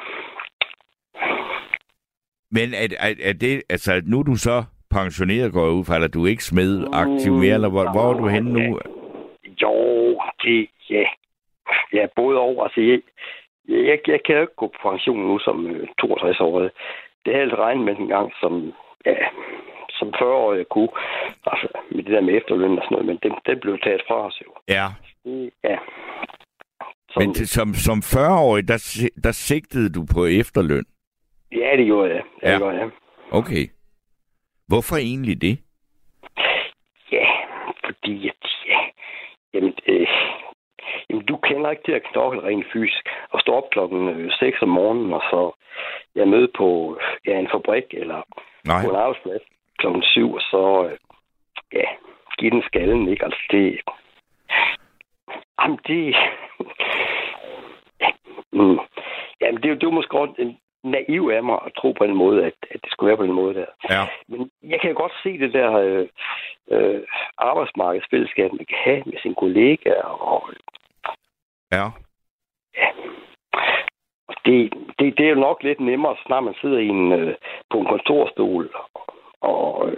Men 2.51 2.75
er, 2.75 2.89
er, 2.99 3.15
er 3.23 3.33
det, 3.33 3.63
altså 3.71 4.03
nu 4.05 4.19
er 4.19 4.23
du 4.23 4.37
så 4.37 4.65
pensioneret, 4.91 5.53
går 5.53 5.69
ud 5.69 5.85
fra, 5.85 5.95
eller 5.95 6.09
du 6.09 6.25
er 6.25 6.31
ikke 6.31 6.45
smed 6.45 6.73
aktiv 6.93 7.33
mere, 7.33 7.55
eller 7.55 7.71
hvor, 7.71 7.85
hvor 7.93 8.11
er 8.11 8.19
du 8.19 8.27
henne 8.29 8.53
nu? 8.53 8.81
Jo, 9.63 9.75
det, 10.43 10.69
ja. 10.91 11.05
ja, 11.93 12.07
både 12.17 12.39
over. 12.39 12.65
Altså, 12.65 12.81
jeg, 12.81 13.01
jeg, 13.69 13.99
jeg 14.07 14.21
kan 14.25 14.35
jo 14.35 14.41
ikke 14.41 14.55
gå 14.57 14.67
på 14.67 14.91
pension 14.91 15.27
nu 15.29 15.39
som 15.39 15.67
øh, 15.67 15.89
62-årig. 16.03 16.71
Det 17.25 17.33
havde 17.35 17.37
jeg 17.37 17.51
altså 17.51 17.57
regnet 17.63 17.85
med 17.85 17.97
en 17.97 18.09
gang 18.09 18.33
som, 18.41 18.73
ja, 19.07 19.15
som 19.91 20.09
40-årig 20.09 20.67
kunne. 20.69 20.89
Altså, 21.47 21.69
med 21.91 22.03
det 22.05 22.13
der 22.13 22.21
med 22.21 22.37
efterløn 22.37 22.79
og 22.79 22.85
sådan 22.85 22.93
noget. 22.95 23.07
Men 23.07 23.19
det, 23.23 23.33
det 23.47 23.61
blev 23.61 23.79
taget 23.79 24.03
fra 24.09 24.27
os 24.27 24.43
jo. 24.47 24.51
Ja. 24.69 24.87
Det, 25.25 25.51
ja. 25.65 25.77
Som, 27.11 27.23
Men 27.23 27.29
det, 27.35 27.49
som, 27.49 27.75
som 27.75 27.99
40-årig, 27.99 28.69
der, 28.69 29.09
der 29.25 29.33
sigtede 29.33 29.93
du 29.93 30.07
på 30.15 30.25
efterløn. 30.25 30.85
Ja, 31.53 31.77
det 31.77 31.87
gjorde 31.87 32.15
jeg. 32.15 32.23
Ja, 32.43 32.49
Ja. 32.49 32.53
det 32.53 32.61
gjorde 32.61 32.77
jeg. 32.79 32.91
Okay. 33.31 33.65
Hvorfor 34.69 34.97
egentlig 34.97 35.43
det? 35.43 35.59
Ja, 37.13 37.27
fordi 37.85 38.29
at, 38.29 38.49
ja, 38.69 38.79
jamen, 39.55 39.75
øh, 39.89 40.07
jamen, 41.15 41.27
du 41.27 41.37
kender 41.37 41.71
ikke 41.71 41.83
til 41.85 41.93
at 41.93 42.03
knokle 42.13 42.43
rent 42.43 42.67
fysisk 42.73 43.09
og 43.31 43.41
stå 43.41 43.53
op 43.55 43.71
klokken 43.71 44.09
øh, 44.09 44.33
6 44.33 44.63
om 44.63 44.69
morgenen, 44.69 45.13
og 45.13 45.23
så 45.31 45.53
ja, 46.17 46.25
møde 46.25 46.49
på 46.57 46.99
ja, 47.27 47.39
en 47.39 47.49
fabrik 47.53 47.85
eller 47.93 48.23
Nej. 48.65 48.83
på 48.85 48.91
en 48.91 48.97
arbejdsplads 48.97 49.43
klokken 49.79 50.03
7, 50.03 50.35
og 50.35 50.41
så 50.41 50.89
øh, 50.91 50.99
ja, 51.73 51.87
give 52.39 52.51
den 52.51 52.63
skallen, 52.63 53.09
ikke? 53.09 53.25
Altså, 53.25 53.41
det... 53.51 53.81
Jamen, 55.61 55.79
det... 55.87 56.15
ja, 58.01 58.09
mm, 58.53 58.79
jamen, 59.41 59.59
det, 59.63 59.65
er 59.65 59.69
jo- 59.69 59.81
det 59.81 59.83
jo 59.83 59.91
måske 59.91 60.17
godt 60.19 60.31
en 60.39 60.59
naiv 60.85 61.31
af 61.35 61.43
mig 61.43 61.59
at 61.67 61.73
tro 61.79 61.93
på 61.93 62.05
en 62.05 62.17
måde, 62.17 62.45
at, 62.45 62.55
at 62.71 62.81
det 62.83 62.91
skulle 62.93 63.09
være 63.09 63.17
på 63.17 63.27
den 63.27 63.33
måde 63.33 63.55
der. 63.55 63.67
Ja. 63.91 64.03
Men 64.29 64.51
jeg 64.63 64.81
kan 64.81 64.91
jo 64.91 64.97
godt 64.97 65.13
se 65.23 65.39
det 65.39 65.53
der 65.53 65.73
øh, 65.73 66.07
øh, 66.71 67.01
arbejdsmarkedsfællesskab, 67.39 68.53
man 68.53 68.67
kan 68.69 68.79
have 68.85 69.03
med 69.07 69.19
sine 69.23 69.35
kollegaer. 69.35 70.05
Og, 70.05 70.51
Ja. 71.75 71.89
det, 74.47 74.73
det, 74.99 75.19
det 75.19 75.27
er 75.27 75.31
jo 75.31 75.41
nok 75.49 75.63
lidt 75.63 75.81
nemmere, 75.81 76.17
snart 76.27 76.45
man 76.45 76.55
sidder 76.61 76.79
i 76.79 76.87
en, 76.89 77.13
øh, 77.13 77.35
på 77.71 77.79
en 77.79 77.87
kontorstol 77.87 78.71
og, 79.41 79.89
øh, 79.91 79.97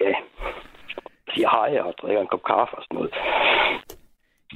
ja, 0.00 0.12
siger 1.34 1.48
hej 1.48 1.80
og 1.80 1.94
drikker 2.02 2.20
en 2.22 2.26
kop 2.26 2.42
kaffe 2.44 2.74
og 2.76 2.82
sådan 2.82 2.94
noget. 2.96 3.14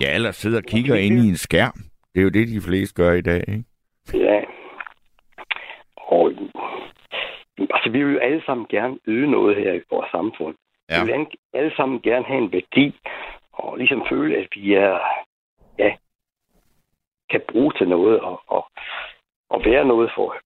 Ja, 0.00 0.14
eller 0.14 0.30
sidder 0.30 0.58
og 0.58 0.64
kigger 0.64 0.94
ind 0.96 1.14
i 1.18 1.28
en 1.28 1.36
skærm. 1.36 1.72
Det 2.14 2.20
er 2.20 2.24
jo 2.24 2.28
det, 2.28 2.48
de 2.48 2.60
fleste 2.60 3.02
gør 3.02 3.12
i 3.12 3.20
dag, 3.20 3.44
ikke? 3.48 3.64
Ja. 4.14 4.40
Og 5.96 6.32
altså, 7.74 7.90
vi 7.90 8.04
vil 8.04 8.12
jo 8.12 8.18
alle 8.18 8.42
sammen 8.46 8.66
gerne 8.70 8.98
yde 9.06 9.30
noget 9.30 9.56
her 9.56 9.72
i 9.72 9.80
vores 9.90 10.10
samfund. 10.10 10.54
Ja. 10.90 11.00
Vi 11.04 11.12
vil 11.12 11.26
alle- 11.54 11.76
sammen 11.76 12.00
gerne 12.00 12.24
have 12.24 12.38
en 12.42 12.52
værdi, 12.52 13.00
og 13.52 13.76
ligesom 13.76 14.02
føle, 14.10 14.36
at 14.36 14.48
vi 14.54 14.74
er, 14.74 14.98
kan 17.32 17.42
bruge 17.52 17.72
til 17.78 17.88
noget, 17.88 18.20
og, 18.20 18.36
og, 18.46 18.62
og 19.50 19.58
være 19.64 19.84
noget 19.84 20.10
for, 20.16 20.36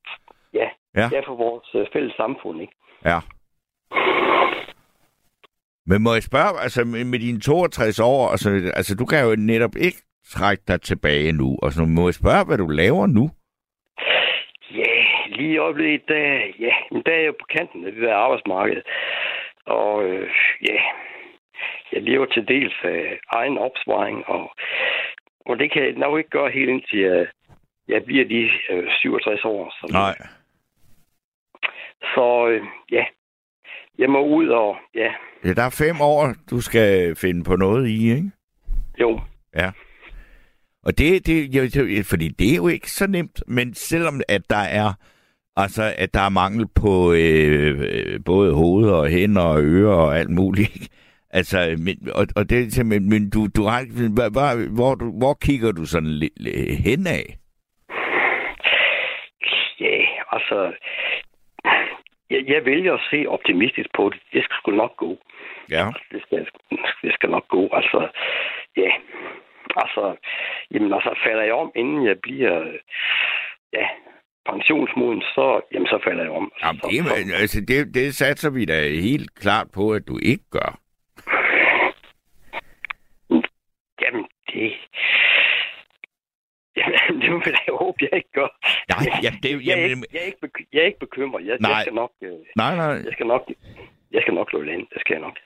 ja, 0.55 0.69
Ja. 0.97 1.09
ja. 1.13 1.21
for 1.21 1.35
vores 1.37 1.69
øh, 1.75 1.87
fælles 1.93 2.15
samfund, 2.17 2.61
ikke? 2.61 2.73
Ja. 3.05 3.19
Men 5.87 6.03
må 6.03 6.13
jeg 6.13 6.23
spørge, 6.23 6.61
altså 6.63 6.85
med 6.85 7.05
med 7.05 7.19
dine 7.19 7.41
62 7.41 8.01
år, 8.01 8.29
altså, 8.31 8.51
altså 8.79 8.97
du 8.97 9.05
kan 9.07 9.25
jo 9.25 9.37
netop 9.39 9.75
ikke 9.87 10.01
trække 10.35 10.63
dig 10.69 10.81
tilbage 10.81 11.33
nu, 11.33 11.59
og 11.63 11.73
så 11.73 11.83
må 11.85 12.03
jeg 12.09 12.15
spørge, 12.15 12.47
hvad 12.47 12.59
du 12.59 12.67
laver 12.67 13.07
nu? 13.07 13.25
Ja, 14.81 14.95
lige 15.37 15.53
i 15.55 15.59
øjeblikket, 15.59 16.09
der, 16.09 16.23
ja, 16.67 16.75
men 16.91 17.03
der 17.07 17.13
er 17.13 17.23
jeg 17.23 17.35
på 17.41 17.47
kanten 17.57 17.87
af 17.87 17.93
det 17.93 18.03
der 18.03 18.15
arbejdsmarked. 18.15 18.83
Og 19.67 20.05
øh, 20.05 20.31
ja, 20.69 20.79
jeg 21.93 22.03
lever 22.03 22.27
til 22.27 22.49
dels 22.49 22.75
af 22.85 23.19
egen 23.33 23.59
opsparing, 23.59 24.29
og, 24.29 24.51
og 25.47 25.59
det 25.59 25.73
kan 25.73 25.83
jeg 25.83 25.93
nok 25.93 26.19
ikke 26.19 26.31
gøre 26.31 26.51
helt 26.51 26.71
indtil 26.71 26.99
jeg, 26.99 27.27
jeg 27.89 28.05
bliver 28.05 28.25
de 28.25 28.51
øh, 28.71 28.85
67 29.01 29.45
år. 29.45 29.71
Så, 29.71 30.15
så 32.15 32.49
øh, 32.49 32.63
ja, 32.93 33.05
jeg 33.99 34.11
må 34.11 34.27
ud 34.27 34.49
og, 34.49 34.77
ja, 34.95 35.13
Ja, 35.45 35.53
der 35.53 35.63
er 35.63 35.71
fem 35.71 36.01
år, 36.01 36.35
du 36.51 36.61
skal 36.61 37.17
finde 37.17 37.45
på 37.45 37.57
noget 37.57 37.89
i, 37.89 38.11
ikke? 38.11 38.31
jo, 39.01 39.21
Ja. 39.55 39.71
Og 40.83 40.99
det, 40.99 41.27
det, 41.27 41.53
det, 41.53 42.07
fordi 42.07 42.29
det 42.29 42.53
er 42.53 42.57
jo 42.57 42.69
ikke 42.69 42.91
så 42.91 43.07
nemt, 43.07 43.43
men 43.47 43.75
selvom 43.75 44.21
at 44.29 44.43
der 44.51 44.57
er, 44.57 44.93
altså, 45.57 45.95
at 45.99 46.15
der 46.15 46.21
er 46.21 46.29
mangel 46.29 46.67
på 46.75 47.13
øh, 47.13 47.79
øh, 47.79 48.21
både 48.25 48.55
hoved 48.55 48.91
og 48.91 49.09
hænder 49.09 49.43
og 49.43 49.63
ører 49.63 49.95
og 49.95 50.19
alt 50.19 50.31
muligt, 50.31 50.75
ikke? 50.75 50.89
Altså, 51.31 51.77
men, 51.79 51.97
og, 52.15 52.27
og 52.37 52.51
det 52.51 52.59
er 52.59 52.71
simpelthen, 52.71 53.09
men 53.11 53.31
du, 53.31 53.47
du 53.57 53.63
har, 53.63 53.81
hvor, 54.15 54.75
hvor, 54.77 55.19
hvor, 55.19 55.35
kigger 55.35 55.73
du 55.73 55.85
sådan 55.85 56.09
lidt 56.09 56.33
lidt 56.37 56.79
hen 56.87 57.07
af? 57.07 57.27
ja, 59.81 59.97
altså, 60.33 60.73
jeg, 62.31 62.41
jeg 62.47 62.65
vælger 62.65 62.95
at 62.95 63.07
se 63.11 63.27
optimistisk 63.29 63.89
på 63.97 64.11
det. 64.13 64.21
Det 64.33 64.45
skal 64.45 64.57
sgu 64.61 64.71
nok 64.71 64.97
gå. 64.97 65.19
Ja. 65.71 65.87
det 66.13 66.23
skal, 66.23 66.47
det 67.03 67.15
skal 67.15 67.31
nok 67.31 67.49
gå. 67.49 67.69
Altså, 67.73 68.09
ja. 68.77 68.91
Altså, 69.77 70.17
jamen, 70.71 70.93
altså, 70.93 71.15
falder 71.25 71.43
jeg 71.43 71.55
om, 71.55 71.73
inden 71.75 72.07
jeg 72.07 72.17
bliver, 72.23 72.57
ja, 73.73 73.87
pensionsmoden, 74.51 75.23
så, 75.23 75.61
jamen, 75.73 75.87
så 75.87 75.99
falder 76.05 76.23
jeg 76.23 76.33
om. 76.33 76.53
Jamen, 76.63 76.81
så, 76.81 76.89
det, 76.91 77.05
så, 77.07 77.35
altså, 77.41 77.61
det, 77.69 77.95
det 77.95 78.15
satser 78.15 78.51
vi 78.51 78.65
da 78.65 78.89
helt 78.89 79.35
klart 79.35 79.67
på, 79.75 79.93
at 79.93 80.03
du 80.09 80.19
ikke 80.23 80.45
gør. 80.51 80.81
Jamen, 84.07 84.25
det... 84.53 84.73
Jamen, 86.77 87.21
det 87.23 87.31
vil 87.33 87.55
jeg 87.67 87.75
håbe, 87.83 87.99
jeg 88.01 88.13
ikke 88.13 88.33
gør. 88.35 88.49
Nej, 88.93 89.21
ja, 89.23 89.31
det, 89.43 89.67
Jeg 89.67 89.73
er, 89.79 89.81
jamen, 89.81 90.05
ikke, 90.05 90.09
jeg, 90.13 90.21
er 90.21 90.27
ikke, 90.27 90.39
beky- 90.47 90.69
jeg 90.73 90.81
er 90.81 90.87
ikke 90.87 90.99
bekymret. 90.99 91.47
Jeg, 91.47 91.57
Nej. 91.61 91.71
jeg 91.71 91.81
skal 91.83 91.95
nok... 91.95 92.11
øh, 92.23 92.31
nej, 92.57 92.77
nej. 92.77 92.87
Jeg 92.87 93.13
skal 93.13 93.27
nok... 93.27 93.43
Jeg 94.13 94.23
skal 94.23 94.35
nok 94.35 94.51
det 94.53 94.69
ind. 94.69 94.87
Det 94.95 95.01
skal 95.01 95.15
jeg 95.15 95.21
nok. 95.21 95.37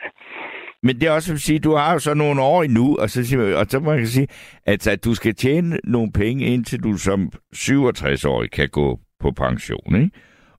Men 0.82 0.96
det 1.00 1.08
er 1.08 1.10
også 1.10 1.32
at 1.32 1.38
sige, 1.40 1.58
du 1.58 1.74
har 1.74 1.92
jo 1.92 1.98
så 1.98 2.14
nogle 2.14 2.42
år 2.42 2.62
endnu, 2.62 2.96
og 2.96 3.10
så, 3.10 3.26
siger 3.26 3.56
og 3.56 3.66
så 3.68 3.80
må 3.80 3.90
man 3.94 4.06
sige, 4.06 4.28
at, 4.66 4.86
at 4.86 5.04
du 5.04 5.14
skal 5.14 5.34
tjene 5.34 5.80
nogle 5.84 6.12
penge, 6.12 6.46
indtil 6.46 6.82
du 6.82 6.96
som 6.96 7.30
67-årig 7.56 8.50
kan 8.50 8.68
gå 8.68 8.98
på 9.20 9.30
pension, 9.30 9.96
ikke? 9.96 10.10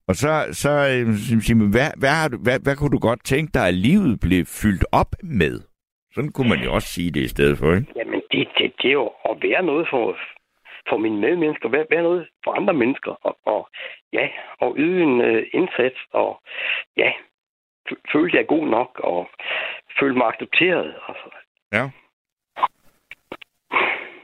Og 0.07 0.15
så, 0.15 0.47
så 0.51 0.69
øh, 0.69 1.15
siger 1.41 1.55
man, 1.55 1.69
hvad, 1.69 1.91
hvad, 1.97 2.09
har 2.09 2.27
du, 2.27 2.37
hvad, 2.37 2.59
hvad 2.59 2.75
kunne 2.75 2.89
du 2.91 2.99
godt 2.99 3.23
tænke 3.25 3.51
dig, 3.53 3.67
at 3.67 3.73
livet 3.73 4.19
blev 4.19 4.45
fyldt 4.45 4.85
op 4.91 5.15
med? 5.23 5.59
Sådan 6.13 6.31
kunne 6.31 6.49
man 6.49 6.63
jo 6.63 6.73
også 6.73 6.87
sige 6.87 7.11
det 7.11 7.21
i 7.21 7.27
stedet 7.27 7.57
for, 7.57 7.73
ikke? 7.75 7.93
Jamen, 7.95 8.21
det, 8.31 8.47
det, 8.57 8.73
det 8.81 8.87
er 8.87 8.93
jo 9.03 9.11
at 9.29 9.37
være 9.41 9.63
noget 9.63 9.87
for, 9.89 10.17
for 10.89 10.97
mine 10.97 11.19
medmennesker, 11.19 11.69
være, 11.69 11.85
være 11.89 12.03
noget 12.03 12.27
for 12.43 12.51
andre 12.51 12.73
mennesker, 12.73 13.11
og, 13.11 13.37
og 13.45 13.69
ja, 14.13 14.27
og 14.59 14.75
yde 14.77 15.03
en 15.03 15.21
uh, 15.21 15.43
indsats, 15.53 15.99
og 16.11 16.41
ja, 16.97 17.11
føle, 18.11 18.31
jeg 18.33 18.41
er 18.41 18.53
god 18.55 18.67
nok, 18.67 18.99
og 19.03 19.29
føle 19.99 20.15
mig 20.15 20.27
accepteret. 20.27 20.95
Altså. 21.07 21.29
Ja. 21.73 21.89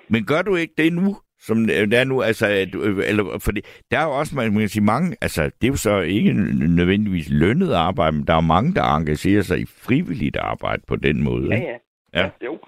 Men 0.07 0.25
gør 0.25 0.41
du 0.41 0.55
ikke 0.55 0.73
det 0.77 0.93
nu? 0.93 1.15
Som 1.39 1.57
det 1.67 1.93
er 1.93 2.03
nu, 2.03 2.21
altså, 2.21 2.47
at 2.47 2.73
du- 2.73 2.81
eller, 2.83 3.39
fordi 3.45 3.61
der 3.91 3.99
er 3.99 4.03
jo 4.03 4.11
også, 4.19 4.35
man 4.35 4.51
kan 4.59 4.67
sige, 4.67 4.83
mange, 4.83 5.15
altså, 5.21 5.43
det 5.43 5.63
er 5.63 5.71
jo 5.71 5.75
så 5.77 5.99
ikke 5.99 6.33
nødvendigvis 6.75 7.27
lønnet 7.31 7.73
arbejde, 7.73 8.11
men 8.17 8.27
der 8.27 8.33
er 8.35 8.41
mange, 8.41 8.73
der 8.73 8.95
engagerer 8.95 9.41
sig 9.41 9.59
i 9.59 9.65
frivilligt 9.65 10.37
arbejde 10.37 10.81
på 10.87 10.95
den 10.95 11.23
måde. 11.23 11.47
Ja, 11.49 11.55
ikke? 11.55 11.67
ja. 12.13 12.21
Ja. 12.23 12.29
Jo. 12.45 12.59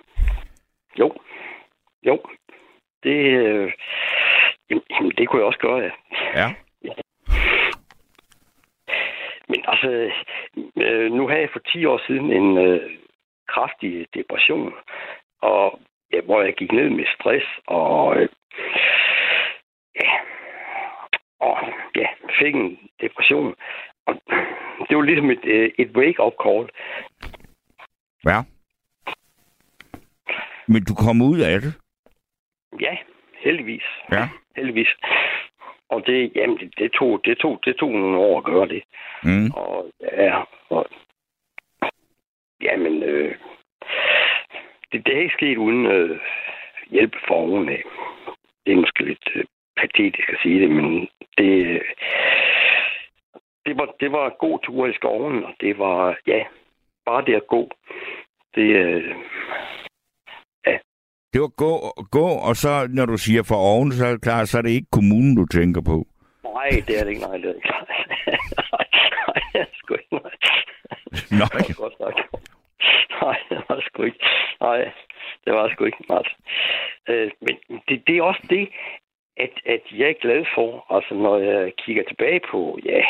Jo. 0.99 1.13
Jo. 2.05 2.19
Det, 3.03 3.17
øh, 3.25 3.71
jamen, 4.71 5.11
det 5.17 5.27
kunne 5.29 5.39
jeg 5.39 5.47
også 5.47 5.59
gøre, 5.59 5.77
ja. 5.79 5.91
Ja. 6.35 6.53
Men 9.49 9.61
altså, 9.67 10.11
øh, 10.83 11.11
nu 11.11 11.27
havde 11.27 11.41
jeg 11.41 11.49
for 11.53 11.59
10 11.59 11.85
år 11.85 12.01
siden 12.07 12.31
en 12.31 12.57
øh, 12.57 12.89
kraftig 13.47 14.05
depression, 14.13 14.73
og 15.41 15.79
ja, 16.13 16.21
hvor 16.21 16.41
jeg 16.41 16.53
gik 16.53 16.71
ned 16.71 16.89
med 16.89 17.05
stress, 17.19 17.45
og 17.67 18.17
øh, 18.21 18.29
ja, 19.95 20.11
og 21.39 21.57
ja, 21.95 22.07
fik 22.39 22.55
en 22.55 22.79
depression. 23.01 23.55
Og 24.05 24.21
det 24.89 24.97
var 24.97 25.01
ligesom 25.01 25.29
et, 25.31 25.45
øh, 25.45 25.71
et 25.77 25.89
wake-up 25.97 26.33
call. 26.43 26.69
Ja. 28.25 28.39
Men 30.67 30.83
du 30.83 30.93
kom 30.95 31.21
ud 31.21 31.39
af 31.39 31.61
det. 31.61 31.73
Ja, 32.79 32.97
heldigvis. 33.39 33.83
Ja. 34.11 34.29
Heldigvis. 34.55 34.87
Og 35.89 36.05
det, 36.05 36.31
jamen, 36.35 36.57
det, 36.57 36.73
det, 36.77 36.91
tog, 36.91 37.21
det, 37.25 37.37
tog, 37.37 37.59
det 37.65 37.75
tog 37.75 37.91
nogle 37.91 38.17
år 38.17 38.37
at 38.37 38.43
gøre 38.43 38.67
det. 38.67 38.83
Mm. 39.23 39.51
Og 39.51 39.91
ja, 40.01 40.43
og, 40.69 40.85
jamen, 42.61 43.03
øh, 43.03 43.35
det, 44.91 45.05
det 45.05 45.17
er 45.17 45.21
ikke 45.21 45.33
sket 45.33 45.57
uden 45.57 45.85
øh, 45.85 46.19
hjælp 46.89 47.15
fra 47.27 47.35
oven 47.35 47.69
af. 47.69 47.83
Det 48.69 48.75
er 48.75 48.81
måske 48.81 49.03
lidt 49.03 49.29
øh, 49.35 49.43
patetisk 49.77 50.29
at 50.29 50.39
sige 50.43 50.61
det, 50.61 50.69
men 50.71 51.07
det, 51.37 51.51
øh, 51.65 51.81
det, 53.65 53.77
var, 53.77 53.87
det 53.99 54.11
var 54.11 54.35
god 54.39 54.59
tur 54.63 54.87
i 54.87 54.93
skoven, 54.93 55.43
og 55.43 55.53
det 55.61 55.79
var, 55.79 56.17
ja, 56.27 56.43
bare 57.05 57.25
det 57.25 57.35
at 57.35 57.47
gå. 57.47 57.71
Det, 58.55 58.69
øh, 58.85 59.15
ja, 60.67 60.77
Det 61.33 61.41
var 61.41 61.51
gå, 61.63 61.73
gå, 62.11 62.27
og 62.49 62.55
så 62.55 62.87
når 62.89 63.05
du 63.05 63.17
siger 63.17 63.43
for 63.43 63.55
oven, 63.55 63.91
så 63.91 64.05
er 64.05 64.11
det 64.11 64.21
klart, 64.21 64.49
så 64.49 64.57
er 64.57 64.61
det 64.61 64.69
ikke 64.69 64.91
kommunen, 64.91 65.35
du 65.35 65.45
tænker 65.45 65.81
på. 65.81 65.97
Nej, 66.43 66.69
det 66.87 66.99
er 66.99 67.03
det 67.03 67.11
ikke. 67.11 67.21
Nej, 67.21 67.37
det 67.37 67.45
er 67.49 67.53
det 67.53 67.55
ikke. 67.55 67.69
nej, 68.73 68.87
nej, 69.27 69.41
er 69.53 69.65
sgu 69.73 69.93
ikke. 69.93 70.15
Nej. 70.15 70.35
Nej. 71.41 71.59
Det 71.67 71.79
var 71.79 71.83
godt 71.83 71.97
sagt. 71.97 72.28
Nej, 73.21 73.37
det 73.49 73.63
var 73.69 73.81
sgu 73.81 74.03
ikke. 74.03 74.25
Nej, 74.61 74.91
det 75.45 75.53
var 75.53 75.69
sgu 75.69 75.85
ikke. 75.85 76.03
Nej. 76.09 76.23
Øh, 77.09 77.31
men 77.41 77.81
det, 77.87 78.07
det 78.07 78.17
er 78.17 78.23
også 78.23 78.41
det, 78.49 78.69
at, 79.37 79.53
at 79.65 79.81
jeg 79.91 80.09
er 80.09 80.21
glad 80.21 80.45
for, 80.55 80.85
altså 80.95 81.13
når 81.13 81.37
jeg 81.37 81.73
kigger 81.77 82.03
tilbage 82.03 82.41
på, 82.51 82.79
ja, 82.85 83.01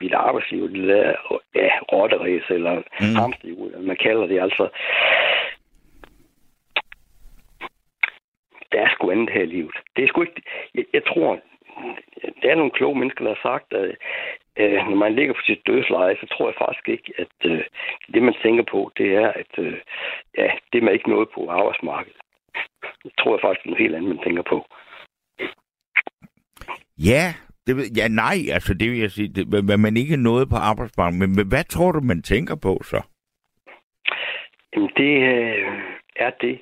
mit 0.00 0.12
arbejdsliv, 0.12 0.72
det 0.72 0.88
der, 0.88 1.14
ja, 1.54 1.70
rotteræs 1.92 2.50
eller 2.50 2.74
mm. 3.00 3.14
hamsterhjul, 3.16 3.66
eller 3.66 3.86
man 3.86 3.96
kalder 3.96 4.26
det, 4.26 4.40
altså, 4.40 4.68
der 8.72 8.80
er 8.80 8.88
sgu 8.90 9.10
andet 9.10 9.30
her 9.30 9.42
i 9.42 9.46
livet. 9.46 9.76
Det 9.96 10.04
er 10.04 10.08
sgu 10.08 10.22
ikke, 10.22 10.42
jeg, 10.74 10.84
jeg 10.92 11.04
tror, 11.04 11.40
der 12.42 12.50
er 12.50 12.54
nogle 12.54 12.70
kloge 12.70 12.98
mennesker, 12.98 13.24
der 13.24 13.34
har 13.34 13.48
sagt, 13.50 13.72
at 13.72 13.96
øh, 14.60 14.88
når 14.88 14.96
man 15.04 15.14
ligger 15.14 15.34
på 15.34 15.40
sit 15.46 15.66
dødsleje, 15.66 16.16
så 16.20 16.26
tror 16.26 16.48
jeg 16.48 16.60
faktisk 16.64 16.88
ikke, 16.88 17.12
at 17.18 17.50
øh, 17.50 17.64
det, 18.12 18.22
man 18.22 18.34
tænker 18.42 18.64
på, 18.70 18.92
det 18.98 19.14
er, 19.14 19.28
at 19.28 19.52
øh, 19.58 19.78
ja, 20.38 20.48
det 20.72 20.78
er 20.78 20.84
man 20.84 20.94
ikke 20.94 21.10
noget 21.10 21.28
på 21.34 21.50
arbejdsmarkedet. 21.50 22.20
Det 23.04 23.12
tror 23.18 23.32
jeg 23.34 23.40
faktisk, 23.42 23.66
er 23.66 23.70
noget 23.70 23.82
helt 23.84 23.94
andet, 23.94 24.14
man 24.14 24.24
tænker 24.24 24.42
på. 24.42 24.58
Ja, 27.10 27.24
det, 27.66 27.98
ja, 27.98 28.08
nej, 28.08 28.38
altså 28.56 28.74
det 28.74 28.90
vil 28.90 28.98
jeg 28.98 29.10
sige, 29.10 29.28
det, 29.28 29.64
hvad 29.64 29.78
man 29.78 29.96
ikke 29.96 30.16
noget 30.16 30.48
på 30.48 30.56
arbejdsmarkedet, 30.56 31.20
men, 31.20 31.36
men 31.36 31.48
hvad 31.48 31.64
tror 31.64 31.92
du, 31.92 32.00
man 32.00 32.22
tænker 32.22 32.56
på 32.62 32.80
så? 32.82 33.00
Jamen, 34.72 34.90
det 34.96 35.12
øh, 35.34 35.72
er 36.16 36.30
det, 36.40 36.60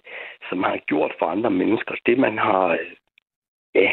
som 0.49 0.59
man 0.59 0.71
har 0.71 0.83
gjort 0.87 1.13
for 1.19 1.27
andre 1.27 1.51
mennesker. 1.51 1.95
Det, 2.07 2.19
man 2.19 2.39
har 2.39 2.67
øh, 2.69 2.91
ja, 3.75 3.93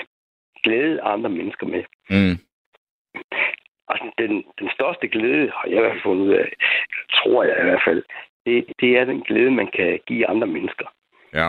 glædet 0.63 0.99
andre 1.03 1.29
mennesker 1.29 1.67
med. 1.67 1.83
Mm. 2.09 2.37
Altså, 3.91 4.07
den, 4.17 4.43
den 4.59 4.69
største 4.77 5.07
glæde, 5.07 5.51
har 5.55 5.65
jeg 5.69 5.77
i 5.77 5.81
hvert 5.81 5.91
fald 5.93 6.07
fundet 6.09 6.25
ud 6.27 6.33
af, 6.33 6.47
tror 7.17 7.43
jeg 7.43 7.57
i 7.61 7.63
hvert 7.69 7.83
fald, 7.87 8.03
det, 8.45 8.65
det 8.81 8.89
er 8.99 9.05
den 9.05 9.21
glæde, 9.21 9.51
man 9.51 9.69
kan 9.77 9.99
give 10.07 10.27
andre 10.27 10.47
mennesker. 10.47 10.87
Ja. 11.33 11.47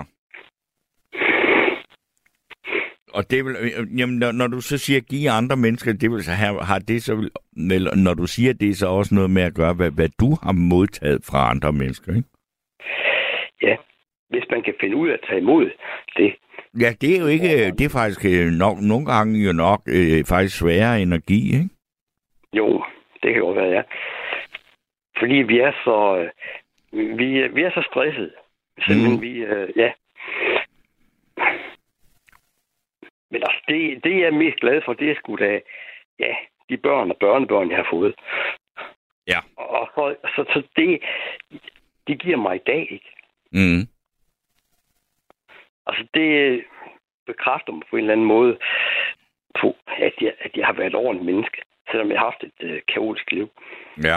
Og 3.17 3.31
det 3.31 3.45
vil, 3.45 3.57
øh, 3.61 3.99
jamen, 4.01 4.19
når, 4.19 4.33
når 4.33 4.47
du 4.47 4.61
så 4.61 4.79
siger 4.79 5.01
give 5.01 5.31
andre 5.31 5.57
mennesker, 5.57 5.93
det 5.93 6.11
vil 6.11 6.25
så 6.25 6.31
have, 6.33 6.63
har 6.65 6.79
det 6.79 7.03
så, 7.03 7.15
vel- 7.15 7.33
eller 7.73 7.97
når 7.97 8.15
du 8.15 8.27
siger 8.27 8.53
det, 8.53 8.77
så 8.77 8.87
også 8.89 9.15
noget 9.15 9.31
med 9.31 9.43
at 9.43 9.55
gøre, 9.55 9.75
hvad, 9.75 9.91
hvad 9.91 10.09
du 10.21 10.31
har 10.43 10.53
modtaget 10.53 11.21
fra 11.31 11.51
andre 11.51 11.73
mennesker, 11.73 12.15
ikke? 12.17 12.29
Ja, 13.63 13.77
hvis 14.31 14.45
man 14.51 14.63
kan 14.63 14.75
finde 14.81 14.97
ud 14.97 15.09
af 15.09 15.13
at 15.13 15.21
tage 15.29 15.41
imod 15.41 15.71
det. 16.17 16.35
Ja, 16.81 16.91
det 17.01 17.17
er 17.17 17.21
jo 17.21 17.27
ikke, 17.27 17.71
det 17.79 17.85
er 17.85 17.99
faktisk 18.01 18.25
øh, 18.25 18.47
nok, 18.65 18.77
nogle 18.81 19.07
gange 19.07 19.45
jo 19.47 19.53
nok 19.53 19.81
øh, 19.89 20.25
faktisk 20.25 20.59
sværere 20.59 21.21
give, 21.21 21.53
ikke? 21.61 21.69
Jo, 22.53 22.85
det 23.23 23.33
kan 23.35 23.43
godt 23.43 23.57
være, 23.57 23.71
ja. 23.71 23.83
Fordi 25.19 25.35
vi 25.35 25.59
er 25.61 25.73
så, 25.85 26.17
øh, 26.93 27.19
vi, 27.19 27.38
er- 27.41 27.49
vi 27.49 27.62
er 27.62 27.71
så 27.71 27.83
stresset. 27.91 28.35
Simpelthen, 28.87 29.15
Mm. 29.17 29.23
vi, 29.23 29.31
øh, 29.38 29.69
ja. 29.77 29.93
Men 33.31 33.43
altså, 33.43 33.61
det, 33.69 34.05
det 34.05 34.11
jeg 34.21 34.27
er 34.27 34.31
mest 34.31 34.61
glad 34.61 34.83
for, 34.85 34.93
det 34.93 35.11
er 35.11 35.15
sgu 35.15 35.37
da, 35.37 35.61
ja, 36.19 36.35
de 36.69 36.77
børn 36.77 37.11
og 37.11 37.17
børnebørn, 37.17 37.71
jeg 37.71 37.77
har 37.77 37.87
fået. 37.91 38.15
Ja. 39.27 39.38
Og 39.57 39.88
så, 39.95 40.17
så, 40.37 40.45
så 40.53 40.62
det, 40.77 41.03
det 42.07 42.21
giver 42.23 42.37
mig 42.37 42.57
i 42.57 42.62
dag, 42.67 42.93
ikke? 42.93 43.11
Mm. 43.53 43.81
Altså, 45.87 46.07
det 46.15 46.65
bekræfter 47.27 47.73
mig 47.73 47.83
på 47.91 47.97
en 47.97 48.01
eller 48.03 48.12
anden 48.12 48.27
måde 48.27 48.59
på, 49.61 49.77
at 49.87 50.12
jeg, 50.21 50.35
at 50.38 50.57
jeg 50.57 50.67
har 50.67 50.73
været 50.73 50.87
et 50.87 50.95
ordentligt 50.95 51.27
menneske, 51.27 51.62
selvom 51.93 52.11
jeg 52.11 52.19
har 52.19 52.25
haft 52.31 52.43
et 52.45 52.53
øh, 52.67 52.81
kaotisk 52.95 53.31
liv. 53.33 53.49
Ja. 54.05 54.17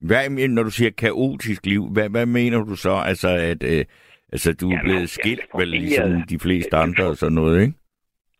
Hvad, 0.00 0.30
men- 0.30 0.50
når 0.54 0.62
du 0.62 0.70
siger 0.70 0.90
kaotisk 0.90 1.66
liv, 1.66 1.82
hvad, 1.92 2.08
hvad 2.10 2.26
mener 2.26 2.58
du 2.64 2.76
så? 2.76 2.94
Altså, 3.06 3.28
at 3.28 3.62
øh, 3.72 3.84
altså, 4.32 4.52
du 4.60 4.66
er 4.68 4.70
Jamen, 4.72 4.84
blevet 4.84 5.00
jeg 5.00 5.08
skilt, 5.08 5.46
vel 5.54 5.68
ligesom 5.68 6.22
de 6.32 6.38
fleste 6.38 6.76
andre 6.76 7.04
og 7.04 7.16
sådan 7.16 7.34
noget, 7.34 7.60
ikke? 7.62 7.74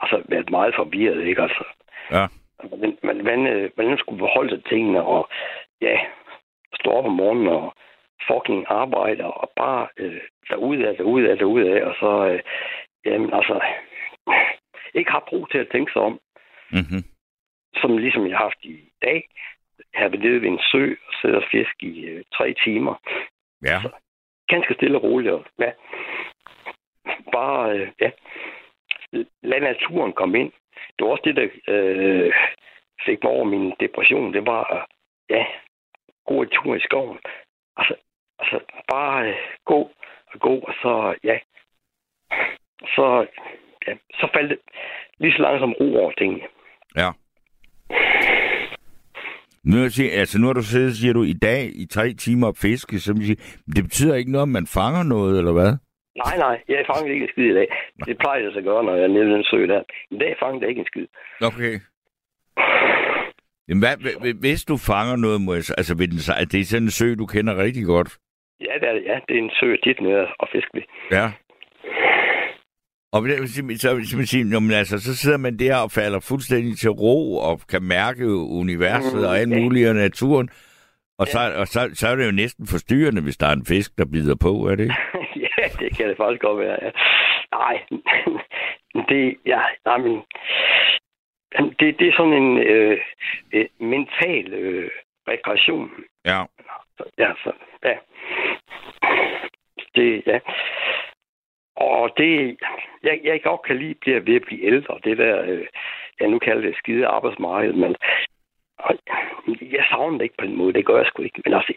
Altså, 0.01 0.23
været 0.29 0.51
meget 0.51 0.75
forvirret, 0.77 1.23
ikke? 1.27 1.43
Altså, 1.43 1.65
Ja. 2.11 2.27
hvordan, 2.69 2.97
hvordan, 3.03 3.21
hvordan, 3.23 3.47
øh, 3.47 3.71
hvordan 3.75 3.91
man 3.91 3.99
skulle 3.99 4.19
forholde 4.19 4.51
sig 4.51 4.65
tingene, 4.65 5.03
og 5.05 5.29
ja, 5.81 5.97
stå 6.81 6.91
op 6.91 7.05
om 7.05 7.13
morgenen 7.13 7.49
og 7.49 7.75
fucking 8.31 8.65
arbejde, 8.69 9.25
og 9.25 9.51
bare 9.57 9.87
øh, 9.97 10.21
derudad, 10.51 10.95
derudad, 10.97 11.37
derudad, 11.37 11.83
og 11.83 11.95
så, 12.01 12.11
øh, 12.33 12.41
jamen 13.07 13.31
altså, 13.35 13.61
ikke 14.95 15.11
har 15.11 15.25
brug 15.29 15.51
til 15.51 15.59
at 15.59 15.69
tænke 15.73 15.93
sig 15.93 16.03
om, 16.03 16.19
Mm-hmm. 16.71 17.03
Som 17.81 17.99
ligesom 17.99 18.27
jeg 18.27 18.37
har 18.37 18.45
haft 18.45 18.65
i 18.65 18.93
dag. 19.03 19.29
Har 19.95 20.09
været 20.09 20.25
nede 20.25 20.43
ved 20.43 20.49
en 20.49 20.61
sø 20.73 20.95
og 21.07 21.13
siddet 21.21 21.37
og 21.37 21.49
fisk 21.51 21.83
i 21.83 22.05
øh, 22.05 22.25
tre 22.35 22.55
timer. 22.65 22.95
Ja. 23.63 23.79
Ganske 24.49 24.75
stille 24.75 24.99
og 24.99 25.03
roligt. 25.03 25.33
Og, 25.33 25.45
ja. 25.59 25.71
Bare, 27.33 27.79
øh, 27.79 27.89
ja. 28.01 28.11
Lad 29.43 29.61
naturen 29.61 30.13
komme 30.13 30.41
ind. 30.41 30.53
Det 30.99 31.07
var 31.07 31.11
også 31.13 31.23
det, 31.25 31.37
der 31.37 31.49
øh, 31.69 32.33
fik 33.07 33.23
mig 33.23 33.33
over 33.33 33.45
min 33.45 33.73
depression. 33.81 34.35
Det 34.35 34.47
var, 34.47 34.89
ja, 35.31 35.47
gå 36.27 36.43
en 36.43 36.49
tur 36.49 36.75
i 36.75 36.81
skoven. 36.81 37.19
Altså, 37.77 37.95
altså 38.39 38.61
bare 38.89 39.29
øh, 39.29 39.37
gå 39.65 39.91
og 40.33 40.41
gå, 40.41 40.55
og 40.59 40.75
så, 40.83 41.15
ja. 41.25 41.39
Så, 42.95 43.27
ja, 43.87 43.97
så 44.15 44.29
faldt 44.35 44.51
det 44.51 44.59
lige 45.19 45.33
så 45.33 45.43
langsomt 45.43 45.77
ro 45.81 45.97
over 45.97 46.13
tingene. 46.13 46.47
Ja. 46.97 47.11
Nu, 49.65 49.73
vil 49.77 49.83
jeg 49.83 49.91
sige, 49.93 50.11
altså, 50.13 50.39
nu 50.41 50.47
har 50.47 50.55
du 50.55 50.63
siddet, 50.63 50.97
siger 50.97 51.13
du, 51.13 51.23
i 51.23 51.33
dag 51.33 51.71
i 51.75 51.87
tre 51.87 52.13
timer 52.13 52.47
og 52.47 52.57
fiske, 52.57 52.99
så 52.99 53.13
vil 53.13 53.21
jeg 53.21 53.27
sige, 53.27 53.43
det 53.77 53.85
betyder 53.85 54.15
ikke 54.15 54.33
noget, 54.33 54.43
om 54.43 54.49
man 54.49 54.67
fanger 54.67 55.03
noget, 55.03 55.39
eller 55.39 55.53
hvad? 55.53 55.73
Nej, 56.25 56.37
nej, 56.39 56.57
jeg 56.69 56.85
fangede 56.95 57.13
ikke 57.15 57.25
en 57.25 57.31
skid 57.33 57.45
i 57.51 57.55
dag. 57.55 57.69
Det 58.07 58.19
plejer 58.19 58.41
jeg 58.43 58.53
så 58.53 58.59
at 58.59 58.65
gøre, 58.65 58.85
når 58.85 58.95
jeg 58.95 59.05
er 59.05 59.09
nede 59.17 59.31
den 59.35 59.45
sø 59.51 59.67
der. 59.67 59.83
I 60.11 60.19
dag 60.19 60.37
fangede 60.43 60.61
jeg 60.63 60.69
ikke 60.69 60.81
en 60.81 60.87
skid. 60.93 61.07
Okay. 61.49 61.75
Jamen, 63.69 63.83
hvad, 63.85 63.97
hv- 64.23 64.41
hvis 64.41 64.65
du 64.65 64.77
fanger 64.77 65.17
noget, 65.17 65.41
må 65.41 65.55
jeg, 65.55 65.65
så- 65.65 65.75
altså, 65.79 65.95
ved 65.99 66.09
den, 66.09 66.19
det 66.53 66.61
er 66.61 66.65
sådan 66.65 66.83
en 66.83 66.91
sø, 66.91 67.15
du 67.19 67.27
kender 67.27 67.57
rigtig 67.67 67.85
godt. 67.85 68.11
Ja, 68.61 68.75
det 68.81 68.89
er, 68.89 68.95
ja, 69.11 69.17
det 69.29 69.35
er 69.39 69.43
en 69.43 69.51
sø 69.61 69.77
tit 69.85 70.01
nede 70.01 70.27
og 70.39 70.49
fiske 70.53 70.71
ved. 70.75 70.83
Ja. 71.19 71.27
Og 73.15 73.21
så, 73.23 73.79
så, 73.79 74.01
så, 74.11 74.27
sige, 74.27 74.45
jamen, 74.53 74.73
altså, 74.73 74.99
så 74.99 75.17
sidder 75.17 75.39
man 75.39 75.59
der 75.59 75.77
og 75.77 75.91
falder 75.91 76.21
fuldstændig 76.21 76.79
til 76.79 76.91
ro 76.91 77.37
og 77.37 77.61
kan 77.71 77.83
mærke 77.83 78.27
universet 78.63 79.21
Mm, 79.21 79.29
og 79.29 79.39
alt 79.39 79.53
ja. 79.53 79.61
muligt 79.61 79.89
og 79.89 79.95
naturen. 79.95 80.49
Og, 81.19 81.27
så, 81.27 81.39
og 81.57 81.67
så, 81.67 81.91
så 81.95 82.09
er 82.09 82.17
det 82.17 82.27
jo 82.27 82.33
næsten 82.33 82.67
forstyrrende, 82.67 83.23
hvis 83.23 83.37
der 83.37 83.47
er 83.47 83.53
en 83.53 83.67
fisk, 83.67 83.99
der 83.99 84.05
bider 84.13 84.37
på, 84.47 84.53
er 84.71 84.75
det 84.77 84.85
ikke? 84.85 84.95
ja, 85.47 85.65
det 85.81 85.97
kan 85.97 86.09
det 86.09 86.17
faktisk 86.17 86.43
godt 86.43 86.59
være, 86.59 86.79
ja. 86.83 86.91
Nej, 87.53 87.77
det, 89.11 89.37
ja, 89.47 89.63
nej, 89.85 89.99
men, 89.99 90.23
det, 91.79 91.99
det 91.99 92.09
er 92.09 92.17
sådan 92.17 92.43
en 92.43 92.59
øh, 92.59 92.99
øh, 93.53 93.67
mental 93.81 94.55
øh, 94.55 94.91
rekreation. 95.29 95.91
Ja. 96.25 96.41
Ja, 97.19 97.31
så, 97.45 97.53
ja. 97.85 97.95
Det, 99.95 100.23
ja. 100.27 100.39
Og 101.77 102.11
det, 102.17 102.59
jeg, 103.03 103.21
jeg 103.25 103.43
godt 103.43 103.63
kan 103.63 103.79
lide 103.79 103.95
bliver 103.95 104.21
ved 104.21 104.37
at 104.37 104.43
blive 104.43 104.63
ældre. 104.65 104.99
Det 105.05 105.19
der, 105.19 105.43
øh, 105.43 105.67
jeg 106.21 106.29
nu 106.29 106.39
kalder 106.39 106.63
det 106.63 106.77
skide 106.77 107.07
arbejdsmarked, 107.07 107.73
men 107.73 107.97
og 108.79 108.99
jeg 109.61 109.85
savner 109.91 110.19
det 110.19 110.25
ikke 110.25 110.37
på 110.39 110.45
den 110.45 110.57
måde. 110.57 110.73
Det 110.73 110.87
gør 110.87 110.97
jeg 110.97 111.07
sgu 111.07 111.23
ikke. 111.23 111.43
Men 111.45 111.55
altså, 111.55 111.73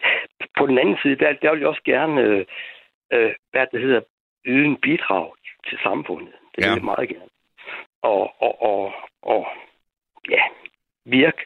på 0.58 0.66
den 0.66 0.78
anden 0.78 0.98
side, 1.02 1.16
der, 1.16 1.32
der 1.32 1.50
vil 1.50 1.58
jeg 1.60 1.68
også 1.68 1.82
gerne, 1.84 2.20
øh, 2.20 2.44
øh, 3.12 3.34
hvad 3.50 3.66
det 3.72 3.80
hedder, 3.80 4.00
yde 4.46 4.64
en 4.66 4.76
bidrag 4.76 5.32
til 5.68 5.78
samfundet. 5.82 6.32
Det 6.56 6.64
Ja. 6.64 6.68
vil 6.68 6.76
jeg 6.76 6.84
meget 6.84 7.08
gerne. 7.08 7.30
Og, 8.02 8.42
og, 8.42 8.62
og, 8.62 8.92
og 9.22 9.46
ja, 10.30 10.42
virke, 11.04 11.42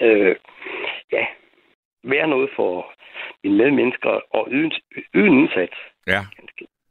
øh, 0.00 0.36
ja, 1.12 1.26
være 2.04 2.28
noget 2.28 2.50
for 2.56 2.92
mine 3.44 3.56
medmennesker 3.56 4.20
og 4.30 4.48
yde, 4.50 4.70
yde 5.14 5.26
en 5.26 5.38
indsats. 5.38 5.76
Ja. 6.06 6.20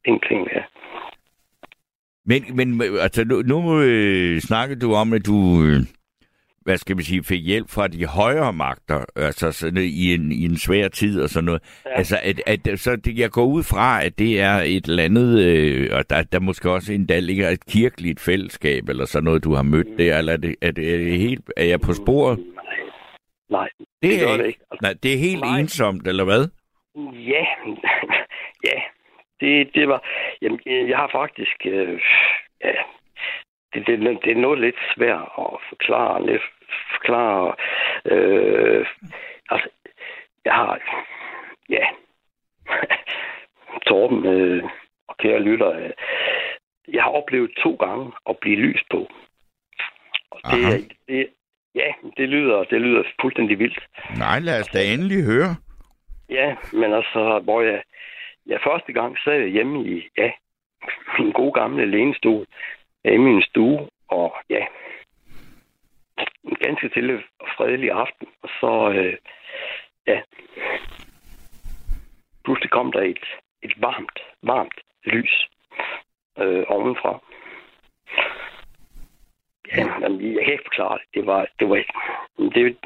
Ingenting, 0.05 0.47
ja. 0.55 0.61
Men, 2.25 2.55
men 2.55 2.81
altså, 2.99 3.23
nu, 3.23 3.41
nu 3.41 3.81
øh, 3.81 4.39
snakkede 4.39 4.79
du 4.79 4.93
om, 4.93 5.13
at 5.13 5.25
du, 5.25 5.63
øh, 5.63 5.79
hvad 6.61 6.77
skal 6.77 6.95
man 6.95 7.05
sige, 7.05 7.23
fik 7.23 7.45
hjælp 7.45 7.69
fra 7.69 7.87
de 7.87 8.05
højere 8.05 8.53
magter, 8.53 9.05
altså 9.15 9.51
sådan, 9.51 9.83
i, 9.83 10.13
en, 10.13 10.31
i 10.31 10.45
en 10.45 10.57
svær 10.57 10.87
tid 10.87 11.21
og 11.21 11.29
sådan 11.29 11.45
noget. 11.45 11.61
Ja. 11.85 11.97
Altså, 11.97 12.19
at, 12.23 12.41
at, 12.45 12.79
så 12.79 12.95
det, 12.95 13.19
jeg 13.19 13.31
går 13.31 13.45
ud 13.45 13.63
fra, 13.63 14.03
at 14.03 14.19
det 14.19 14.41
er 14.41 14.53
et 14.55 14.85
eller 14.85 15.03
andet, 15.03 15.39
øh, 15.45 15.89
og 15.97 16.09
der, 16.09 16.23
der 16.23 16.39
måske 16.39 16.71
også 16.71 16.93
endda 16.93 17.19
ligger 17.19 17.49
et 17.49 17.65
kirkeligt 17.65 18.19
fællesskab, 18.19 18.89
eller 18.89 19.05
sådan 19.05 19.23
noget, 19.23 19.43
du 19.43 19.53
har 19.53 19.63
mødt 19.63 19.87
der, 19.97 20.17
eller 20.17 20.33
er 20.33 20.37
det, 20.37 20.55
er 20.61 20.71
det, 20.71 20.93
er 20.93 20.97
det 20.97 21.19
helt, 21.19 21.51
er 21.57 21.65
jeg 21.65 21.81
på 21.81 21.93
sporet? 21.93 22.37
Nej, 22.37 22.65
nej 23.49 23.69
Det, 24.01 24.11
det 24.11 24.23
er 24.23 24.37
det 24.37 24.45
ikke. 24.45 24.59
Altså, 24.71 24.79
Nej, 24.81 24.93
det 25.03 25.13
er 25.13 25.17
helt 25.17 25.41
Nej. 25.41 25.59
ensomt, 25.59 26.07
eller 26.07 26.23
hvad? 26.23 26.47
Ja, 27.13 27.45
ja, 28.69 28.79
det, 29.41 29.75
det 29.75 29.87
var... 29.87 30.03
Jamen, 30.41 30.59
jeg 30.65 30.97
har 30.97 31.09
faktisk... 31.11 31.57
Øh, 31.65 32.01
ja, 32.63 32.73
det, 33.73 33.87
det, 33.87 33.99
det 34.23 34.31
er 34.31 34.41
noget 34.41 34.59
lidt 34.59 34.75
svært 34.95 35.29
at 35.37 35.57
forklare. 35.69 36.25
Lidt 36.25 36.41
forklare... 36.91 37.55
Øh, 38.05 38.85
altså, 39.49 39.69
jeg 40.45 40.53
har... 40.53 40.79
Ja. 41.69 41.85
Torben 43.87 44.25
øh, 44.25 44.63
og 45.07 45.17
kære 45.17 45.39
lytter, 45.39 45.71
øh, 45.71 45.91
jeg 46.87 47.03
har 47.03 47.11
oplevet 47.11 47.51
to 47.63 47.75
gange 47.75 48.11
at 48.29 48.37
blive 48.41 48.55
lys 48.55 48.83
på. 48.91 49.11
Og 50.31 50.39
det, 50.51 50.91
det, 51.07 51.27
ja, 51.75 51.89
det 52.17 52.29
lyder, 52.29 52.63
det 52.63 52.81
lyder 52.81 53.03
fuldstændig 53.21 53.59
vildt. 53.59 53.79
Nej, 54.17 54.39
lad 54.39 54.59
os 54.61 54.67
da 54.67 54.79
endelig 54.83 55.23
høre. 55.23 55.55
Ja, 56.29 56.55
men 56.73 56.93
altså, 56.93 57.39
hvor 57.43 57.61
jeg, 57.61 57.83
Ja, 58.47 58.57
første 58.57 58.93
gang 58.93 59.17
sad 59.19 59.33
jeg 59.33 59.49
hjemme 59.49 59.85
i, 59.85 60.09
ja, 60.17 60.31
min 61.19 61.31
gode 61.31 61.53
gamle 61.53 61.85
lænestol 61.85 62.45
i 63.05 63.17
min 63.17 63.41
stue, 63.41 63.89
og 64.07 64.35
ja, 64.49 64.65
en 66.43 66.55
ganske 66.55 66.89
stille 66.89 67.23
og 67.39 67.47
fredelig 67.57 67.91
aften, 67.91 68.27
og 68.41 68.49
så, 68.59 68.91
øh, 68.95 69.17
ja, 70.07 70.21
pludselig 72.43 72.69
kom 72.69 72.91
der 72.91 73.01
et, 73.01 73.25
et 73.61 73.73
varmt, 73.77 74.19
varmt 74.43 74.79
lys 75.05 75.49
øh, 76.37 76.63
ovenfra. 76.67 77.19
Ja, 79.77 79.85
jamen, 80.01 80.35
jeg 80.35 80.43
kan 80.43 80.53
ikke 80.53 80.69
forklare 80.69 80.97
det. 80.97 81.07
Det 81.13 81.25
var, 81.25 81.47
det 81.59 81.69
var, 81.69 81.75
det, 82.37 82.77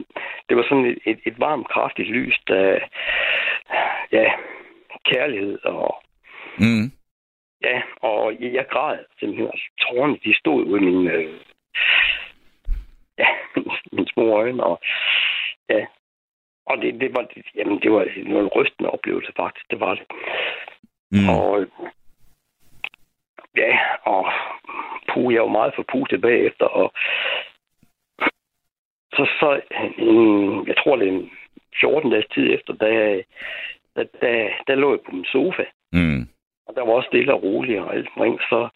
det 0.49 0.57
var 0.57 0.63
sådan 0.63 0.85
et, 0.85 0.97
et, 1.05 1.19
et 1.25 1.39
varmt, 1.39 1.67
kraftigt 1.67 2.09
lys, 2.09 2.39
der, 2.47 2.79
ja, 4.11 4.33
kærlighed 5.05 5.59
og, 5.65 6.01
Mm. 6.57 6.91
ja, 7.61 7.81
og 8.01 8.35
jeg, 8.39 8.65
græd 8.69 8.97
simpelthen. 9.19 9.47
Altså, 9.47 9.69
tårerne, 9.81 10.17
de 10.23 10.39
stod 10.39 10.63
ud 10.65 10.79
i 10.79 10.83
mine, 10.83 11.11
øh, 11.11 11.39
ja, 13.17 13.27
mine 13.91 14.07
små 14.13 14.37
øjne, 14.37 14.63
og 14.63 14.81
ja, 15.69 15.85
og 16.65 16.77
det, 16.77 17.01
det 17.01 17.15
var, 17.15 17.27
jamen, 17.55 17.81
det 17.81 17.91
var 17.91 18.03
en 18.03 18.47
rystende 18.47 18.89
oplevelse, 18.89 19.31
faktisk. 19.35 19.71
Det 19.71 19.79
var 19.79 19.95
det. 19.95 20.05
Mm. 21.11 21.29
Og 21.29 21.67
ja, 23.57 23.79
og 24.03 24.31
puh, 25.09 25.33
jeg 25.33 25.41
var 25.41 25.47
meget 25.47 25.75
forpustet 25.75 26.21
bagefter, 26.21 26.65
og 26.65 26.93
så, 29.13 29.25
så 29.39 29.61
en, 29.97 30.67
jeg 30.67 30.75
tror, 30.77 30.95
det 30.95 31.07
er 31.07 31.11
en 31.11 31.31
14 31.79 32.11
dages 32.11 32.25
tid 32.33 32.53
efter, 32.53 32.73
da, 32.73 33.23
da, 33.95 34.03
da, 34.21 34.49
der 34.67 34.75
lå 34.75 34.91
jeg 34.91 34.99
på 35.05 35.11
min 35.11 35.25
sofa, 35.25 35.63
Mm. 35.91 36.27
og 36.67 36.75
der 36.75 36.81
var 36.85 36.93
også 36.93 37.07
stille 37.07 37.33
og 37.33 37.43
roligt 37.43 37.79
og 37.79 37.95
alt 37.95 38.07
omkring, 38.15 38.39
så, 38.49 38.69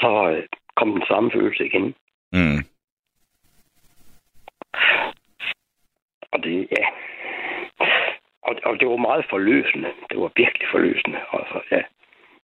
så 0.00 0.30
øh, 0.30 0.42
kom 0.76 0.92
den 0.92 1.02
samme 1.08 1.30
følelse 1.32 1.66
igen. 1.66 1.94
Mm. 2.32 2.58
Og 6.32 6.42
det, 6.42 6.68
ja. 6.78 6.86
Og, 8.42 8.56
og 8.64 8.80
det 8.80 8.88
var 8.88 8.96
meget 8.96 9.24
forløsende. 9.30 9.88
Det 10.10 10.18
var 10.20 10.32
virkelig 10.36 10.68
forløsende. 10.70 11.18
Altså, 11.32 11.60
ja. 11.70 11.82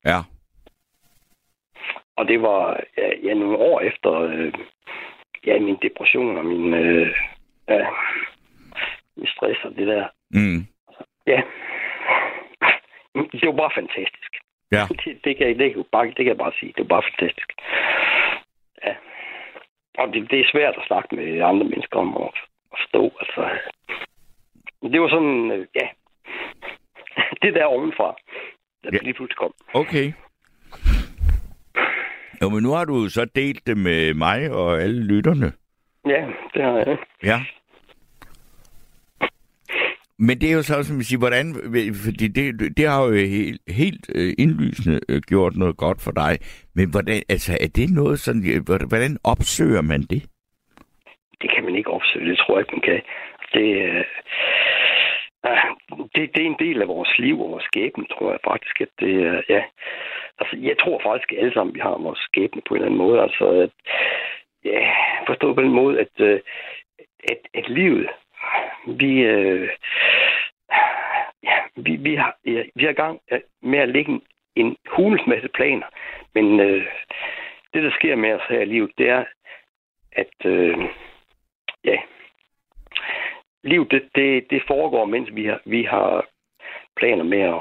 Ja. 0.04 0.18
Og 2.16 2.28
det 2.28 2.42
var 2.42 2.80
ja, 2.98 3.08
ja, 3.22 3.34
nogle 3.34 3.58
år 3.58 3.80
efter 3.80 4.10
øh, 4.20 4.52
ja, 5.46 5.58
min 5.58 5.78
depression 5.82 6.36
og 6.38 6.44
min, 6.46 6.74
øh, 6.74 7.14
ja, 7.68 7.86
min 9.16 9.26
stress 9.26 9.64
og 9.64 9.76
det 9.76 9.86
der. 9.86 10.08
Mm. 10.30 10.66
Ja. 11.26 11.42
Det 13.14 13.46
var 13.46 13.52
bare 13.62 13.70
fantastisk. 13.80 14.32
Ja. 14.72 14.84
Det, 15.04 15.18
det, 15.24 15.36
kan, 15.36 15.58
det, 15.58 15.74
kan, 15.74 15.84
bare, 15.92 16.06
det 16.06 16.16
kan 16.16 16.26
jeg 16.34 16.38
bare 16.44 16.52
sige. 16.60 16.72
Det 16.76 16.80
var 16.84 16.92
bare 16.96 17.02
fantastisk. 17.10 17.48
Ja. 18.86 18.94
Og 19.98 20.06
det, 20.12 20.30
det 20.30 20.40
er 20.40 20.50
svært 20.52 20.74
at 20.80 20.86
snakke 20.86 21.16
med 21.16 21.40
andre 21.40 21.64
mennesker 21.72 21.98
om 21.98 22.16
at 22.16 22.30
forstå. 22.74 23.02
Altså. 23.20 23.42
Det 24.92 25.00
var 25.00 25.08
sådan, 25.08 25.50
øh, 25.50 25.66
ja. 25.74 25.86
Det 27.42 27.54
der 27.54 27.64
ovenfra, 27.64 28.16
der 28.84 28.90
Ja. 28.92 28.98
lige 29.02 29.14
pludselig 29.14 29.36
kom. 29.36 29.52
Okay. 29.74 30.12
Jo, 32.42 32.48
men 32.48 32.62
nu 32.62 32.70
har 32.70 32.84
du 32.84 33.08
så 33.08 33.24
delt 33.24 33.66
det 33.66 33.76
med 33.78 34.14
mig 34.14 34.50
og 34.50 34.82
alle 34.82 35.06
lytterne. 35.06 35.52
Ja, 36.06 36.26
det 36.54 36.62
har 36.62 36.76
jeg. 36.86 36.96
Ja. 37.22 37.38
Men 40.18 40.40
det 40.40 40.48
er 40.50 40.54
jo 40.54 40.62
så, 40.62 40.82
som 40.82 40.98
vi 40.98 41.04
siger, 41.04 41.18
hvordan, 41.18 41.46
fordi 42.06 42.28
det, 42.28 42.76
det 42.76 42.88
har 42.88 43.04
jo 43.06 43.12
helt, 43.12 43.60
helt 43.68 44.04
øh, 44.14 44.32
indlysende 44.38 45.00
øh, 45.08 45.20
gjort 45.28 45.56
noget 45.56 45.76
godt 45.76 46.00
for 46.02 46.10
dig. 46.10 46.38
Men 46.74 46.90
hvordan, 46.90 47.22
altså, 47.28 47.58
er 47.60 47.68
det 47.76 47.90
noget 47.90 48.18
sådan, 48.18 48.42
øh, 48.50 48.60
hvordan- 48.88 49.18
opsøger 49.24 49.82
man 49.82 50.02
det? 50.02 50.22
det 51.44 51.50
kan 51.54 51.64
man 51.64 51.76
ikke 51.76 51.90
opsøge. 51.90 52.30
Det 52.30 52.38
tror 52.38 52.54
jeg 52.54 52.60
ikke, 52.62 52.76
man 52.76 52.88
kan. 52.90 53.00
Det, 53.54 53.66
øh, 53.88 54.04
ah, 55.42 55.64
det, 56.14 56.22
det 56.34 56.42
er 56.42 56.46
en 56.50 56.62
del 56.66 56.82
af 56.82 56.88
vores 56.88 57.18
liv 57.18 57.40
og 57.40 57.50
vores 57.50 57.64
skæbne, 57.64 58.04
tror 58.06 58.30
jeg 58.30 58.40
faktisk. 58.44 58.80
At 58.80 58.92
det, 59.00 59.14
øh, 59.28 59.42
ja. 59.48 59.62
altså, 60.40 60.56
jeg 60.70 60.76
tror 60.78 61.00
faktisk, 61.04 61.32
alle 61.32 61.54
sammen 61.54 61.74
vi 61.74 61.80
har 61.80 62.04
vores 62.08 62.18
skæbne 62.28 62.62
på 62.66 62.74
en 62.74 62.76
eller 62.76 62.86
anden 62.86 63.04
måde. 63.04 63.20
Altså, 63.22 63.44
at, 63.64 63.70
ja, 64.64 64.80
forstået 65.26 65.56
på 65.56 65.62
den 65.62 65.74
måde, 65.80 66.00
at, 66.04 66.14
øh, 66.28 66.40
at, 67.32 67.40
at 67.54 67.68
livet, 67.68 68.08
vi, 68.86 69.20
øh, 69.20 69.68
ja, 71.42 71.56
vi, 71.76 71.96
vi, 71.96 72.14
har, 72.14 72.36
ja, 72.46 72.62
vi 72.74 72.84
har 72.84 72.92
gang 72.92 73.20
med 73.62 73.78
at 73.78 73.88
lægge 73.88 74.12
en, 74.12 74.22
en 74.56 74.76
hulens 74.90 75.26
masse 75.26 75.48
planer. 75.48 75.86
Men 76.34 76.60
øh, 76.60 76.86
det, 77.74 77.82
der 77.82 77.90
sker 77.90 78.16
med 78.16 78.32
os 78.32 78.48
her 78.48 78.60
i 78.60 78.64
livet, 78.64 78.90
det 78.98 79.08
er, 79.08 79.24
at 80.12 80.46
øh, 80.46 80.78
ja, 81.84 81.96
livet 83.64 83.90
det, 83.90 84.08
det, 84.14 84.50
det 84.50 84.62
foregår, 84.66 85.04
mens 85.04 85.28
vi 85.32 85.46
har, 85.46 85.60
vi 85.64 85.82
har 85.82 86.26
planer 86.96 87.24
med 87.24 87.40
at, 87.40 87.60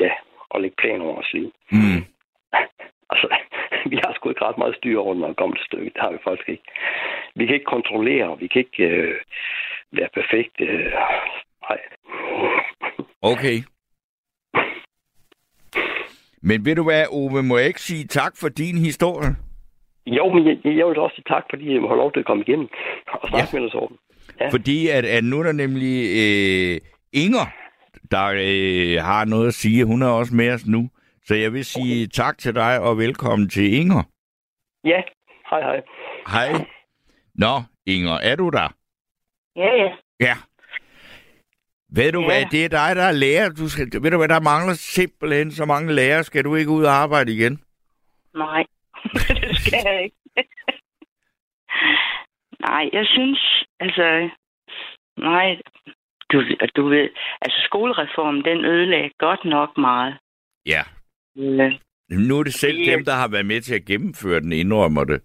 ja, 0.00 0.10
at 0.54 0.60
lægge 0.60 0.76
planer 0.78 1.04
over 1.04 1.14
vores 1.14 1.32
liv. 1.32 1.52
Mm. 1.70 2.02
Altså, 3.10 3.36
vi 3.90 3.96
har 3.96 4.12
sgu 4.14 4.28
ikke 4.28 4.44
ret 4.44 4.58
meget 4.58 4.76
styr 4.76 4.98
over, 4.98 5.14
når 5.14 5.28
det 5.28 5.36
kommer 5.36 5.56
til 5.56 5.66
stykket. 5.66 5.94
Det 5.94 6.02
har 6.02 6.12
vi 6.12 6.18
faktisk 6.24 6.48
ikke. 6.48 6.64
Vi 7.34 7.46
kan 7.46 7.54
ikke 7.54 7.74
kontrollere, 7.76 8.38
vi 8.38 8.46
kan 8.46 8.60
ikke 8.60 8.84
øh, 8.84 9.20
være 9.92 10.08
perfekte. 10.14 10.64
Øh, 10.64 10.92
nej. 11.68 11.78
Okay. 13.22 13.62
Men 16.42 16.64
ved 16.64 16.74
du 16.76 16.82
hvad, 16.84 17.04
Ove, 17.10 17.42
må 17.42 17.56
jeg 17.58 17.66
ikke 17.66 17.80
sige 17.80 18.06
tak 18.06 18.32
for 18.36 18.48
din 18.48 18.78
historie? 18.78 19.36
Jo, 20.06 20.32
men 20.32 20.46
jeg, 20.46 20.56
jeg 20.64 20.86
vil 20.86 20.98
også 20.98 21.14
sige 21.14 21.24
tak, 21.34 21.44
fordi 21.50 21.72
jeg 21.74 21.80
have 21.80 21.96
lov 21.96 22.12
til 22.12 22.20
at 22.20 22.26
komme 22.26 22.42
igennem 22.46 22.68
og 23.12 23.28
snakke 23.28 23.48
Ja. 23.52 23.58
med 23.60 23.62
dig 23.62 23.72
sådan. 23.72 23.96
Ja. 24.40 24.48
Fordi 24.48 24.88
at, 24.88 25.04
at 25.04 25.24
nu 25.24 25.38
er 25.38 25.42
der 25.42 25.52
nemlig 25.52 25.96
øh, 26.22 26.80
Inger, 27.12 27.46
der 28.10 28.24
øh, 28.26 29.04
har 29.04 29.24
noget 29.24 29.46
at 29.48 29.54
sige. 29.54 29.84
Hun 29.84 30.02
er 30.02 30.08
også 30.08 30.34
med 30.34 30.50
os 30.54 30.66
nu. 30.66 30.90
Så 31.24 31.34
jeg 31.34 31.52
vil 31.52 31.64
sige 31.64 32.06
tak 32.06 32.38
til 32.38 32.54
dig 32.54 32.80
og 32.80 32.98
velkommen 32.98 33.48
til 33.48 33.74
Inger. 33.74 34.02
Ja, 34.84 35.02
hej 35.50 35.60
hej. 35.60 35.82
Hej. 36.32 36.64
Nå, 37.34 37.62
Inger, 37.86 38.12
er 38.22 38.36
du 38.36 38.48
der? 38.48 38.74
Ja, 39.56 39.74
ja. 39.82 39.96
Ja. 40.20 40.34
Ved 41.88 42.12
du 42.12 42.20
Ja. 42.20 42.26
hvad, 42.26 42.44
det 42.50 42.64
er 42.64 42.68
dig, 42.68 42.96
der 42.96 43.02
er 43.02 43.12
lærer. 43.12 43.48
Du 43.50 43.68
skal, 43.68 43.88
ved 44.02 44.10
du 44.10 44.16
hvad, 44.16 44.28
der 44.28 44.40
mangler 44.40 44.74
simpelthen 44.74 45.50
så 45.52 45.64
mange 45.64 45.92
lærere. 45.94 46.24
Skal 46.24 46.44
du 46.44 46.54
ikke 46.54 46.70
ud 46.70 46.84
og 46.84 46.92
arbejde 46.92 47.32
igen? 47.34 47.60
Nej, 48.34 48.64
det 49.42 49.56
skal 49.56 49.78
jeg 49.84 50.02
ikke. 50.04 50.16
nej, 52.60 52.90
jeg 52.92 53.06
synes, 53.06 53.64
altså, 53.80 54.30
nej, 55.18 55.56
du, 56.32 56.42
du 56.76 56.88
ved, 56.88 57.08
altså 57.42 57.58
skolereformen, 57.64 58.44
den 58.44 58.64
ødelagde 58.64 59.10
godt 59.18 59.44
nok 59.44 59.78
meget. 59.78 60.14
Ja. 60.66 60.82
Øh, 61.38 61.72
Nu 62.10 62.38
er 62.38 62.42
det 62.42 62.54
selv 62.54 62.78
Ja. 62.78 62.92
dem, 62.92 63.04
der 63.04 63.12
har 63.14 63.28
været 63.28 63.46
med 63.46 63.60
til 63.60 63.74
at 63.74 63.84
gennemføre 63.84 64.40
den, 64.40 64.52
indrømmer 64.52 65.04
det. 65.04 65.20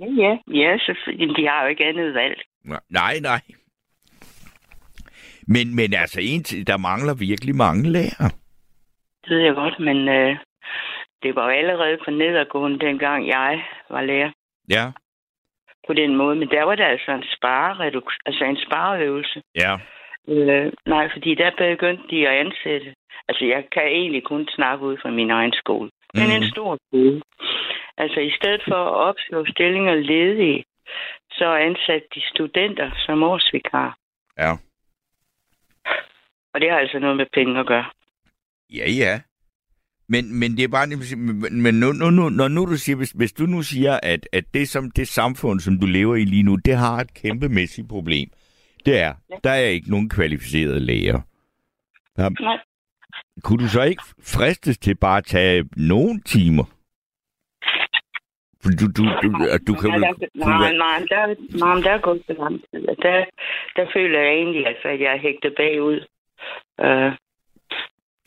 ja, 0.00 0.06
ja, 0.06 0.38
ja. 0.52 0.76
Men 1.06 1.28
De 1.36 1.46
har 1.48 1.62
jo 1.62 1.68
ikke 1.68 1.84
andet 1.84 2.14
valg. 2.14 2.42
Nej, 2.90 3.18
nej. 3.20 3.40
Men, 5.48 5.76
men 5.76 5.94
altså, 5.94 6.20
en, 6.22 6.42
til- 6.44 6.66
der 6.66 6.76
mangler 6.76 7.14
virkelig 7.14 7.54
mange 7.56 7.90
lærere. 7.92 8.30
Det 9.24 9.30
ved 9.36 9.38
jeg 9.40 9.54
godt, 9.54 9.78
men 9.80 10.08
øh, 10.08 10.36
det 11.22 11.34
var 11.36 11.44
jo 11.44 11.50
allerede 11.60 11.98
for 12.04 12.10
nedadgående, 12.10 12.78
dengang 12.86 13.28
jeg 13.28 13.64
var 13.90 14.02
lærer 14.02 14.30
Ja, 14.70 14.84
på 15.86 15.92
den 15.92 16.16
måde. 16.16 16.36
Men 16.36 16.48
der 16.48 16.62
var 16.62 16.74
der 16.74 16.86
altså 16.86 17.10
en 17.12 17.22
sparereduk- 17.36 18.18
altså 18.26 18.44
en 18.44 18.58
spareøvelse. 18.66 19.42
ja. 19.56 19.76
Øh, 20.28 20.72
nej, 20.86 21.08
fordi 21.12 21.34
der 21.34 21.50
begyndte 21.58 22.04
de 22.10 22.28
at 22.28 22.34
ansætte. 22.46 22.94
Altså, 23.28 23.44
jeg 23.44 23.64
kan 23.72 23.82
egentlig 23.86 24.24
kun 24.24 24.48
snakke 24.56 24.84
ud 24.84 24.96
fra 25.02 25.10
min 25.10 25.30
egen 25.30 25.52
skole. 25.52 25.90
Men 26.14 26.22
Mhm. 26.26 26.36
en 26.36 26.50
stor 26.50 26.78
skole. 26.88 27.22
Altså, 27.98 28.20
i 28.20 28.32
stedet 28.38 28.62
for 28.68 28.74
at 28.86 28.94
opslå 29.08 29.46
stillinger 29.54 29.94
ledige, 29.94 30.64
så 31.30 31.54
ansatte 31.54 32.08
de 32.14 32.20
studenter 32.34 32.90
som 33.06 33.22
årsvikar. 33.22 33.98
Ja. 34.38 34.52
Og 36.54 36.60
det 36.60 36.70
har 36.70 36.78
altså 36.78 36.98
noget 36.98 37.16
med 37.16 37.26
penge 37.34 37.60
at 37.60 37.66
gøre. 37.66 37.84
Ja, 38.74 38.90
ja. 38.90 39.20
Men, 40.08 40.38
men 40.40 40.56
det 40.56 40.64
er 40.64 40.68
bare... 40.68 40.86
Men, 41.50 41.74
nu, 41.74 41.92
nu, 41.92 42.10
nu, 42.10 42.28
når 42.28 42.48
nu 42.48 42.64
du 42.66 42.76
siger, 42.76 42.96
hvis, 42.96 43.10
hvis 43.10 43.32
du 43.32 43.46
nu 43.46 43.62
siger, 43.62 44.00
at, 44.02 44.28
at 44.32 44.44
det, 44.54 44.68
som, 44.68 44.90
det 44.90 45.08
samfund, 45.08 45.60
som 45.60 45.80
du 45.80 45.86
lever 45.86 46.16
i 46.16 46.24
lige 46.24 46.42
nu, 46.42 46.56
det 46.56 46.76
har 46.76 46.96
et 47.00 47.14
kæmpemæssigt 47.14 47.88
problem, 47.88 48.28
det 48.86 48.98
er, 49.00 49.14
Ja. 49.30 49.36
der 49.44 49.50
er 49.50 49.64
ikke 49.64 49.90
nogen 49.90 50.08
kvalificerede 50.08 50.80
læger. 50.80 51.20
Der, 52.16 52.42
Nej. 52.42 52.58
kunne 53.42 53.64
du 53.64 53.68
så 53.68 53.82
ikke 53.82 54.02
fristes 54.22 54.78
til 54.78 54.94
bare 54.94 55.18
at 55.18 55.24
tage 55.24 55.64
nogle 55.76 56.20
timer? 56.20 56.64
Du, 58.80 58.86
du, 58.96 59.02
du, 59.22 59.28
du 59.68 59.72
kan 59.80 59.90
Nej, 59.90 59.98
vel... 59.98 60.28
nej, 60.34 60.72
nej, 60.84 60.98
der, 61.10 61.22
nej, 61.64 61.74
der 61.84 61.90
er 61.90 61.98
gået 61.98 62.22
for 62.26 62.34
lang 62.42 62.60
tid. 62.70 62.86
Der, 63.02 63.24
der 63.76 63.86
føler 63.94 64.18
jeg 64.20 64.32
egentlig, 64.32 64.66
altså, 64.66 64.88
at 64.88 65.00
jeg 65.00 65.12
er 65.12 65.18
hægtet 65.18 65.54
bagud. 65.56 66.00
Uh, 66.84 67.12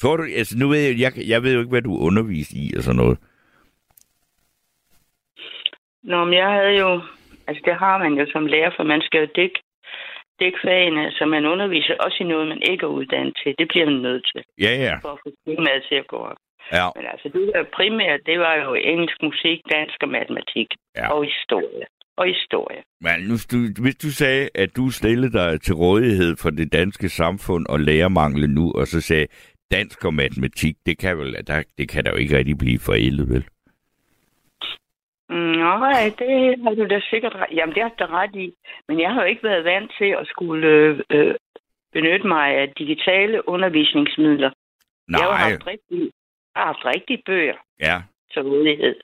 Tror 0.01 0.17
du, 0.17 0.23
altså 0.23 0.57
nu 0.57 0.67
ved 0.67 0.79
jeg, 0.79 0.99
jeg, 0.99 1.11
jeg 1.27 1.43
ved 1.43 1.53
jo 1.53 1.59
ikke, 1.59 1.69
hvad 1.69 1.81
du 1.81 1.97
underviser 2.07 2.55
i 2.57 2.73
og 2.77 2.83
sådan 2.83 2.95
noget. 3.03 3.17
Nå, 6.03 6.25
men 6.25 6.33
jeg 6.33 6.49
havde 6.51 6.75
jo... 6.79 7.01
Altså, 7.47 7.61
det 7.65 7.75
har 7.75 7.97
man 7.97 8.13
jo 8.13 8.25
som 8.31 8.45
lærer, 8.45 8.71
for 8.77 8.83
man 8.83 9.01
skal 9.01 9.19
jo 9.19 9.27
dække, 9.35 9.59
dække 10.39 10.59
fagene, 10.63 11.11
så 11.11 11.25
man 11.25 11.45
underviser 11.45 11.95
også 12.05 12.17
i 12.19 12.27
noget, 12.27 12.47
man 12.47 12.61
ikke 12.61 12.83
er 12.83 12.87
uddannet 12.99 13.33
til. 13.43 13.55
Det 13.59 13.67
bliver 13.67 13.85
man 13.85 14.01
nødt 14.07 14.23
til, 14.33 14.43
Ja, 14.65 14.71
ja. 14.85 14.93
for 15.03 15.11
at 15.15 15.19
få 15.23 15.29
skemaet 15.41 15.83
til 15.89 15.95
at 15.95 16.07
gå 16.07 16.17
op. 16.17 16.37
Ja, 16.71 16.87
Men 16.95 17.05
altså, 17.13 17.29
det 17.33 17.51
der 17.53 17.63
primært, 17.73 18.19
det 18.25 18.39
var 18.39 18.55
jo 18.55 18.73
engelsk 18.73 19.17
musik, 19.23 19.59
dansk 19.71 19.97
og 20.01 20.09
matematik. 20.09 20.67
Ja. 20.97 21.07
Og 21.13 21.23
historie. 21.25 21.85
Og 22.17 22.25
historie. 22.25 22.81
men 23.01 23.15
nu, 23.29 23.35
du, 23.51 23.57
hvis 23.83 23.95
du 23.95 24.09
sagde, 24.11 24.49
at 24.55 24.69
du 24.75 24.89
stillede 24.89 25.33
dig 25.33 25.61
til 25.61 25.75
rådighed 25.75 26.35
for 26.41 26.49
det 26.49 26.73
danske 26.73 27.09
samfund 27.09 27.65
og 27.69 27.79
lærermangle 27.79 28.47
nu, 28.47 28.71
og 28.75 28.87
så 28.87 29.01
sagde 29.01 29.27
dansk 29.71 30.05
og 30.05 30.13
matematik, 30.13 30.75
det 30.85 30.97
kan 30.97 31.17
vel, 31.17 31.47
der, 31.47 31.63
det 31.77 31.89
kan 31.89 32.03
da 32.03 32.09
jo 32.09 32.15
ikke 32.15 32.37
rigtig 32.37 32.57
blive 32.57 32.79
forældet, 32.79 33.29
vel? 33.29 33.43
Nej, 35.29 36.11
det 36.19 36.63
har 36.63 36.73
du 36.73 36.85
da 36.87 36.99
sikkert 37.09 37.35
ret 37.35 37.51
Jamen, 37.57 37.75
det 37.75 37.83
har 37.83 37.89
du 37.89 37.95
da 37.99 38.05
ret 38.05 38.35
i. 38.35 38.53
Men 38.87 38.99
jeg 38.99 39.13
har 39.13 39.21
jo 39.21 39.27
ikke 39.27 39.43
været 39.43 39.63
vant 39.63 39.91
til 39.97 40.15
at 40.21 40.27
skulle 40.27 40.67
øh, 40.67 40.99
øh, 41.09 41.35
benytte 41.93 42.27
mig 42.27 42.47
af 42.61 42.73
digitale 42.77 43.49
undervisningsmidler. 43.49 44.51
Jeg 45.09 45.19
har 45.19 45.29
Nej, 45.29 45.49
haft 45.49 45.67
rigtig, 45.67 46.11
har 46.59 46.65
haft 46.73 46.85
rigtige 46.95 47.21
bøger 47.25 47.57
ja. 47.79 47.95
til 48.33 48.41
rådighed. 48.41 48.95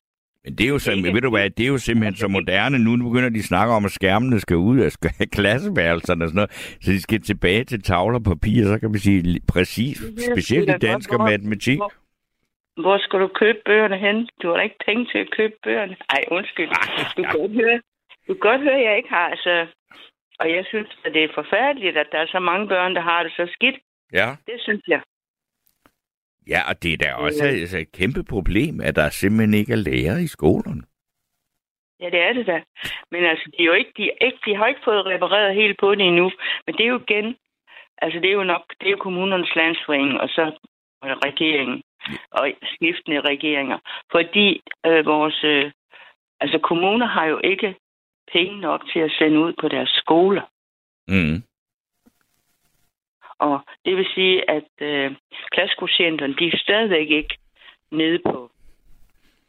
Men 0.44 0.56
det 0.58 0.64
er 0.66 0.70
jo, 0.76 0.80
Ikke? 0.92 1.14
ved 1.14 1.22
du 1.22 1.30
hvad, 1.30 1.50
det 1.50 1.64
er 1.64 1.68
jo 1.76 1.78
simpelthen 1.78 2.16
så 2.16 2.28
moderne 2.28 2.78
nu. 2.86 2.92
Nu 2.96 3.04
begynder 3.10 3.30
de 3.30 3.40
at 3.40 3.50
snakke 3.54 3.74
om, 3.74 3.86
at 3.86 3.92
skærmene 3.92 4.40
skal 4.40 4.58
ud 4.58 4.78
af 4.80 4.92
klasseværelserne 5.38 6.24
og 6.26 6.30
sådan 6.30 6.36
noget. 6.42 6.78
Så 6.84 6.92
de 6.92 7.02
skal 7.02 7.22
tilbage 7.22 7.64
til 7.64 7.82
tavler 7.84 8.20
og 8.20 8.24
papir, 8.24 8.64
så 8.72 8.80
kan 8.80 8.90
man 8.92 9.00
sige 9.00 9.42
præcis, 9.54 9.98
specielt 10.32 10.70
i 10.70 10.78
dansk 10.88 11.14
og 11.14 11.22
matematik. 11.32 11.78
Hvor- 11.80 11.94
Hvor 12.84 12.98
skal 12.98 13.20
du 13.20 13.28
købe 13.42 13.60
bøgerne 13.66 13.98
hen? 14.06 14.18
Du 14.42 14.46
har 14.50 14.56
da 14.58 14.64
ikke 14.64 14.82
penge 14.86 15.06
til 15.12 15.18
at 15.26 15.30
købe 15.38 15.54
bøgerne. 15.64 15.96
Ej, 16.10 16.22
undskyld. 16.38 16.70
Du 17.18 17.22
kan 17.24 17.40
godt 17.40 17.52
høre, 17.62 17.78
du 18.28 18.34
kan 18.34 18.44
godt 18.50 18.62
høre, 18.62 18.80
at 18.82 18.86
jeg 18.90 18.98
ikke 18.98 19.10
har. 19.10 19.28
Altså, 19.36 19.54
og 20.40 20.46
jeg 20.56 20.64
synes, 20.72 20.90
at 21.06 21.14
det 21.14 21.24
er 21.24 21.38
forfærdeligt, 21.42 21.98
at 21.98 22.08
der 22.12 22.18
er 22.18 22.28
så 22.36 22.40
mange 22.40 22.68
børn, 22.68 22.96
der 22.96 23.02
har 23.02 23.24
det 23.24 23.32
så 23.32 23.46
skidt. 23.56 23.76
Ja. 24.14 24.30
Det 24.50 24.58
synes 24.66 24.84
jeg. 24.88 25.02
Ja, 26.48 26.70
og 26.70 26.84
det 26.84 26.94
er 26.94 26.98
da 26.98 27.14
også 27.14 27.44
altså, 27.44 27.78
et 27.78 27.92
kæmpe 27.92 28.24
problem, 28.24 28.82
at 28.84 28.96
der 28.96 29.10
simpelthen 29.10 29.54
ikke 29.54 29.74
er 29.74 29.84
lærere 29.88 30.24
i 30.24 30.28
skolerne. 30.28 30.84
Ja, 32.00 32.10
det 32.10 32.22
er 32.22 32.34
det 32.34 32.48
da. 32.48 32.62
Men 33.12 33.24
altså, 33.24 33.46
de, 33.58 33.64
er 33.64 33.66
jo 33.66 33.74
ikke, 33.74 33.94
de, 33.98 34.04
er 34.04 34.26
ikke, 34.26 34.40
de 34.46 34.56
har 34.56 34.68
ikke 34.68 34.82
fået 34.84 35.06
repareret 35.06 35.56
helt 35.56 35.80
på 35.80 35.96
det 35.96 36.06
endnu. 36.08 36.32
Men 36.66 36.76
det 36.76 36.84
er 36.84 36.90
jo 36.90 37.02
igen, 37.08 37.36
altså 37.98 38.20
det 38.20 38.30
er 38.30 38.34
jo 38.34 38.44
nok, 38.44 38.64
det 38.80 38.88
er 38.88 38.92
jo 38.92 38.98
kommunernes 38.98 39.56
landsforening, 39.56 40.22
og 40.22 40.30
så 40.30 40.52
regeringen, 41.04 41.82
og 42.32 42.52
skiftende 42.74 43.22
regeringer. 43.22 43.78
Fordi 44.12 44.62
øh, 44.86 45.06
vores, 45.06 45.44
øh, 45.44 45.72
altså 46.40 46.60
kommuner 46.60 47.06
har 47.06 47.26
jo 47.26 47.40
ikke 47.44 47.76
penge 48.34 48.60
nok 48.60 48.82
til 48.94 49.00
at 49.00 49.12
sende 49.20 49.40
ud 49.40 49.54
på 49.62 49.68
deres 49.68 49.90
skoler. 49.90 50.42
Mm. 51.08 51.44
Og 53.40 53.60
det 53.86 53.98
vil 53.98 54.08
sige, 54.16 54.50
at 54.50 54.70
øh, 54.82 55.16
klassekvotienterne, 55.52 56.36
de 56.36 56.48
er 56.48 56.58
stadigvæk 56.58 57.10
ikke 57.10 57.38
nede 57.92 58.20
på, 58.20 58.52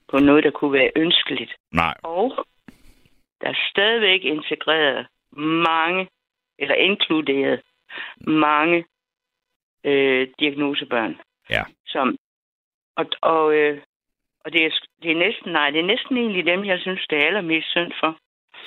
på 0.08 0.18
noget, 0.18 0.44
der 0.44 0.50
kunne 0.50 0.72
være 0.72 0.90
ønskeligt. 0.96 1.56
Nej. 1.72 1.94
Og 2.02 2.46
der 3.40 3.48
er 3.48 3.58
stadigvæk 3.70 4.24
integreret 4.24 5.06
mange, 5.68 6.08
eller 6.58 6.74
inkluderet 6.74 7.60
mange 8.20 8.84
øh, 9.84 10.28
diagnosebørn. 10.40 11.20
Ja. 11.50 11.62
Som, 11.86 12.16
og 12.96 13.06
og, 13.20 13.54
øh, 13.54 13.82
og 14.44 14.52
det, 14.52 14.64
er, 14.64 14.70
det 15.02 15.10
er 15.10 15.16
næsten, 15.16 15.52
nej, 15.52 15.70
det 15.70 15.80
er 15.80 15.86
næsten 15.86 16.16
egentlig 16.16 16.46
dem, 16.46 16.64
jeg 16.64 16.80
synes, 16.80 17.06
det 17.10 17.18
er 17.18 17.26
allermest 17.26 17.70
synd 17.70 17.92
for. 18.00 18.18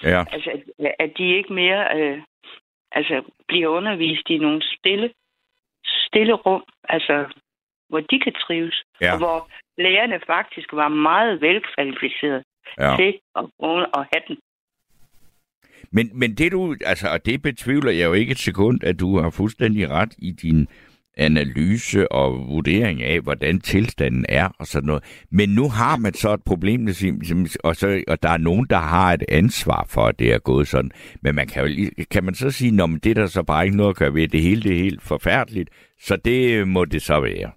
Ja. 0.04 0.24
Altså, 0.32 0.62
at, 0.80 0.96
at 1.00 1.12
de 1.18 1.36
ikke 1.38 1.54
mere 1.54 2.00
øh, 2.00 2.22
altså, 2.92 3.32
bliver 3.48 3.68
undervist 3.68 4.30
i 4.30 4.38
nogle 4.38 4.62
stille, 4.62 5.10
stille 5.86 6.34
rum, 6.34 6.64
altså, 6.84 7.26
hvor 7.90 8.00
de 8.00 8.20
kan 8.20 8.34
trives. 8.34 8.84
Ja. 9.02 9.12
Og 9.14 9.18
hvor 9.18 9.50
lærerne 9.78 10.20
faktisk 10.28 10.74
var 10.74 10.88
meget 10.88 11.42
velkvalificerede 11.42 12.44
ja. 12.80 12.96
til 13.00 13.20
at, 13.36 13.46
at 13.98 14.08
have 14.12 14.24
den. 14.28 14.38
Men, 15.92 16.20
men 16.20 16.36
det 16.36 16.52
du, 16.52 16.76
altså, 16.86 17.08
og 17.10 17.26
det 17.26 17.42
betvivler 17.42 17.92
jeg 17.92 18.06
jo 18.06 18.14
ikke 18.14 18.32
et 18.32 18.38
sekund, 18.38 18.84
at 18.84 19.00
du 19.00 19.20
har 19.20 19.30
fuldstændig 19.30 19.90
ret 19.90 20.14
i 20.18 20.32
din 20.32 20.68
analyse 21.20 22.12
og 22.12 22.48
vurdering 22.48 23.04
af, 23.04 23.22
hvordan 23.22 23.60
tilstanden 23.60 24.26
er 24.30 24.50
og 24.60 24.68
sådan 24.68 24.88
noget. 24.88 25.04
Men 25.32 25.50
nu 25.50 25.70
har 25.70 25.98
man 25.98 26.14
så 26.14 26.34
et 26.34 26.44
problem, 26.44 26.88
og, 27.64 27.76
så, 27.76 28.04
og 28.08 28.24
der 28.24 28.30
er 28.30 28.38
nogen, 28.38 28.66
der 28.70 28.78
har 28.78 29.14
et 29.14 29.24
ansvar 29.30 29.86
for, 29.90 30.02
at 30.06 30.20
det 30.20 30.34
er 30.34 30.40
gået 30.40 30.68
sådan. 30.68 30.92
Men 31.22 31.36
man 31.36 31.48
kan, 31.48 31.66
jo, 31.66 31.90
kan 32.12 32.24
man 32.24 32.34
så 32.34 32.52
sige, 32.52 32.84
at 32.84 32.90
det 33.04 33.10
er 33.10 33.14
der 33.14 33.28
så 33.28 33.44
bare 33.44 33.66
ikke 33.66 33.78
noget 33.78 33.90
at 33.90 33.96
gøre 33.96 34.14
ved, 34.14 34.28
det 34.28 34.42
hele 34.42 34.62
det 34.62 34.74
er 34.74 34.84
helt 34.84 35.02
forfærdeligt, 35.02 35.70
så 36.02 36.16
det 36.16 36.54
øh, 36.54 36.68
må 36.68 36.86
det 36.86 37.02
så 37.02 37.20
være. 37.20 37.52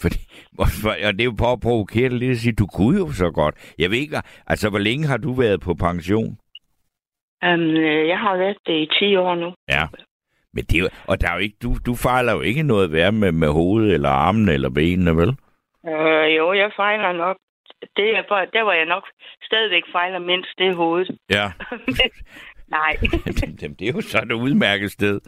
Fordi, 0.00 0.18
og 1.06 1.12
det 1.12 1.20
er 1.20 1.24
jo 1.24 1.34
på 1.38 1.52
at 1.52 1.60
provokere 1.60 2.08
det 2.08 2.18
lidt 2.18 2.30
at 2.30 2.38
sige, 2.38 2.52
du 2.52 2.66
kunne 2.66 2.98
jo 2.98 3.12
så 3.12 3.30
godt. 3.30 3.74
Jeg 3.78 3.90
ved 3.90 3.98
ikke, 3.98 4.16
altså 4.46 4.70
hvor 4.70 4.78
længe 4.78 5.06
har 5.06 5.16
du 5.16 5.32
været 5.32 5.60
på 5.60 5.74
pension? 5.74 6.38
Um, 7.48 7.74
jeg 8.12 8.18
har 8.18 8.36
været 8.36 8.58
det 8.66 8.72
i 8.72 8.86
10 8.98 9.16
år 9.16 9.34
nu. 9.34 9.54
Ja. 9.68 9.86
Men 10.54 10.64
det 10.64 10.74
er 10.76 10.82
jo, 10.84 10.88
og 11.08 11.20
der 11.20 11.28
er 11.30 11.34
jo 11.34 11.40
ikke, 11.40 11.56
du, 11.62 11.70
du 11.86 11.94
fejler 11.94 12.32
jo 12.32 12.40
ikke 12.40 12.62
noget 12.62 12.92
værd 12.92 13.14
med, 13.14 13.32
med 13.32 13.48
hovedet, 13.48 13.94
eller 13.94 14.08
armen, 14.08 14.48
eller 14.48 14.70
benene, 14.70 15.16
vel? 15.16 15.30
Uh, 15.92 16.36
jo, 16.38 16.52
jeg 16.52 16.70
fejler 16.76 17.12
nok. 17.12 17.36
Det 17.96 18.16
er 18.16 18.22
bare, 18.28 18.46
der 18.52 18.62
var 18.62 18.72
jeg 18.72 18.86
nok 18.86 19.04
stadigvæk 19.42 19.82
fejler 19.92 20.18
mindst 20.18 20.50
det 20.58 20.66
er 20.66 20.74
hovedet. 20.74 21.18
Ja. 21.30 21.46
Nej. 22.78 22.92
Jamen, 23.62 23.76
det 23.78 23.88
er 23.88 23.92
jo 23.94 24.00
så 24.00 24.18
et 24.18 24.32
udmærket 24.32 24.90
sted. 24.90 25.20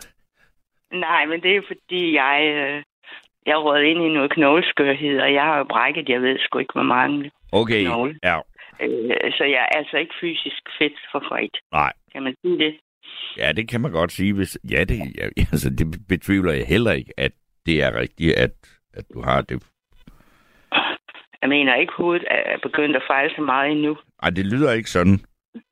Nej, 0.93 1.27
men 1.27 1.43
det 1.43 1.57
er 1.57 1.63
fordi, 1.67 2.15
jeg, 2.15 2.39
øh, 2.55 2.83
jeg 3.47 3.57
råd 3.57 3.81
ind 3.81 4.03
i 4.03 4.09
noget 4.09 4.31
knogleskørhed, 4.33 5.21
og 5.21 5.33
jeg 5.33 5.43
har 5.43 5.59
jo 5.59 5.65
brækket, 5.65 6.09
jeg 6.09 6.23
ved 6.23 6.39
sgu 6.39 6.59
ikke, 6.59 6.73
hvor 6.73 6.83
mange. 6.83 7.31
Okay, 7.53 7.85
Knogle. 7.85 8.19
ja. 8.23 8.39
Øh, 8.81 9.33
så 9.39 9.45
jeg 9.45 9.61
er 9.69 9.79
altså 9.79 9.97
ikke 9.97 10.15
fysisk 10.21 10.63
fedt 10.79 10.99
for 11.13 11.21
fred. 11.29 11.49
Nej. 11.73 11.93
Kan 12.13 12.23
man 12.23 12.35
sige 12.43 12.59
det? 12.59 12.75
Ja, 13.37 13.53
det 13.53 13.69
kan 13.69 13.81
man 13.81 13.93
godt 13.93 14.13
sige. 14.13 14.33
Hvis, 14.35 14.59
ja, 14.71 14.85
det, 14.85 14.99
ja, 15.19 15.29
altså, 15.53 15.71
det 15.71 15.87
betvivler 16.09 16.53
jeg 16.53 16.67
heller 16.67 16.93
ikke, 16.93 17.13
at 17.17 17.33
det 17.67 17.83
er 17.83 18.01
rigtigt, 18.01 18.35
at, 18.35 18.51
at 18.95 19.05
du 19.15 19.23
har 19.23 19.41
det. 19.41 19.71
Jeg 21.43 21.49
mener 21.49 21.75
ikke, 21.75 21.93
hovedet 21.97 22.27
er 22.31 22.59
begyndt 22.63 22.97
at 22.97 23.03
fejle 23.07 23.31
så 23.37 23.43
meget 23.43 23.71
endnu. 23.71 23.97
Ej, 24.23 24.31
det 24.31 24.47
lyder 24.47 24.73
ikke 24.73 24.91
sådan. 24.91 25.19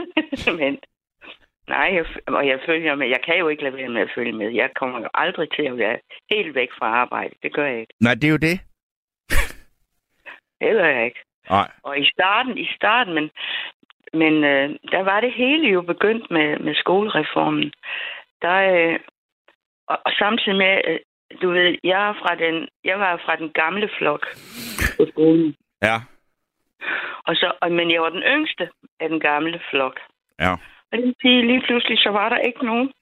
men 0.61 0.79
nej, 1.69 1.89
jeg, 1.95 2.07
og 2.27 2.47
jeg 2.47 2.61
følger 2.67 2.95
med. 2.95 3.09
Jeg 3.09 3.21
kan 3.27 3.39
jo 3.39 3.49
ikke 3.49 3.63
lade 3.63 3.77
være 3.77 3.89
med 3.89 4.03
at 4.03 4.13
følge 4.15 4.33
med. 4.33 4.51
Jeg 4.51 4.71
kommer 4.77 5.01
jo 5.01 5.09
aldrig 5.15 5.49
til 5.57 5.63
at 5.63 5.79
være 5.79 5.99
helt 6.31 6.55
væk 6.55 6.69
fra 6.79 6.87
arbejde. 6.87 7.35
Det 7.43 7.55
gør 7.55 7.67
jeg 7.67 7.81
ikke. 7.81 7.95
Nej, 8.01 8.15
det 8.15 8.25
er 8.25 8.31
jo 8.31 8.37
det. 8.37 8.61
Jeg 10.61 11.05
ikke. 11.05 11.21
Nej. 11.51 11.71
Og 11.83 11.99
i 11.99 12.05
starten, 12.05 12.59
i 12.59 12.69
starten, 12.77 13.15
men, 13.15 13.31
men 14.13 14.45
øh, 14.45 14.71
der 14.93 15.03
var 15.03 15.21
det 15.21 15.33
hele 15.33 15.69
jo 15.69 15.83
begyndt 15.83 16.31
med, 16.31 16.59
med 16.59 16.75
skolereformen. 16.75 17.73
Der, 18.43 18.57
øh, 18.75 18.99
og, 19.87 19.99
og 20.07 20.13
samtidig 20.19 20.59
med, 20.59 20.81
øh, 20.89 20.99
du 21.43 21.51
ved, 21.51 21.79
jeg, 21.85 22.09
er 22.09 22.13
fra 22.13 22.35
den, 22.35 22.69
jeg 22.85 22.99
var 22.99 23.23
fra 23.25 23.37
den 23.37 23.51
gamle 23.51 23.89
flok 23.99 24.27
på 24.97 25.07
skolen. 25.13 25.57
Ja. 25.83 25.97
Og 27.27 27.37
så, 27.37 27.53
og, 27.61 27.73
men 27.73 27.91
jeg 27.91 28.03
var 28.03 28.11
den 28.11 28.23
yngste 28.23 28.69
af 29.01 29.09
den 29.09 29.21
gamle 29.21 29.61
flok. 29.71 30.01
Ja. 30.41 30.53
Og 30.53 30.93
det 30.99 31.03
vil 31.03 31.15
sige, 31.23 31.47
lige 31.47 31.63
pludselig 31.67 31.99
så 31.99 32.11
var 32.11 32.29
der 32.29 32.39
ikke 32.39 32.67
nogen 32.67 32.93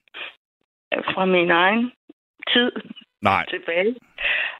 øh, 0.93 1.03
fra 1.03 1.25
min 1.25 1.51
egen 1.51 1.91
tid 2.53 2.71
Nej. 3.21 3.45
tilbage. 3.49 3.95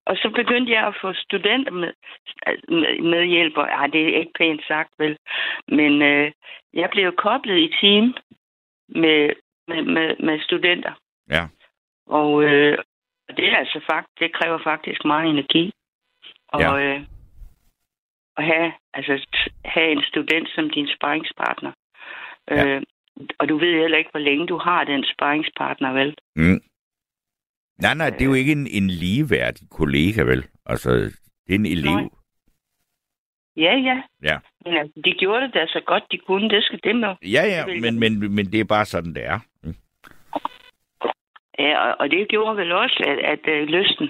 Og 0.05 0.17
så 0.17 0.29
begyndte 0.29 0.71
jeg 0.71 0.87
at 0.87 0.97
få 1.01 1.13
studenter 1.13 1.71
med, 1.71 1.93
med, 2.67 3.01
medhjælper. 3.01 3.61
Ej, 3.61 3.87
det 3.87 4.01
er 4.01 4.19
ikke 4.19 4.31
pænt 4.37 4.61
sagt, 4.67 4.91
vel. 4.99 5.17
Men 5.67 6.01
øh, 6.01 6.31
jeg 6.73 6.89
blev 6.91 7.15
koblet 7.15 7.57
i 7.57 7.73
team 7.81 8.15
med, 8.89 9.29
med, 9.67 9.81
med, 9.83 10.15
med 10.19 10.39
studenter. 10.39 10.93
Ja. 11.29 11.43
Og 12.05 12.43
øh, 12.43 12.77
det 13.37 13.45
er 13.51 13.57
altså 13.57 13.79
fakt, 13.91 14.07
det 14.19 14.33
kræver 14.33 14.59
faktisk 14.63 15.05
meget 15.05 15.29
energi. 15.29 15.71
Og, 16.47 16.61
Ja. 16.61 16.77
øh, 16.77 17.01
at 18.37 18.43
have, 18.45 18.73
altså, 18.93 19.27
have 19.65 19.91
en 19.91 20.03
student 20.03 20.49
som 20.55 20.69
din 20.69 20.87
sparringspartner. 20.95 21.71
Ja. 22.51 22.65
Øh, 22.67 22.81
og 23.39 23.49
du 23.49 23.57
ved 23.57 23.79
heller 23.81 23.97
ikke, 23.97 24.11
hvor 24.11 24.19
længe 24.19 24.47
du 24.47 24.57
har 24.57 24.83
den 24.83 25.03
sparringspartner, 25.13 25.93
vel? 25.93 26.15
Mm. 26.35 26.61
Nej, 27.81 27.93
nej, 27.93 28.09
det 28.09 28.21
er 28.21 28.25
jo 28.25 28.33
ikke 28.33 28.51
en, 28.51 28.67
en 28.67 28.87
ligeværdig 28.89 29.69
kollega, 29.69 30.21
vel? 30.21 30.45
Altså, 30.65 30.89
det 31.47 31.55
er 31.55 31.59
en 31.59 31.65
elev. 31.65 31.95
Nej. 31.95 32.09
Ja, 33.57 33.73
ja. 33.75 34.01
Ja. 34.23 34.37
Men 34.65 34.73
altså, 34.77 35.01
de 35.05 35.11
gjorde 35.11 35.45
det 35.45 35.53
da 35.53 35.65
så 35.67 35.81
godt, 35.85 36.03
de 36.11 36.17
kunne. 36.17 36.49
Det 36.49 36.63
skal 36.63 36.79
det 36.83 36.95
med. 36.95 37.15
Ja, 37.21 37.43
ja, 37.55 37.65
men, 37.65 37.99
men, 37.99 38.35
men 38.35 38.45
det 38.45 38.59
er 38.59 38.63
bare 38.75 38.85
sådan, 38.85 39.13
det 39.13 39.25
er. 39.25 39.39
Mm. 39.63 39.75
Ja, 41.59 41.87
og, 41.87 41.95
og 41.99 42.11
det 42.11 42.29
gjorde 42.29 42.57
vel 42.57 42.71
også, 42.71 43.03
at, 43.07 43.19
at 43.33 43.61
uh, 43.61 43.67
lysten 43.67 44.09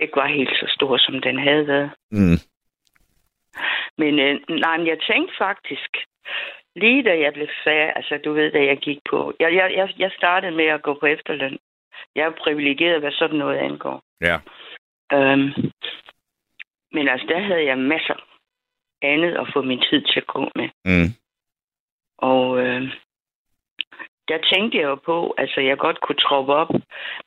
ikke 0.00 0.16
var 0.16 0.26
helt 0.26 0.50
så 0.60 0.66
stor, 0.68 0.96
som 0.96 1.20
den 1.20 1.38
havde 1.38 1.66
været. 1.66 1.90
Mm. 2.10 2.38
Men 3.98 4.18
øh, 4.18 4.40
nej, 4.48 4.76
men 4.76 4.86
jeg 4.86 4.98
tænkte 5.10 5.34
faktisk, 5.38 5.90
lige 6.76 7.02
da 7.02 7.18
jeg 7.18 7.32
blev 7.32 7.48
færdig, 7.64 7.96
altså 7.96 8.18
du 8.24 8.32
ved, 8.32 8.52
da 8.52 8.64
jeg 8.64 8.76
gik 8.76 8.98
på, 9.10 9.32
jeg, 9.40 9.54
jeg, 9.54 9.72
jeg, 9.76 9.88
jeg 9.98 10.10
startede 10.16 10.56
med 10.56 10.64
at 10.64 10.82
gå 10.82 10.94
på 11.00 11.06
efterløn. 11.06 11.58
Jeg 12.14 12.26
er 12.26 12.40
privilegeret, 12.44 13.00
hvad 13.00 13.12
sådan 13.12 13.38
noget 13.38 13.58
angår. 13.58 14.02
Ja. 14.20 14.36
Øhm, 15.12 15.50
men 16.92 17.08
altså, 17.08 17.26
der 17.28 17.38
havde 17.38 17.64
jeg 17.64 17.78
masser 17.78 18.14
andet 19.02 19.32
at 19.36 19.46
få 19.52 19.62
min 19.62 19.82
tid 19.90 20.02
til 20.02 20.20
at 20.20 20.26
gå 20.26 20.50
med. 20.54 20.68
Mm. 20.84 21.08
Og 22.18 22.58
øh, 22.58 22.82
der 24.28 24.38
tænkte 24.52 24.78
jeg 24.78 24.84
jo 24.84 24.94
på, 24.94 25.34
altså 25.38 25.60
jeg 25.60 25.78
godt 25.78 26.00
kunne 26.00 26.18
troppe 26.28 26.52
op, 26.52 26.70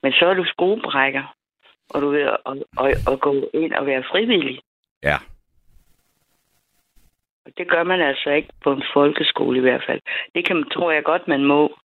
men 0.02 0.12
så 0.12 0.26
er 0.26 0.34
du 0.34 0.44
skruebrækker, 0.44 1.34
og 1.90 2.02
du 2.02 2.08
ved, 2.08 2.20
at, 2.20 2.38
og, 2.76 2.92
og 3.06 3.20
gå 3.20 3.50
ind 3.54 3.72
og 3.72 3.86
være 3.86 4.04
frivillig. 4.10 4.60
Ja. 5.02 5.16
Og 7.44 7.52
det 7.58 7.68
gør 7.68 7.82
man 7.82 8.00
altså 8.00 8.30
ikke 8.30 8.48
på 8.64 8.72
en 8.72 8.82
folkeskole 8.94 9.58
i 9.58 9.60
hvert 9.60 9.84
fald. 9.86 10.00
Det 10.34 10.46
kan, 10.46 10.68
tror 10.72 10.90
jeg 10.90 11.04
godt, 11.04 11.28
man 11.28 11.44
må 11.44 11.78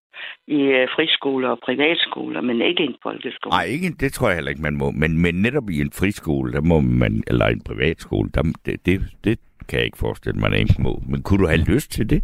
i 0.46 0.60
øh, 0.62 0.88
friskoler 0.94 1.48
og 1.48 1.58
privatskoler, 1.64 2.40
men 2.40 2.62
ikke 2.62 2.82
i 2.82 2.86
en 2.86 2.94
folkeskole. 3.02 3.50
Nej, 3.50 3.64
ikke, 3.64 3.90
det 4.00 4.12
tror 4.12 4.28
jeg 4.28 4.36
heller 4.36 4.50
ikke, 4.50 4.62
man 4.62 4.76
må. 4.76 4.90
Men, 4.90 5.18
men 5.22 5.34
netop 5.34 5.70
i 5.70 5.80
en 5.80 5.92
friskole, 5.92 6.52
der 6.52 6.60
må 6.60 6.80
man, 6.80 7.22
eller 7.26 7.46
en 7.46 7.62
privatskole, 7.68 8.30
der, 8.34 8.42
det, 8.66 8.86
det, 8.86 9.00
det 9.24 9.38
kan 9.68 9.78
jeg 9.78 9.84
ikke 9.84 9.98
forestille 9.98 10.40
mig, 10.40 10.50
man 10.50 10.60
ikke 10.60 10.82
må. 10.82 11.02
Men 11.08 11.22
kunne 11.22 11.40
du 11.42 11.46
have 11.46 11.64
lyst 11.74 11.92
til 11.92 12.10
det? 12.10 12.22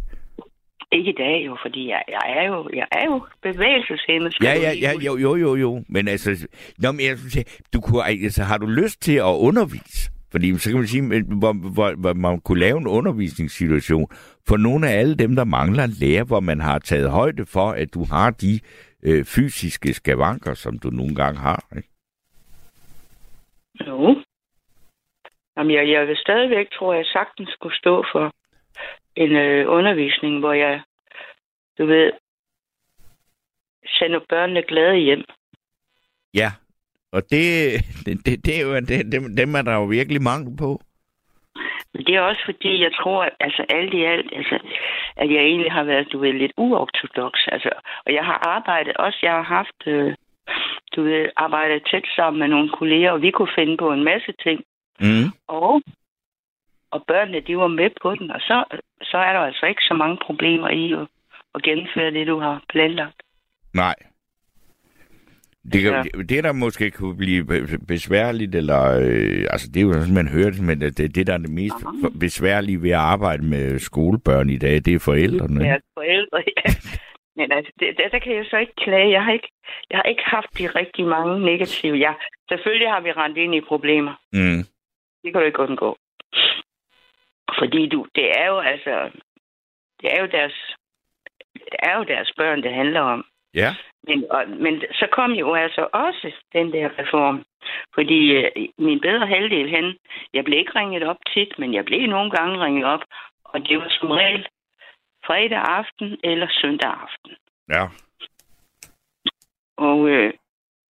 Ikke 0.91 1.09
i 1.09 1.15
dag 1.17 1.45
jo, 1.45 1.57
fordi 1.61 1.89
jeg, 1.89 2.03
jeg, 2.07 2.25
er, 2.37 2.47
jo, 2.47 2.69
jeg 2.73 2.87
er 2.91 3.05
jo 3.05 3.25
bevægelseshæmmet. 3.41 4.35
Ja, 4.43 4.53
ja, 4.65 4.71
ja, 4.81 4.91
jo, 5.05 5.17
jo, 5.17 5.35
jo, 5.35 5.55
jo. 5.55 5.83
Men 5.89 6.07
altså, 6.07 6.47
nå, 6.77 6.91
men 6.91 7.05
jeg 7.05 7.17
synes, 7.17 7.63
du 7.73 7.81
kunne, 7.81 8.05
altså, 8.05 8.43
har 8.43 8.57
du 8.57 8.65
lyst 8.65 9.01
til 9.01 9.15
at 9.15 9.35
undervise? 9.47 10.11
Fordi 10.31 10.57
så 10.57 10.69
kan 10.69 10.79
man 10.79 10.87
sige, 10.87 11.23
hvor, 11.23 11.53
hvor, 11.73 11.95
hvor 12.01 12.13
man 12.13 12.41
kunne 12.41 12.59
lave 12.59 12.77
en 12.77 12.87
undervisningssituation 12.87 14.07
for 14.47 14.57
nogle 14.57 14.89
af 14.89 14.99
alle 14.99 15.15
dem, 15.15 15.35
der 15.35 15.43
mangler 15.43 15.83
en 15.83 15.95
lærer, 16.01 16.23
hvor 16.23 16.39
man 16.39 16.59
har 16.59 16.79
taget 16.79 17.11
højde 17.11 17.45
for, 17.45 17.71
at 17.71 17.93
du 17.93 18.05
har 18.05 18.29
de 18.31 18.59
øh, 19.03 19.25
fysiske 19.25 19.93
skavanker, 19.93 20.53
som 20.53 20.79
du 20.79 20.89
nogle 20.89 21.15
gange 21.15 21.39
har. 21.39 21.65
Ikke? 21.77 21.89
Jo. 23.87 24.23
Jamen, 25.57 25.75
jeg, 25.75 25.89
jeg 25.89 26.07
vil 26.07 26.17
stadigvæk, 26.17 26.71
tror 26.71 26.93
jeg, 26.93 27.05
sagtens 27.05 27.49
skulle 27.49 27.77
stå 27.77 28.05
for 28.11 28.33
en 29.15 29.31
øh, 29.35 29.71
undervisning, 29.71 30.39
hvor 30.39 30.53
jeg, 30.53 30.81
du 31.77 31.85
ved, 31.85 32.11
sender 33.85 34.19
børnene 34.29 34.63
glade 34.63 34.97
hjem. 34.97 35.23
Ja, 36.33 36.51
og 37.17 37.23
det, 37.31 37.45
det, 38.05 38.25
det, 38.25 38.45
det 38.45 38.53
er 38.57 38.61
jo, 38.67 38.75
det, 38.89 39.11
dem, 39.13 39.23
dem 39.41 39.55
er 39.55 39.61
der 39.61 39.73
jo 39.73 39.85
virkelig 39.97 40.21
mangel 40.21 40.57
på. 40.57 40.81
Men 41.93 42.05
det 42.05 42.15
er 42.15 42.21
også 42.21 42.41
fordi, 42.45 42.83
jeg 42.83 42.93
tror, 43.01 43.23
at 43.23 43.33
altså, 43.39 43.65
alt 43.69 43.93
i 43.93 44.03
alt, 44.03 44.29
altså, 44.39 44.57
at 45.15 45.29
jeg 45.33 45.41
egentlig 45.43 45.71
har 45.71 45.83
været, 45.83 46.11
du 46.11 46.17
ved, 46.19 46.33
lidt 46.33 46.51
uortodox. 46.57 47.33
Altså, 47.47 47.69
og 48.05 48.13
jeg 48.13 48.25
har 48.25 48.47
arbejdet 48.55 48.97
også, 48.97 49.19
jeg 49.21 49.31
har 49.31 49.47
haft, 49.57 49.79
øh, 49.87 50.15
du 50.95 51.03
ved, 51.03 51.29
arbejdet 51.35 51.87
tæt 51.91 52.07
sammen 52.15 52.39
med 52.39 52.47
nogle 52.47 52.69
kolleger, 52.69 53.11
og 53.11 53.21
vi 53.21 53.31
kunne 53.31 53.55
finde 53.55 53.77
på 53.77 53.91
en 53.91 54.03
masse 54.03 54.33
ting. 54.43 54.59
Mm. 54.99 55.27
Og, 55.47 55.81
og 56.91 57.03
børnene, 57.07 57.39
de 57.39 57.57
var 57.57 57.67
med 57.67 57.89
på 58.01 58.15
den, 58.15 58.31
og 58.31 58.41
så, 58.41 58.63
så 59.01 59.17
er 59.17 59.33
der 59.33 59.39
altså 59.39 59.65
ikke 59.65 59.81
så 59.81 59.93
mange 59.93 60.17
problemer 60.25 60.69
i 60.69 60.93
at, 60.93 61.07
at 61.55 61.63
gennemføre 61.63 62.11
det, 62.11 62.27
du 62.27 62.39
har 62.39 62.63
planlagt. 62.69 63.21
Nej. 63.73 63.95
Det, 65.73 65.81
kan, 65.81 65.91
Ja. 65.93 66.01
det, 66.29 66.43
der 66.43 66.51
måske 66.51 66.91
kunne 66.91 67.17
blive 67.17 67.45
be- 67.45 67.85
besværligt, 67.87 68.55
eller 68.55 68.81
øh, 69.01 69.45
altså 69.53 69.67
det 69.73 69.77
er 69.79 69.85
jo 69.85 69.93
sådan, 69.93 70.13
man 70.13 70.27
hører 70.27 70.49
det, 70.51 70.63
men 70.63 70.81
det, 70.81 71.15
det 71.15 71.27
der 71.27 71.33
er 71.33 71.37
det 71.37 71.49
mest 71.49 71.75
Aha. 71.85 72.07
besværlige 72.19 72.81
ved 72.81 72.89
at 72.89 73.05
arbejde 73.15 73.43
med 73.45 73.79
skolebørn 73.79 74.49
i 74.49 74.57
dag, 74.57 74.75
det 74.85 74.93
er 74.93 74.99
forældrene. 74.99 75.63
Ja, 75.65 75.75
forældre, 75.97 76.43
ja. 76.57 76.61
Men 77.39 77.51
altså, 77.51 77.71
det, 77.79 77.87
der, 77.97 78.09
der 78.09 78.19
kan 78.19 78.35
jeg 78.35 78.45
så 78.49 78.57
ikke 78.57 78.75
klage. 78.77 79.11
Jeg 79.11 79.23
har 79.23 79.31
ikke, 79.33 79.51
jeg 79.89 79.97
har 79.97 80.03
ikke 80.03 80.23
haft 80.25 80.57
de 80.57 80.67
rigtig 80.67 81.05
mange 81.05 81.45
negative. 81.45 81.95
Ja, 81.97 82.13
selvfølgelig 82.49 82.89
har 82.89 83.01
vi 83.01 83.11
rendt 83.11 83.37
ind 83.37 83.55
i 83.55 83.61
problemer. 83.61 84.13
Mm. 84.33 84.61
Det 85.23 85.33
kan 85.33 85.41
du 85.41 85.47
ikke 85.47 85.59
undgå. 85.59 85.97
Fordi 87.59 87.89
du, 87.89 88.07
det 88.15 88.27
er 88.39 88.45
jo 88.47 88.57
altså, 88.59 89.09
det 90.01 90.07
er 90.13 90.21
jo 90.21 90.27
deres, 90.31 90.55
det 91.53 91.77
er 91.79 91.97
jo 91.97 92.03
deres 92.03 92.31
børn, 92.37 92.63
det 92.63 92.73
handler 92.73 93.01
om. 93.01 93.25
Ja. 93.53 93.75
Men, 94.03 94.31
og, 94.31 94.49
men 94.49 94.83
så 94.91 95.07
kom 95.11 95.31
jo 95.31 95.53
altså 95.53 95.87
også 95.93 96.31
den 96.53 96.73
der 96.73 96.89
reform. 96.99 97.45
Fordi 97.93 98.19
øh, 98.35 98.51
min 98.77 98.99
bedre 98.99 99.27
halvdel, 99.27 99.69
han, 99.69 99.97
jeg 100.33 100.43
blev 100.43 100.59
ikke 100.59 100.79
ringet 100.79 101.03
op 101.03 101.17
tit, 101.33 101.59
men 101.59 101.73
jeg 101.73 101.85
blev 101.85 102.07
nogle 102.07 102.31
gange 102.31 102.65
ringet 102.65 102.85
op, 102.85 103.03
og 103.43 103.59
det 103.67 103.77
var 103.77 103.89
som 103.89 104.11
regel 104.11 104.47
fredag 105.25 105.57
aften 105.57 106.17
eller 106.23 106.47
søndag 106.61 106.89
aften. 106.89 107.31
Ja. 107.69 107.83
Og, 109.77 110.09
øh, 110.09 110.33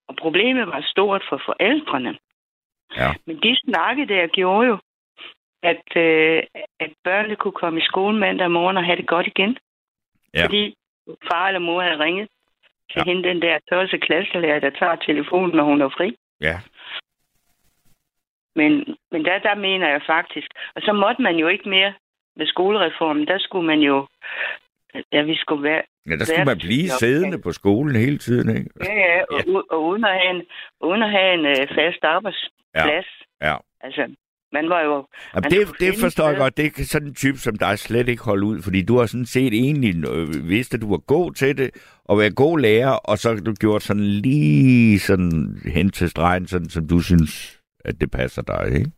og 0.07 0.15
problemet 0.15 0.67
var 0.67 0.81
stort 0.81 1.23
for 1.29 1.41
forældrene. 1.45 2.17
Ja. 2.95 3.09
Men 3.25 3.35
de 3.43 3.57
snakke 3.65 4.07
der 4.07 4.27
gjorde 4.27 4.67
jo, 4.67 4.77
at, 5.63 5.85
øh, 5.95 6.43
at 6.79 6.91
børnene 7.03 7.35
kunne 7.35 7.59
komme 7.61 7.79
i 7.79 7.89
skole 7.89 8.17
mandag 8.17 8.51
morgen 8.51 8.77
og 8.77 8.85
have 8.85 8.97
det 8.97 9.07
godt 9.07 9.27
igen. 9.27 9.57
Ja. 10.33 10.45
Fordi 10.45 10.75
far 11.31 11.47
eller 11.47 11.59
mor 11.59 11.81
havde 11.81 11.99
ringet 11.99 12.27
til 12.91 12.99
Ja. 12.99 13.03
ja. 13.05 13.09
hende, 13.09 13.29
den 13.29 13.41
der 13.41 13.57
tørse 13.69 13.97
klasselærer, 13.97 14.59
der 14.59 14.69
tager 14.69 14.95
telefonen, 14.95 15.55
når 15.55 15.63
hun 15.63 15.81
er 15.81 15.89
fri. 15.89 16.17
Ja. 16.41 16.59
Men, 18.55 18.71
men 19.11 19.25
der, 19.25 19.39
der 19.39 19.55
mener 19.55 19.89
jeg 19.89 20.01
faktisk. 20.07 20.47
Og 20.75 20.81
så 20.81 20.93
måtte 20.93 21.21
man 21.21 21.35
jo 21.35 21.47
ikke 21.47 21.69
mere 21.69 21.93
med 22.35 22.47
skolereformen. 22.47 23.27
Der 23.27 23.37
skulle 23.39 23.67
man 23.67 23.79
jo... 23.79 24.07
Ja, 25.11 25.21
vi 25.21 25.35
skulle 25.35 25.63
være... 25.63 25.81
Ja, 26.09 26.15
der 26.15 26.25
skulle 26.25 26.45
man 26.45 26.57
blive 26.57 26.83
Ja. 26.83 26.97
siddende 26.99 27.41
på 27.41 27.51
skolen 27.51 27.95
hele 27.95 28.17
tiden, 28.17 28.57
ikke? 28.57 28.69
Ja, 28.83 28.93
ja, 28.93 29.21
og, 29.31 29.41
ja. 29.47 29.59
og 29.71 29.83
uden 29.83 30.05
at 30.05 30.13
have 30.19 30.29
en, 30.35 30.41
uden 30.81 31.03
at 31.03 31.11
have 31.11 31.33
en 31.33 31.45
øh, 31.45 31.67
fast 31.75 32.03
arbejdsplads. 32.03 33.07
Ja. 33.41 33.55
Altså, 33.81 34.15
man 34.53 34.69
var 34.69 34.81
jo... 34.81 35.07
Jamen, 35.35 35.51
det, 35.51 35.79
det 35.79 35.93
forstår 36.01 36.25
jeg 36.25 36.33
sted. 36.35 36.43
godt. 36.43 36.57
Det 36.57 36.73
kan 36.75 36.85
sådan 36.85 37.07
en 37.07 37.15
type 37.15 37.37
som 37.37 37.55
dig 37.57 37.79
slet 37.79 38.09
ikke 38.09 38.23
holde 38.23 38.45
ud, 38.45 38.61
fordi 38.61 38.81
du 38.85 38.97
har 38.97 39.05
sådan 39.05 39.25
set 39.25 39.53
egentlig 39.53 39.95
øh, 40.09 40.49
vidst, 40.49 40.73
at 40.73 40.81
du 40.81 40.89
var 40.89 40.97
god 40.97 41.31
til 41.31 41.57
det, 41.57 41.69
og 42.05 42.17
være 42.19 42.31
god 42.33 42.59
lærer, 42.59 42.91
og 42.91 43.17
så 43.17 43.35
du 43.45 43.53
gjort 43.53 43.83
sådan 43.83 44.03
lige 44.03 44.99
sådan 44.99 45.61
hen 45.65 45.89
til 45.89 46.09
stregen, 46.09 46.47
sådan 46.47 46.69
som 46.69 46.87
du 46.87 46.99
synes, 46.99 47.61
at 47.85 48.01
det 48.01 48.11
passer 48.11 48.41
dig, 48.41 48.71
ikke? 48.79 48.91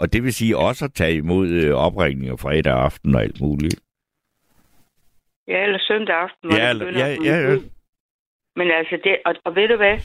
Og 0.00 0.12
det 0.12 0.22
vil 0.22 0.34
sige 0.34 0.56
også 0.56 0.84
at 0.84 0.92
tage 0.94 1.14
imod 1.14 1.48
øh, 1.48 1.74
opringninger 1.74 2.36
fredag 2.36 2.72
aften 2.74 3.14
og 3.14 3.22
alt 3.22 3.40
muligt. 3.40 3.80
Ja, 5.48 5.62
eller 5.64 5.78
søndag 5.80 6.14
aften. 6.16 6.50
Ja, 6.52 6.70
eller- 6.70 6.98
ja, 6.98 7.06
ja, 7.24 7.36
ja. 7.50 7.56
Men 8.56 8.70
altså, 8.70 8.98
det, 9.04 9.16
og, 9.24 9.34
og 9.44 9.54
ved 9.54 9.68
du 9.68 9.76
hvad? 9.76 9.96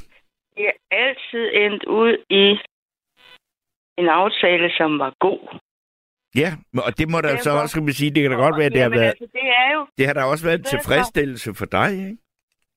Det 0.55 0.65
er 0.71 0.77
altid 0.91 1.43
endt 1.53 1.83
ud 1.85 2.17
i 2.29 2.45
en 3.97 4.07
aftale, 4.07 4.71
som 4.77 4.99
var 4.99 5.13
god. 5.19 5.59
Ja, 6.35 6.49
og 6.85 6.97
det 6.97 7.09
må 7.09 7.21
da 7.21 7.27
er 7.27 7.37
så 7.37 7.51
også, 7.51 7.81
man 7.81 7.93
sige, 7.93 8.11
det 8.11 8.21
kan 8.21 8.31
da 8.31 8.37
godt 8.37 8.57
være, 8.57 8.65
at 8.65 8.73
det 8.73 8.81
har 8.81 8.89
været, 8.89 9.13
altså, 9.15 9.27
det 9.33 9.47
er 9.63 9.73
jo, 9.73 9.87
det 9.97 10.07
har 10.07 10.13
da 10.13 10.23
også 10.23 10.45
været 10.45 10.59
en 10.59 10.65
er 10.65 10.69
tilfredsstillelse 10.69 11.53
for 11.59 11.65
dig, 11.65 11.91
ikke? 11.91 12.17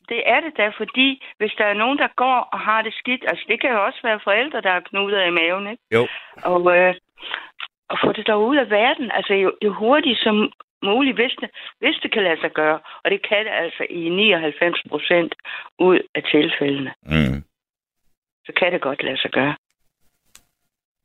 det 0.08 0.20
er 0.26 0.40
det 0.40 0.52
da, 0.56 0.68
fordi 0.68 1.08
hvis 1.38 1.52
der 1.58 1.64
er 1.64 1.80
nogen, 1.82 1.98
der 1.98 2.08
går 2.16 2.38
og 2.52 2.60
har 2.60 2.82
det 2.82 2.94
skidt, 2.94 3.24
altså 3.28 3.44
det 3.48 3.60
kan 3.60 3.70
jo 3.70 3.84
også 3.84 4.00
være 4.02 4.20
forældre, 4.24 4.60
der 4.60 4.72
har 4.72 4.80
knuder 4.80 5.24
i 5.24 5.30
maven, 5.30 5.66
ikke? 5.66 5.82
Jo. 5.94 6.02
Og, 6.52 6.76
øh, 6.76 6.94
og 7.90 7.98
få 8.04 8.12
det 8.12 8.26
der 8.26 8.34
ud 8.34 8.56
af 8.56 8.70
verden, 8.70 9.10
altså 9.10 9.34
jo, 9.34 9.52
jo 9.64 9.72
hurtigt 9.72 10.18
som 10.18 10.52
muligt, 10.82 11.16
hvis 11.16 11.34
det, 11.40 11.50
hvis 11.78 11.96
det 12.02 12.12
kan 12.12 12.22
lade 12.22 12.40
sig 12.40 12.50
gøre. 12.50 12.78
Og 13.04 13.10
det 13.10 13.28
kan 13.28 13.44
det 13.44 13.52
altså 13.52 13.86
i 13.90 14.08
99 14.08 14.82
procent 14.88 15.34
ud 15.78 15.98
af 16.14 16.22
tilfældene. 16.22 16.92
Mm. 17.02 17.42
så 18.46 18.52
kan 18.58 18.72
det 18.72 18.80
godt 18.80 19.02
lade 19.02 19.20
sig 19.20 19.30
gøre. 19.30 19.56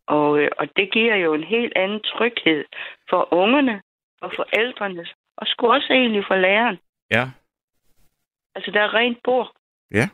Og, 0.07 0.39
øh, 0.39 0.49
og 0.59 0.67
det 0.75 0.91
giver 0.91 1.15
jo 1.15 1.33
en 1.33 1.43
helt 1.43 1.73
anden 1.75 2.01
tryghed 2.01 2.65
for 3.09 3.33
ungerne, 3.33 3.81
for 4.19 4.31
forældrene, 4.35 5.05
og 5.37 5.47
sgu 5.47 5.67
også 5.67 5.93
egentlig 5.93 6.23
for 6.27 6.35
læreren. 6.35 6.79
Ja. 7.11 7.25
Altså, 8.55 8.71
der 8.71 8.81
er 8.81 8.93
rent 8.93 9.17
bord. 9.23 9.51
Ja. 9.91 10.09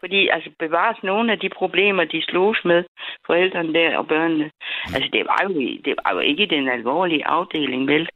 Fordi 0.00 0.28
altså 0.28 0.50
bevares 0.58 1.02
nogle 1.02 1.32
af 1.32 1.38
de 1.38 1.48
problemer, 1.48 2.04
de 2.04 2.22
slogs 2.22 2.64
med, 2.64 2.84
forældrene 3.26 3.74
der 3.74 3.96
og 3.96 4.08
børnene. 4.08 4.50
Altså 4.94 5.08
det 5.12 5.26
var 5.26 5.40
jo, 5.42 5.48
det 5.84 5.94
var 6.02 6.12
jo 6.14 6.20
ikke 6.20 6.46
den 6.46 6.68
alvorlige 6.68 7.26
afdeling, 7.26 7.86
vel? 7.86 8.08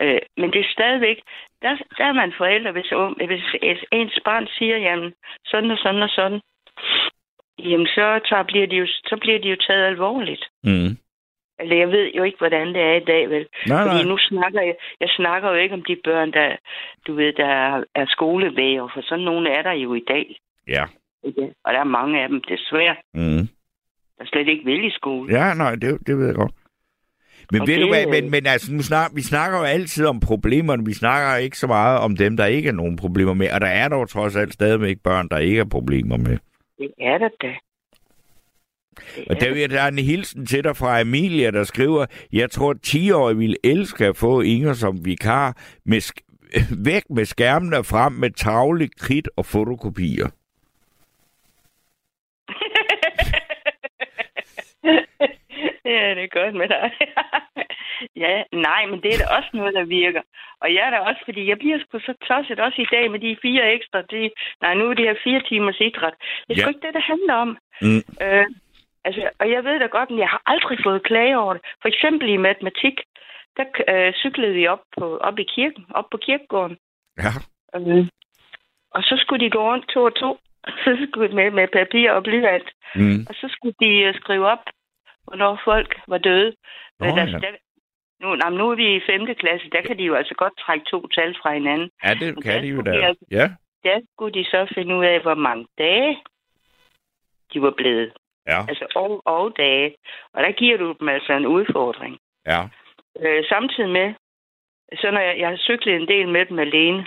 Øh, 0.00 0.20
men 0.36 0.52
det 0.52 0.60
er 0.60 0.72
stadigvæk, 0.72 1.18
der, 1.62 1.76
der 1.98 2.04
er 2.04 2.12
man 2.12 2.32
forældre, 2.38 2.72
hvis, 2.72 2.92
hvis 3.26 3.84
ens 3.92 4.18
barn 4.24 4.46
siger, 4.58 4.76
jamen 4.76 5.14
sådan 5.44 5.70
og 5.70 5.78
sådan 5.78 6.02
og 6.02 6.08
sådan, 6.08 6.40
jamen 7.70 7.86
så, 7.86 8.20
tager, 8.28 8.42
bliver, 8.42 8.66
de 8.66 8.76
jo, 8.76 8.86
så 8.86 9.16
bliver 9.20 9.38
de 9.38 9.48
jo 9.48 9.56
taget 9.66 9.84
alvorligt. 9.86 10.44
Mm. 10.64 10.90
Eller 11.60 11.76
jeg 11.76 11.88
ved 11.88 12.06
jo 12.16 12.22
ikke, 12.22 12.38
hvordan 12.38 12.66
det 12.68 12.82
er 12.82 12.94
i 12.94 13.04
dag, 13.12 13.30
vel? 13.30 13.46
Nej, 13.66 13.82
Fordi 13.82 14.02
nej. 14.02 14.10
nu 14.12 14.18
snakker 14.18 14.60
jeg, 14.60 14.74
jeg 15.00 15.08
snakker 15.16 15.48
jo 15.50 15.54
ikke 15.56 15.74
om 15.74 15.84
de 15.88 15.96
børn, 16.04 16.32
der, 16.32 16.56
du 17.06 17.14
ved, 17.14 17.32
der 17.32 17.46
er, 17.46 17.84
er 17.94 18.06
skolevæger, 18.08 18.88
for 18.94 19.00
sådan 19.02 19.24
nogle 19.24 19.50
er 19.50 19.62
der 19.62 19.72
jo 19.72 19.94
i 19.94 20.04
dag. 20.08 20.36
Ja. 20.68 20.84
Ikke? 21.24 21.42
Og 21.64 21.72
der 21.74 21.80
er 21.80 21.84
mange 21.98 22.22
af 22.22 22.28
dem, 22.28 22.40
desværre, 22.48 22.96
Mm. 23.14 23.48
der 24.18 24.24
slet 24.24 24.48
ikke 24.48 24.64
vil 24.64 24.84
i 24.86 24.90
skole. 24.90 25.38
Ja, 25.38 25.54
nej, 25.54 25.74
det, 25.74 26.06
det 26.06 26.18
ved 26.18 26.26
jeg 26.26 26.34
godt. 26.34 26.52
Men 27.52 27.60
Og 27.60 27.66
ved 27.68 27.74
det- 27.74 27.82
du 27.82 27.88
hvad, 27.88 28.06
men, 28.06 28.30
men 28.30 28.46
altså, 28.46 28.72
nu 28.74 28.82
snak, 28.82 29.10
vi 29.14 29.20
snakker 29.22 29.58
jo 29.58 29.64
altid 29.64 30.06
om 30.06 30.20
problemerne, 30.20 30.84
vi 30.86 30.92
snakker 30.92 31.36
ikke 31.36 31.58
så 31.58 31.66
meget 31.66 32.00
om 32.00 32.16
dem, 32.16 32.36
der 32.36 32.46
ikke 32.46 32.68
er 32.68 32.72
nogen 32.72 32.96
problemer 32.96 33.34
med, 33.34 33.48
og 33.54 33.60
der 33.60 33.66
er 33.66 33.88
dog 33.88 34.08
trods 34.08 34.36
alt 34.36 34.52
stadigvæk 34.52 34.96
børn, 35.04 35.28
der 35.28 35.38
ikke 35.38 35.60
er 35.60 35.64
problemer 35.70 36.16
med. 36.16 36.38
Det 36.78 36.92
er 37.00 37.18
der 37.18 37.28
da. 37.42 37.54
Det 39.16 39.28
Og 39.28 39.36
er 39.36 39.40
der, 39.40 39.52
vil 39.52 39.70
jeg- 39.70 39.84
er 39.84 39.88
en 39.88 39.98
hilsen 39.98 40.46
til 40.46 40.64
dig 40.64 40.76
fra 40.76 41.00
Emilia, 41.00 41.50
der 41.50 41.64
skriver, 41.64 42.06
jeg 42.32 42.50
tror, 42.50 42.70
at 42.70 42.76
10-årige 42.86 43.36
ville 43.38 43.56
elske 43.64 44.06
at 44.06 44.16
få 44.16 44.40
Inger 44.40 44.72
som 44.72 45.04
vikar 45.04 45.56
med 45.84 46.22
væk 46.90 47.02
med 47.10 47.24
skærmene 47.24 47.84
frem 47.84 48.12
med 48.12 48.30
tavle, 48.30 48.88
kridt 48.88 49.28
og 49.36 49.46
fotokopier. 49.46 50.28
ja, 55.84 56.14
det 56.16 56.24
er 56.24 56.28
godt 56.42 56.54
med 56.54 56.68
dig. 56.68 56.90
ja, 58.16 58.42
nej, 58.52 58.82
men 58.90 58.98
det 59.02 59.10
er 59.14 59.18
da 59.22 59.26
også 59.36 59.50
noget, 59.52 59.74
der 59.74 59.84
virker. 59.84 60.22
Og 60.62 60.74
jeg 60.74 60.82
er 60.86 60.90
da 60.90 60.98
også, 60.98 61.22
fordi 61.24 61.48
jeg 61.48 61.58
bliver 61.58 61.78
sgu 61.78 61.98
så 61.98 62.14
tosset 62.28 62.60
også 62.60 62.78
i 62.82 62.90
dag 62.94 63.10
med 63.10 63.18
de 63.20 63.36
fire 63.42 63.72
ekstra. 63.76 64.02
De, 64.02 64.30
nej, 64.62 64.74
nu 64.74 64.84
er 64.90 64.94
det 64.94 65.08
her 65.08 65.18
fire 65.24 65.42
timers 65.48 65.80
idræt. 65.80 66.14
Det 66.46 66.50
er 66.52 66.60
sgu 66.60 66.68
Ja. 66.68 66.74
ikke 66.74 66.86
det, 66.86 66.94
det 66.94 67.02
handler 67.12 67.34
om. 67.34 67.50
Mm. 67.82 68.02
Øh, 68.24 68.46
altså, 69.04 69.30
og 69.40 69.50
jeg 69.50 69.64
ved 69.64 69.78
da 69.80 69.86
godt, 69.86 70.10
men 70.10 70.18
jeg 70.18 70.28
har 70.28 70.42
aldrig 70.46 70.78
fået 70.86 71.02
klage 71.02 71.38
over 71.38 71.52
det. 71.54 71.62
For 71.82 71.88
eksempel 71.88 72.28
i 72.28 72.36
matematik, 72.36 72.96
der 73.56 73.64
øh, 73.92 74.12
cyklede 74.22 74.54
vi 74.54 74.66
op, 74.66 74.82
på, 74.98 75.16
op 75.16 75.38
i 75.38 75.46
kirken, 75.54 75.84
op 75.90 76.04
på 76.10 76.16
kirkegården. 76.16 76.76
Ja. 77.24 77.32
Øh, 77.76 78.06
og 78.96 79.02
så 79.02 79.14
skulle 79.22 79.44
de 79.44 79.50
gå 79.50 79.62
rundt 79.70 79.88
to 79.88 80.02
og 80.04 80.14
to. 80.14 80.38
Så 80.84 81.06
skulle 81.08 81.30
de 81.30 81.34
med, 81.34 81.50
med 81.50 81.68
papir 81.68 82.10
og 82.10 82.22
blyant. 82.22 82.68
Mm. 82.94 83.26
Og 83.28 83.34
så 83.34 83.46
skulle 83.50 83.74
de 83.80 83.92
øh, 84.06 84.14
skrive 84.14 84.46
op, 84.46 84.64
hvornår 85.24 85.60
folk 85.64 86.00
var 86.08 86.18
døde. 86.18 86.54
Men 87.00 87.16
der, 87.16 87.26
ja. 87.26 87.38
der, 87.38 87.52
nu, 88.22 88.34
nej, 88.34 88.50
nu 88.50 88.70
er 88.70 88.74
vi 88.74 88.96
i 88.96 89.00
5. 89.06 89.26
klasse, 89.34 89.70
der 89.70 89.82
kan 89.82 89.98
de 89.98 90.02
jo 90.04 90.14
altså 90.14 90.34
godt 90.34 90.58
trække 90.58 90.84
to 90.92 91.06
tal 91.08 91.34
fra 91.42 91.52
hinanden. 91.54 91.90
Ja, 92.04 92.14
det 92.14 92.34
Men 92.34 92.42
kan 92.42 92.54
der 92.54 92.60
de 92.60 92.68
jo 92.68 92.80
da. 92.82 92.90
de 92.92 93.04
altså- 93.04 93.24
Ja. 93.30 93.46
Der 93.84 94.00
skulle 94.14 94.34
de 94.40 94.44
så 94.44 94.72
finde 94.74 94.96
ud 94.96 95.04
af, 95.04 95.20
hvor 95.22 95.34
mange 95.34 95.66
dage 95.78 96.22
de 97.52 97.62
var 97.62 97.70
blevet. 97.70 98.12
Ja. 98.46 98.60
Altså 98.68 98.86
år 98.96 99.22
og 99.24 99.56
dage. 99.56 99.94
Og 100.34 100.42
der 100.42 100.52
giver 100.52 100.76
du 100.78 100.94
dem 101.00 101.08
altså 101.08 101.32
en 101.32 101.46
udfordring. 101.46 102.18
Ja. 102.46 102.60
Øh, 103.20 103.44
samtidig 103.48 103.90
med, 103.90 104.14
så 105.00 105.10
når 105.10 105.20
jeg, 105.20 105.38
jeg 105.38 105.48
har 105.48 105.56
cyklet 105.56 105.94
en 105.96 106.08
del 106.08 106.28
med 106.28 106.46
dem 106.46 106.58
alene, 106.58 107.06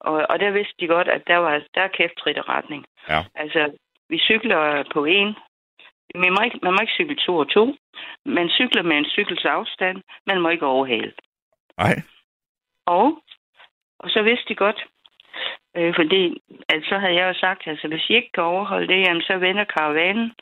og, 0.00 0.26
og 0.30 0.40
der 0.40 0.50
vidste 0.50 0.74
de 0.80 0.86
godt, 0.86 1.08
at 1.08 1.22
der 1.26 1.36
var 1.36 1.62
der 1.74 1.80
er 1.80 1.88
kæft 1.88 2.20
retning. 2.26 2.84
Ja. 3.08 3.20
Altså, 3.34 3.72
vi 4.08 4.18
cykler 4.18 4.84
på 4.92 5.04
en. 5.04 5.34
Man 6.14 6.32
må, 6.32 6.40
ikke, 6.44 6.58
man 6.62 6.72
må 6.72 6.78
ikke 6.80 6.98
cykle 6.98 7.16
to 7.16 7.36
og 7.36 7.48
to. 7.50 7.76
Man 8.26 8.48
cykler 8.48 8.82
med 8.82 8.96
en 8.96 9.04
cykels 9.04 9.44
afstand. 9.44 10.02
Man 10.26 10.40
må 10.40 10.48
ikke 10.48 10.66
overhale. 10.66 11.12
Nej. 11.78 11.94
Og, 12.86 13.22
og 13.98 14.10
så 14.10 14.22
vidste 14.22 14.48
de 14.48 14.54
godt, 14.54 14.80
øh, 15.76 15.94
fordi 15.98 16.42
altså, 16.68 16.88
så 16.88 16.98
havde 16.98 17.14
jeg 17.14 17.28
jo 17.28 17.34
sagt, 17.40 17.66
altså 17.66 17.88
hvis 17.88 18.10
I 18.10 18.14
ikke 18.14 18.30
kan 18.34 18.42
overholde 18.42 18.88
det, 18.88 19.00
jamen, 19.00 19.22
så 19.22 19.38
vender 19.38 19.64
karavanen, 19.64 20.32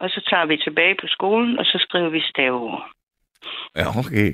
og 0.00 0.10
så 0.10 0.20
tager 0.30 0.46
vi 0.46 0.56
tilbage 0.56 0.96
på 1.00 1.06
skolen, 1.06 1.58
og 1.58 1.64
så 1.64 1.78
skriver 1.86 2.08
vi 2.08 2.20
staveord. 2.20 2.90
Ja, 3.76 3.86
okay. 4.00 4.28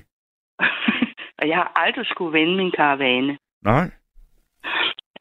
og 1.39 1.49
jeg 1.49 1.57
har 1.57 1.72
aldrig 1.76 2.07
skulle 2.07 2.39
vende 2.39 2.57
min 2.57 2.72
karavane. 2.72 3.39
Nej. 3.62 3.91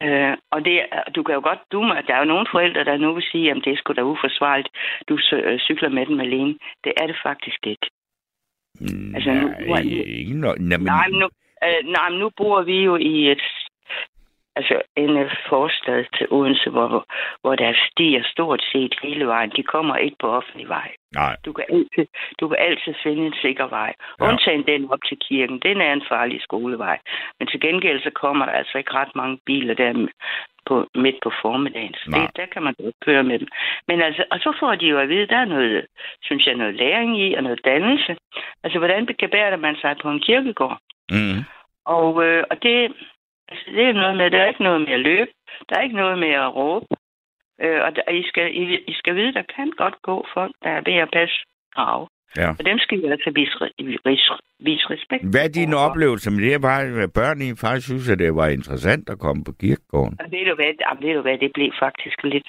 Øh, 0.02 0.36
og 0.50 0.64
det, 0.64 0.74
du 1.16 1.22
kan 1.22 1.34
jo 1.34 1.40
godt, 1.40 1.58
du, 1.72 1.82
må- 1.82 1.94
der 2.06 2.14
er 2.14 2.18
jo 2.18 2.24
nogle 2.24 2.46
forældre, 2.50 2.84
der 2.84 2.96
nu 2.96 3.14
vil 3.14 3.24
sige, 3.32 3.50
at 3.50 3.56
det 3.64 3.72
er 3.72 3.76
sgu 3.76 3.92
da 3.92 4.02
uforsvarligt, 4.02 4.68
du 5.08 5.18
øh, 5.32 5.58
cykler 5.58 5.88
med 5.88 6.06
dem 6.06 6.20
alene. 6.20 6.54
Det 6.84 6.92
er 6.96 7.06
det 7.06 7.16
faktisk 7.22 7.66
ikke. 7.66 7.86
Altså, 9.14 9.30
nu- 9.32 9.54
Nej, 9.68 9.82
ikke 10.06 10.40
noget. 10.40 10.60
Nej, 10.60 10.78
men, 10.78 10.86
Nej, 10.86 11.08
men 11.08 11.18
nu, 11.18 11.28
øh, 11.64 11.80
nej, 11.96 12.10
men 12.10 12.18
nu 12.18 12.30
bor 12.36 12.62
vi 12.62 12.76
jo 12.84 12.96
i 12.96 13.30
et 13.30 13.42
altså 14.56 14.82
en 14.96 15.16
øh, 15.16 15.30
forstad 15.48 16.04
til 16.16 16.26
Odense, 16.30 16.70
hvor, 16.70 17.06
hvor 17.40 17.54
der 17.56 17.72
stiger 17.90 18.22
stort 18.24 18.62
set 18.72 18.94
hele 19.02 19.26
vejen. 19.26 19.52
De 19.56 19.62
kommer 19.62 19.96
ikke 19.96 20.16
på 20.20 20.28
offentlig 20.38 20.68
vej. 20.68 20.88
nej. 21.14 21.36
Du 21.44 21.52
kan 21.52 21.64
altid, 21.68 22.06
du 22.40 22.48
kan 22.48 22.58
altid 22.68 22.94
finde 23.02 23.26
en 23.26 23.34
sikker 23.42 23.66
vej. 23.66 23.92
Ja. 23.98 24.24
Ja. 24.24 24.30
Undtagen 24.30 24.64
den 24.66 24.90
op 24.92 25.02
til 25.08 25.18
kirken. 25.28 25.58
Den 25.58 25.80
er 25.80 25.92
en 25.92 26.04
farlig 26.08 26.42
skolevej. 26.42 26.98
Men 27.38 27.48
til 27.48 27.60
gengæld 27.60 28.00
så 28.02 28.10
kommer 28.10 28.44
der 28.46 28.52
altså 28.52 28.78
ikke 28.78 28.94
ret 28.94 29.12
mange 29.14 29.38
biler 29.46 29.74
der 29.74 30.08
på, 30.66 30.74
midt 30.94 31.18
på 31.22 31.30
formiddagen. 31.42 31.94
Så 31.94 32.10
Nej. 32.10 32.20
det, 32.20 32.36
der 32.36 32.46
kan 32.46 32.62
man 32.62 32.74
godt 32.82 32.94
køre 33.06 33.24
med 33.24 33.38
dem. 33.38 33.48
Men 33.88 34.00
altså, 34.00 34.24
og 34.30 34.38
så 34.38 34.56
får 34.60 34.74
de 34.74 34.86
jo 34.86 34.98
at 34.98 35.08
vide, 35.08 35.26
der 35.26 35.36
er 35.36 35.44
noget, 35.44 35.86
synes 36.22 36.46
jeg, 36.46 36.54
noget 36.54 36.74
læring 36.74 37.20
i 37.20 37.34
og 37.34 37.42
noget 37.42 37.60
dannelse. 37.64 38.16
Altså, 38.64 38.78
hvordan 38.78 39.06
gebærer 39.06 39.56
man 39.56 39.76
sig 39.76 39.96
på 40.02 40.10
en 40.10 40.20
kirkegård? 40.20 40.78
Mm. 41.10 41.38
Og, 41.84 42.24
øh, 42.24 42.44
og 42.50 42.62
det, 42.62 42.92
altså, 43.48 43.66
det 43.76 43.84
er 43.84 43.92
noget 43.92 44.16
med, 44.16 44.30
der 44.30 44.38
er 44.38 44.48
ikke 44.48 44.62
noget 44.62 44.80
med 44.80 44.92
at 44.92 45.00
løbe. 45.00 45.30
Der 45.68 45.76
er 45.76 45.82
ikke 45.82 45.96
noget 45.96 46.18
med 46.18 46.32
at 46.44 46.54
råbe. 46.54 46.86
Øh, 47.62 47.80
og 47.84 47.96
der, 47.96 48.10
I, 48.10 48.22
skal, 48.30 48.56
I, 48.62 48.62
I 48.86 48.92
skal 48.92 49.14
vide, 49.14 49.32
der 49.32 49.42
kan 49.56 49.70
godt 49.76 49.96
gå 50.02 50.26
folk, 50.34 50.54
der 50.62 50.70
er 50.70 50.82
ved 50.86 50.94
at 50.94 51.10
passe 51.12 51.36
grav. 51.74 52.08
Ja. 52.36 52.50
Og 52.58 52.64
dem 52.70 52.78
skal 52.78 52.98
vi 53.02 53.06
altså 53.06 53.30
vise, 53.30 53.54
vise, 54.04 54.32
vise 54.60 54.86
respekt. 54.90 55.24
Hvad 55.32 55.44
er 55.44 55.52
dine 55.60 55.76
oplevelser 55.76 56.30
med 56.30 56.42
det? 56.46 56.62
Var, 56.62 56.78
at 57.04 57.12
børn 57.12 57.42
i 57.42 57.48
faktisk 57.64 57.86
synes, 57.86 58.08
at 58.10 58.18
det 58.18 58.34
var 58.34 58.48
interessant 58.48 59.10
at 59.10 59.18
komme 59.18 59.44
på 59.44 59.52
kirkegården? 59.60 60.16
Og 60.22 60.26
ved 60.30 60.44
du 60.48 60.54
hvad, 60.54 60.72
jamen, 60.82 61.02
ved 61.04 61.14
du 61.14 61.22
hvad, 61.22 61.38
det 61.38 61.50
blev 61.54 61.70
faktisk 61.78 62.18
lidt, 62.24 62.48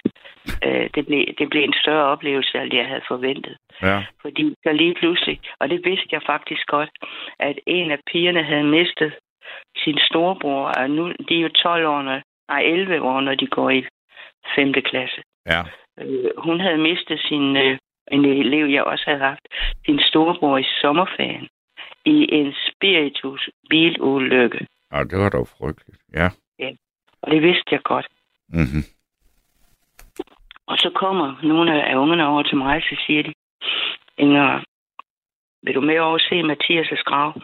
øh, 0.66 0.90
det, 0.96 1.04
blev, 1.08 1.22
det 1.40 1.50
blev 1.50 1.64
en 1.64 1.80
større 1.84 2.06
oplevelse, 2.14 2.58
end 2.58 2.76
jeg 2.76 2.88
havde 2.92 3.06
forventet. 3.08 3.56
Ja. 3.82 3.98
Fordi 4.22 4.56
så 4.64 4.72
lige 4.72 4.96
pludselig, 5.00 5.40
og 5.60 5.70
det 5.70 5.80
vidste 5.86 6.10
jeg 6.12 6.22
faktisk 6.26 6.68
godt, 6.68 6.90
at 7.40 7.56
en 7.68 7.92
af 7.92 8.00
pigerne 8.12 8.44
havde 8.44 8.68
mistet 8.78 9.14
sin 9.78 9.98
storebror, 10.10 10.66
og 10.78 10.90
nu, 10.90 11.14
de 11.30 11.38
er 11.38 11.42
jo 11.42 11.50
12 11.50 11.88
år, 11.88 12.02
når, 12.02 12.22
nej 12.50 12.62
11 12.62 13.02
år, 13.02 13.22
når 13.22 13.36
de 13.36 13.48
går 13.48 13.70
i 13.70 13.86
5. 14.56 14.74
klasse. 14.74 15.22
Ja. 15.46 15.62
Øh, 16.00 16.32
hun 16.38 16.60
havde 16.60 16.78
mistet 16.78 17.20
sin, 17.20 17.58
øh, 17.58 17.78
en 18.12 18.26
elev, 18.26 18.66
jeg 18.66 18.84
også 18.84 19.04
havde 19.08 19.20
haft, 19.20 19.48
sin 19.86 20.00
storebror 20.00 20.58
i 20.58 20.66
sommerferien 20.82 21.48
i 22.06 22.28
en 22.32 22.54
spiritus 22.68 23.50
bilulykke. 23.70 24.68
Og 24.92 25.10
det 25.10 25.18
var 25.20 25.30
dog 25.30 25.48
frygteligt. 25.48 25.98
Ja. 26.14 26.30
Og 27.22 27.32
det 27.32 27.42
vidste 27.42 27.70
jeg 27.72 27.82
godt. 27.84 28.08
Mm-hmm. 28.50 28.84
Og 30.68 30.78
så 30.78 30.90
kommer 30.96 31.40
nogle 31.44 31.84
af 31.84 31.96
ungerne 31.96 32.28
over 32.28 32.44
til 32.44 32.58
mig, 32.58 32.82
så 32.84 32.96
siger 33.06 33.24
de, 33.24 33.34
Inger, 34.18 34.64
vil 35.64 35.76
du 35.76 35.82
med 35.82 36.00
over 36.00 36.14
og 36.14 36.20
se 36.20 36.42
Mathias' 36.42 37.04
grav? 37.04 37.42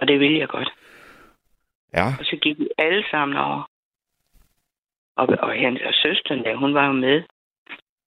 Og 0.00 0.08
det 0.08 0.20
vil 0.20 0.34
jeg 0.34 0.48
godt. 0.48 0.70
Ja. 1.94 2.06
Og 2.18 2.24
så 2.24 2.36
gik 2.36 2.58
vi 2.58 2.68
alle 2.78 3.04
sammen 3.10 3.36
over. 3.36 3.70
Og, 5.16 5.28
og, 5.40 5.52
hans, 5.52 5.80
og 5.84 5.94
søsteren 5.94 6.44
der, 6.44 6.56
hun 6.56 6.74
var 6.74 6.86
jo 6.86 6.92
med. 6.92 7.22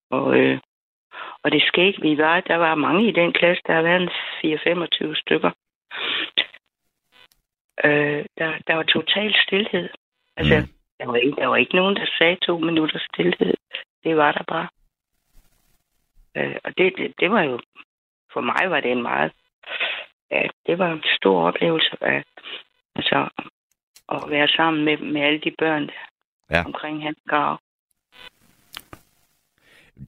Og, 0.09 0.37
øh, 0.37 0.59
og 1.43 1.51
det 1.51 1.63
skete, 1.63 2.01
vi 2.01 2.17
var, 2.17 2.39
der 2.41 2.55
var 2.55 2.75
mange 2.75 3.07
i 3.07 3.11
den 3.11 3.33
klasse, 3.33 3.61
der 3.67 3.73
har 3.73 3.81
været 3.81 4.01
en 4.01 4.09
4-25 5.11 5.21
stykker. 5.21 5.51
Øh, 7.85 8.25
der, 8.37 8.57
der 8.67 8.75
var 8.75 8.83
total 8.83 9.35
stillhed. 9.47 9.89
Altså, 10.37 10.59
mm. 10.59 10.67
der, 10.99 11.05
var 11.05 11.15
ikke, 11.15 11.41
der 11.41 11.47
var 11.47 11.55
ikke 11.55 11.75
nogen, 11.75 11.95
der 11.95 12.05
sagde 12.17 12.35
to 12.35 12.57
minutter 12.57 12.99
stillhed. 13.13 13.53
Det 14.03 14.17
var 14.17 14.31
der 14.31 14.43
bare. 14.43 14.67
Øh, 16.37 16.55
og 16.63 16.77
det, 16.77 16.93
det, 16.97 17.13
det 17.19 17.31
var 17.31 17.41
jo, 17.41 17.59
for 18.33 18.41
mig 18.41 18.63
var 18.69 18.79
det 18.79 18.91
en 18.91 19.01
meget, 19.01 19.31
ja, 20.31 20.41
det 20.67 20.79
var 20.79 20.91
en 20.91 21.03
stor 21.17 21.47
oplevelse 21.47 21.97
af, 22.01 22.23
altså, 22.95 23.29
at 24.11 24.23
være 24.29 24.47
sammen 24.47 24.85
med, 24.85 24.97
med 24.97 25.21
alle 25.21 25.39
de 25.39 25.51
børn 25.59 25.87
der 25.87 25.93
Ja. 26.51 26.63
omkring 26.65 27.03
hans 27.03 27.17
grav. 27.29 27.59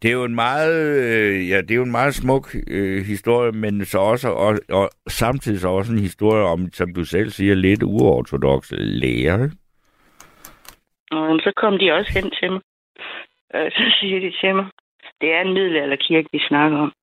Det 0.02 0.10
er 0.10 0.14
jo 0.14 0.24
en 0.24 0.36
meget, 0.36 0.76
øh, 1.04 1.50
ja, 1.50 1.62
det 1.62 1.72
er 1.72 1.76
jo 1.76 1.84
en 1.84 1.92
meget 1.92 2.16
smuk 2.16 2.56
øh, 2.68 3.06
historie, 3.06 3.52
men 3.52 3.86
så 3.86 4.00
også, 4.00 4.30
og, 4.30 4.60
og 4.70 4.90
samtidig 5.08 5.60
så 5.60 5.70
også 5.70 5.94
en 5.94 6.00
historie 6.00 6.44
om, 6.44 6.74
som 6.74 6.94
du 6.94 7.06
selv 7.06 7.30
siger, 7.30 7.56
lidt 7.56 7.84
uortodoxe 7.84 8.76
lærer. 8.76 9.50
Og 11.12 11.40
så 11.44 11.52
kom 11.56 11.78
de 11.80 11.92
også 11.92 12.12
hen 12.14 12.32
til 12.32 12.52
mig. 12.52 12.62
Øh, 13.56 13.72
så 13.72 13.96
siger 14.00 14.20
de 14.20 14.34
til 14.42 14.56
mig, 14.56 14.66
det 15.22 15.34
er 15.34 15.42
en 15.42 15.54
middelalderkirke, 15.54 16.30
vi 16.32 16.40
snakker 16.40 16.78
om. 16.78 16.94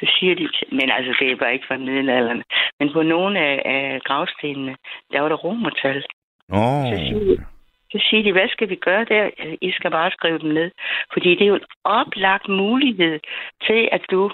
Så 0.00 0.06
siger 0.18 0.34
de 0.34 0.48
men 0.72 0.90
altså, 0.90 1.14
det 1.20 1.30
er 1.30 1.36
bare 1.36 1.52
ikke 1.52 1.66
fra 1.66 1.76
middelalderen. 1.76 2.42
Men 2.80 2.92
på 2.92 3.02
nogle 3.02 3.38
af, 3.40 3.62
af 3.64 4.00
gravstenene, 4.04 4.76
der 5.12 5.20
var 5.20 5.28
der 5.28 5.36
romertal. 5.36 6.04
Åh, 6.52 6.84
Så 6.92 6.96
siger, 7.06 7.18
de, 7.18 7.46
så 7.92 7.98
siger 8.10 8.22
de, 8.22 8.32
hvad 8.32 8.48
skal 8.48 8.68
vi 8.68 8.76
gøre 8.76 9.04
der? 9.04 9.30
I 9.60 9.70
skal 9.72 9.90
bare 9.90 10.10
skrive 10.10 10.38
dem 10.38 10.50
ned. 10.50 10.70
Fordi 11.12 11.30
det 11.30 11.42
er 11.42 11.46
jo 11.48 11.54
en 11.54 11.70
oplagt 11.84 12.48
mulighed 12.48 13.20
til, 13.66 13.88
at 13.92 14.02
du 14.10 14.30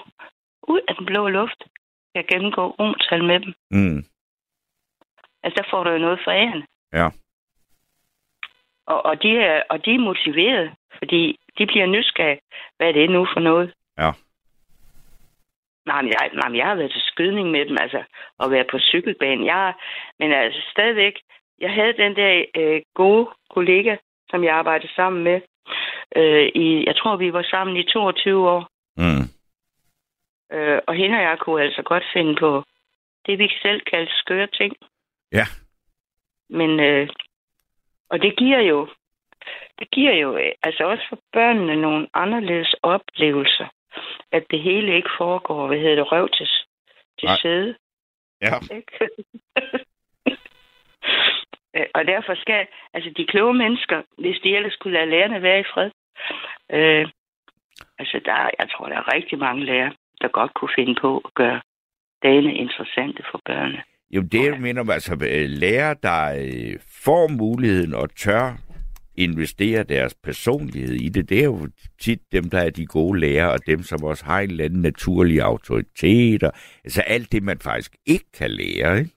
ud 0.67 0.81
af 0.87 0.95
den 0.95 1.05
blå 1.05 1.27
luft 1.27 1.63
kan 2.15 2.25
gennemgå 2.31 2.75
romertal 2.79 3.23
med 3.23 3.39
dem. 3.39 3.53
mm. 3.71 4.03
Altså, 5.43 5.61
der 5.63 5.69
får 5.69 5.83
du 5.83 5.89
jo 5.91 5.97
noget 5.97 6.19
for 6.23 6.31
æren. 6.31 6.63
ja. 6.93 7.07
Og, 8.87 9.05
og, 9.05 9.23
de 9.23 9.37
er, 9.37 9.63
og 9.69 9.85
de 9.85 9.95
er 9.95 9.99
motiveret, 9.99 10.71
fordi 10.97 11.37
de 11.57 11.65
bliver 11.65 11.85
nysgerrige. 11.85 12.39
Hvad 12.77 12.87
er 12.87 12.91
det 12.91 13.09
nu 13.09 13.27
for 13.33 13.39
noget? 13.39 13.73
Ja. 13.97 14.11
Nej, 15.85 16.01
men 16.01 16.11
jeg, 16.11 16.29
nej, 16.33 16.49
men 16.49 16.57
jeg 16.57 16.65
har 16.65 16.75
været 16.75 16.91
til 16.91 17.01
skydning 17.01 17.51
med 17.51 17.65
dem, 17.65 17.77
altså, 17.81 18.03
og 18.39 18.51
været 18.51 18.67
på 18.71 18.79
cykelbanen. 18.79 19.45
Jeg, 19.45 19.73
men 20.19 20.31
altså, 20.31 20.61
stadigvæk, 20.71 21.13
jeg 21.59 21.71
havde 21.73 21.93
den 21.93 22.15
der 22.15 22.45
øh, 22.57 22.81
gode 22.93 23.29
kollega, 23.49 23.95
som 24.29 24.43
jeg 24.43 24.55
arbejdede 24.55 24.93
sammen 24.95 25.23
med. 25.23 25.41
Øh, 26.15 26.47
i, 26.55 26.83
jeg 26.87 26.95
tror, 26.95 27.15
vi 27.15 27.33
var 27.33 27.45
sammen 27.49 27.77
i 27.77 27.83
22 27.83 28.49
år. 28.49 28.67
Mm. 28.97 29.25
Øh, 30.51 30.79
og 30.87 30.95
hende 30.95 31.17
og 31.17 31.23
jeg 31.23 31.37
kunne 31.39 31.63
altså 31.63 31.81
godt 31.81 32.03
finde 32.13 32.35
på 32.35 32.63
det, 33.25 33.39
vi 33.39 33.49
selv 33.61 33.81
kaldte 33.81 34.13
skøre 34.15 34.47
ting. 34.47 34.73
Ja. 35.31 35.45
Men, 36.49 36.79
øh, 36.79 37.09
og 38.09 38.21
det 38.21 38.37
giver 38.37 38.59
jo, 38.59 38.87
det 39.79 39.91
giver 39.91 40.13
jo 40.13 40.37
øh, 40.37 40.51
altså 40.63 40.83
også 40.83 41.05
for 41.09 41.19
børnene 41.33 41.75
nogle 41.75 42.07
anderledes 42.13 42.75
oplevelser, 42.83 43.67
at 44.31 44.43
det 44.51 44.61
hele 44.61 44.95
ikke 44.95 45.09
foregår, 45.17 45.67
hvad 45.67 45.77
hedder 45.77 45.95
det, 45.95 46.11
røv 46.11 46.29
til, 46.29 46.47
til 47.19 47.27
Nej. 47.27 47.37
sæde. 47.41 47.75
Ja. 48.41 48.75
Ikke? 48.75 48.91
Øh, 51.77 51.85
og 51.93 52.05
derfor 52.05 52.35
skal, 52.35 52.67
altså 52.93 53.09
de 53.17 53.25
kloge 53.25 53.53
mennesker, 53.53 54.01
hvis 54.17 54.39
de 54.43 54.55
ellers 54.55 54.73
skulle 54.73 54.97
lade 54.99 55.09
lærerne 55.09 55.41
være 55.41 55.59
i 55.59 55.69
fred, 55.73 55.91
øh, 56.71 57.07
altså 57.99 58.21
der, 58.25 58.49
jeg 58.59 58.67
tror, 58.71 58.85
der 58.87 58.97
er 58.97 59.13
rigtig 59.13 59.39
mange 59.39 59.65
lærere, 59.65 59.93
der 60.21 60.27
godt 60.27 60.53
kunne 60.53 60.75
finde 60.75 60.95
på 61.01 61.17
at 61.25 61.33
gøre 61.33 61.61
dagene 62.23 62.53
interessante 62.53 63.23
for 63.31 63.41
børnene. 63.45 63.83
Jo, 64.11 64.21
det 64.21 64.45
jeg 64.45 64.59
mener, 64.59 64.91
altså 64.91 65.13
øh, 65.13 65.49
lærer, 65.49 65.93
der 65.93 66.21
øh, 66.45 66.79
får 67.05 67.27
muligheden 67.27 67.93
og 67.93 68.15
tør 68.15 68.57
investere 69.17 69.83
deres 69.83 70.15
personlighed 70.23 70.95
i 70.95 71.09
det, 71.09 71.29
det 71.29 71.39
er 71.39 71.45
jo 71.45 71.69
tit 72.01 72.19
dem, 72.31 72.49
der 72.49 72.59
er 72.59 72.69
de 72.69 72.85
gode 72.85 73.19
lærere, 73.19 73.51
og 73.51 73.59
dem, 73.67 73.83
som 73.83 74.03
også 74.03 74.25
har 74.25 74.39
en 74.39 74.49
eller 74.49 74.65
anden 74.65 74.81
naturlig 74.81 75.41
autoritet, 75.41 76.43
og, 76.43 76.51
altså 76.83 77.01
alt 77.01 77.31
det, 77.31 77.43
man 77.43 77.59
faktisk 77.59 77.95
ikke 78.05 78.31
kan 78.37 78.51
lære, 78.51 78.99
ikke? 78.99 79.11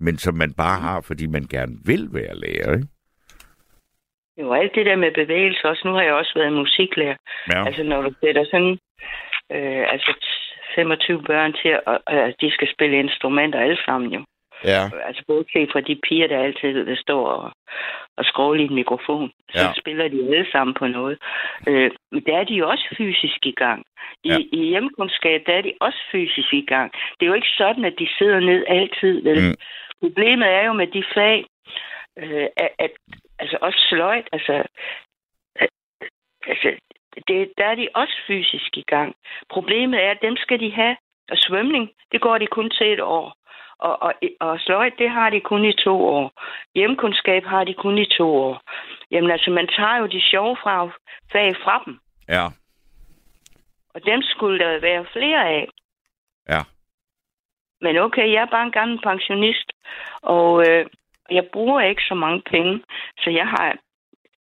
men 0.00 0.18
som 0.18 0.34
man 0.34 0.52
bare 0.52 0.80
har, 0.80 1.00
fordi 1.00 1.26
man 1.26 1.44
gerne 1.50 1.76
vil 1.86 2.08
være 2.12 2.34
lærer. 2.36 2.74
Ikke? 2.74 2.88
Jo, 4.40 4.52
alt 4.52 4.74
det 4.74 4.86
der 4.86 4.96
med 4.96 5.12
bevægelse 5.14 5.68
også. 5.68 5.82
Nu 5.84 5.92
har 5.94 6.02
jeg 6.02 6.14
også 6.14 6.32
været 6.36 6.52
musiklærer. 6.52 7.16
Ja. 7.52 7.66
Altså, 7.66 7.82
når 7.82 8.02
du 8.02 8.12
sætter 8.20 8.44
sådan, 8.44 8.78
øh, 9.52 9.92
altså 9.92 10.12
25 10.74 11.22
børn 11.22 11.52
til, 11.52 11.68
at 11.68 11.98
at 12.06 12.34
de 12.40 12.50
skal 12.50 12.68
spille 12.74 12.98
instrumenter 12.98 13.60
alle 13.60 13.78
sammen 13.84 14.12
jo. 14.12 14.24
ja. 14.64 14.82
Altså 15.06 15.22
både 15.26 15.44
set 15.52 15.68
fra 15.72 15.80
de 15.80 16.00
piger, 16.08 16.26
der 16.26 16.38
altid 16.38 16.86
der 16.86 16.96
står 16.96 17.26
og, 17.26 17.52
og 18.16 18.24
skråler 18.24 18.60
i 18.60 18.64
en 18.66 18.74
mikrofon, 18.74 19.32
så 19.54 19.60
Ja. 19.66 19.72
spiller 19.80 20.08
de 20.08 20.18
alle 20.24 20.46
sammen 20.52 20.74
på 20.74 20.86
noget. 20.86 21.18
Øh, 21.68 21.90
men 22.12 22.22
der 22.26 22.36
er 22.38 22.44
de 22.44 22.66
også 22.66 22.94
fysisk 22.96 23.46
i 23.46 23.52
gang. 23.52 23.86
I, 24.24 24.28
Ja. 24.28 24.38
i 24.52 24.58
hjemkundskab, 24.68 25.42
der 25.46 25.52
er 25.52 25.60
de 25.62 25.72
også 25.80 25.98
fysisk 26.12 26.52
i 26.54 26.64
gang. 26.66 26.92
Det 26.92 27.22
er 27.22 27.30
jo 27.30 27.34
ikke 27.40 27.54
sådan, 27.56 27.84
at 27.84 27.94
de 27.98 28.08
sidder 28.18 28.40
ned 28.40 28.64
altid. 28.68 29.22
Vel? 29.22 29.40
Mm. 29.40 29.48
Mm. 29.48 29.56
Problemet 30.00 30.48
er 30.48 30.64
jo 30.66 30.72
med 30.72 30.86
de 30.86 31.04
fag, 31.14 31.44
øh, 32.18 32.46
at, 32.56 32.70
at 32.78 32.90
altså 33.38 33.58
også 33.60 33.78
sløjt, 33.88 34.28
altså, 34.32 34.62
at, 35.56 35.68
altså 36.46 36.68
det, 37.28 37.52
der 37.58 37.64
er 37.66 37.74
de 37.74 37.88
også 37.94 38.16
fysisk 38.26 38.76
i 38.76 38.82
gang. 38.86 39.14
Problemet 39.50 40.04
er, 40.04 40.10
at 40.10 40.22
dem 40.22 40.36
skal 40.36 40.60
de 40.60 40.70
have, 40.72 40.96
og 41.30 41.36
svømning, 41.38 41.90
det 42.12 42.20
går 42.20 42.38
de 42.38 42.46
kun 42.46 42.70
til 42.70 42.92
et 42.92 43.00
år. 43.00 43.36
Og, 43.88 44.02
og, 44.02 44.12
og 44.40 44.60
sløjt, 44.60 44.94
det 44.98 45.10
har 45.10 45.30
de 45.30 45.40
kun 45.40 45.64
i 45.64 45.72
to 45.72 45.96
år. 46.16 46.32
Hjemkundskab 46.74 47.44
har 47.44 47.64
de 47.64 47.74
kun 47.74 47.98
i 47.98 48.06
to 48.18 48.28
år. 48.34 48.62
Jamen 49.10 49.30
altså, 49.30 49.50
man 49.50 49.68
tager 49.76 49.96
jo 49.96 50.06
de 50.06 50.20
sjove 50.30 50.56
fra, 50.62 50.74
fag 51.32 51.56
fra 51.64 51.82
dem. 51.86 51.98
Ja. 52.28 52.46
Og 53.94 54.00
dem 54.06 54.22
skulle 54.22 54.58
der 54.58 54.80
være 54.80 55.04
flere 55.12 55.48
af. 55.48 55.68
Ja. 56.48 56.60
Men 57.80 57.96
okay, 57.96 58.32
jeg 58.32 58.42
er 58.42 58.50
bare 58.56 58.66
en 58.66 58.72
gammel 58.72 58.98
pensionist, 59.02 59.72
og 60.22 60.68
øh, 60.68 60.86
jeg 61.30 61.44
bruger 61.52 61.80
ikke 61.80 62.02
så 62.02 62.14
mange 62.14 62.42
penge, 62.50 62.82
så 63.18 63.30
jeg 63.30 63.46
har 63.46 63.76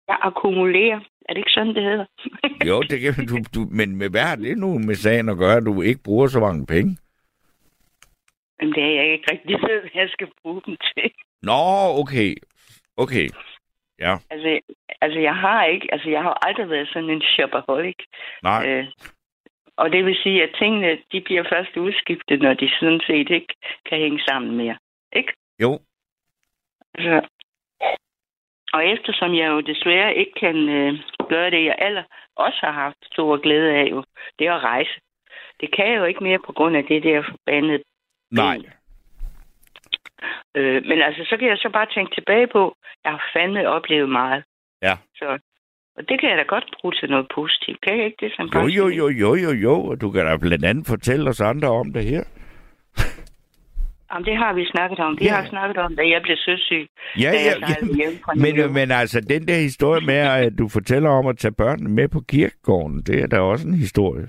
jeg 0.07 0.17
akkumulerer. 0.21 0.99
Er 1.29 1.33
det 1.33 1.37
ikke 1.37 1.51
sådan, 1.51 1.75
det 1.75 1.83
hedder? 1.83 2.05
Jo, 2.69 2.81
det 2.81 2.99
kan 3.01 3.25
du, 3.25 3.37
du, 3.55 3.67
men 3.71 3.95
med 3.95 4.09
hvad 4.09 4.21
har 4.21 4.35
det 4.35 4.57
nu 4.57 4.79
med 4.79 4.95
sagen 4.95 5.29
at 5.29 5.37
gøre, 5.37 5.57
at 5.57 5.65
du 5.65 5.81
ikke 5.81 6.03
bruger 6.03 6.27
så 6.27 6.39
mange 6.39 6.65
penge? 6.65 6.97
Men 8.61 8.73
det 8.73 8.83
er 8.83 8.95
jeg 9.01 9.13
ikke 9.13 9.31
rigtig 9.31 9.55
ved, 9.69 9.79
hvad 9.79 9.89
jeg 9.93 10.09
skal 10.09 10.27
bruge 10.41 10.61
dem 10.65 10.77
til. 10.95 11.11
Nå, 11.43 11.61
okay. 12.01 12.35
Okay. 12.97 13.27
Ja, 13.99 14.13
Altså, 14.29 14.59
altså 15.01 15.19
jeg 15.19 15.35
har 15.35 15.65
ikke, 15.65 15.87
altså 15.93 16.09
jeg 16.09 16.21
har 16.23 16.47
aldrig 16.47 16.69
været 16.69 16.87
sådan 16.93 17.09
en 17.09 17.21
shopaholic. 17.21 17.99
nej. 18.43 18.67
Øh, 18.67 18.85
og 19.77 19.91
det 19.91 20.05
vil 20.05 20.15
sige, 20.23 20.43
at 20.43 20.55
tingene, 20.59 20.97
de 21.11 21.21
bliver 21.21 21.43
først 21.53 21.77
udskiftet, 21.77 22.41
når 22.41 22.53
de 22.53 22.69
sådan 22.79 23.01
set 23.07 23.29
ikke 23.29 23.53
kan 23.85 23.97
hænge 23.97 24.21
sammen 24.27 24.55
mere. 24.57 24.77
Ikke? 25.15 25.33
Jo, 25.61 25.79
Altså, 26.95 27.27
og 28.73 28.87
eftersom 28.87 29.35
jeg 29.35 29.47
jo 29.47 29.59
desværre 29.61 30.15
ikke 30.15 30.33
kan 30.39 30.69
øh, 30.69 30.93
gøre 31.29 31.51
det, 31.51 31.65
jeg 31.65 31.75
aller 31.77 32.03
også 32.35 32.59
har 32.61 32.71
haft 32.71 32.97
stor 33.05 33.37
glæde 33.37 33.71
af, 33.73 33.85
jo, 33.91 34.03
det 34.39 34.47
er 34.47 34.53
at 34.53 34.63
rejse. 34.63 34.99
Det 35.59 35.75
kan 35.75 35.89
jeg 35.89 35.97
jo 35.97 36.05
ikke 36.05 36.23
mere 36.23 36.39
på 36.39 36.51
grund 36.53 36.77
af 36.77 36.83
det 36.83 37.03
der 37.03 37.23
forbandede 37.29 37.83
nej. 38.31 38.57
Øh, 40.55 40.83
men 40.89 41.01
altså, 41.01 41.21
så 41.29 41.37
kan 41.39 41.47
jeg 41.47 41.57
så 41.57 41.69
bare 41.73 41.87
tænke 41.95 42.15
tilbage 42.15 42.47
på, 42.47 42.75
jeg 43.03 43.11
har 43.11 43.23
fandme 43.35 43.67
oplevet 43.69 44.09
meget. 44.09 44.43
Ja. 44.81 44.95
Så, 45.15 45.39
og 45.97 46.09
det 46.09 46.19
kan 46.19 46.29
jeg 46.29 46.37
da 46.37 46.43
godt 46.43 46.65
bruge 46.81 46.93
til 46.99 47.09
noget 47.09 47.27
positivt. 47.35 47.81
Kan 47.81 47.97
jeg 47.97 48.05
ikke 48.05 48.17
det 48.25 48.31
som 48.35 48.45
Jo, 48.55 48.67
jo, 48.67 48.87
jo, 48.87 49.07
jo, 49.09 49.35
jo, 49.35 49.51
jo, 49.51 49.75
og 49.85 50.01
du 50.01 50.11
kan 50.11 50.25
da 50.25 50.37
blandt 50.37 50.65
andet 50.65 50.87
fortælle 50.87 51.29
os 51.29 51.41
andre 51.41 51.67
om 51.67 51.93
det 51.93 52.03
her. 52.03 52.23
Jamen, 54.13 54.25
det 54.25 54.37
har 54.37 54.53
vi 54.53 54.65
snakket 54.65 54.99
om. 54.99 55.17
Vi 55.19 55.25
Ja. 55.25 55.35
har 55.35 55.45
snakket 55.49 55.77
om, 55.77 55.95
da 55.95 56.01
jeg 56.07 56.21
blev 56.21 56.37
søsyg. 56.37 56.87
Ja, 57.19 57.31
ja, 57.31 57.53
ja. 57.69 57.75
Men, 58.35 58.57
York. 58.57 58.71
men 58.71 58.91
altså, 58.91 59.21
den 59.21 59.47
der 59.47 59.55
historie 59.55 60.05
med, 60.05 60.15
at 60.15 60.53
du 60.57 60.67
fortæller 60.67 61.09
om 61.09 61.27
at 61.27 61.37
tage 61.37 61.51
børnene 61.51 61.89
med 61.89 62.07
på 62.07 62.19
kirkegården, 62.27 63.01
det 63.01 63.21
er 63.23 63.27
da 63.27 63.39
også 63.39 63.67
en 63.67 63.73
historie. 63.73 64.27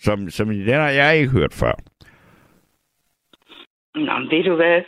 Som, 0.00 0.30
som 0.30 0.48
den 0.48 0.68
har 0.74 0.88
jeg 0.90 1.16
ikke 1.16 1.30
hørt 1.30 1.54
før. 1.54 1.72
Nå, 3.94 4.18
men 4.18 4.30
ved 4.30 4.44
du 4.44 4.54
hvad? 4.56 4.82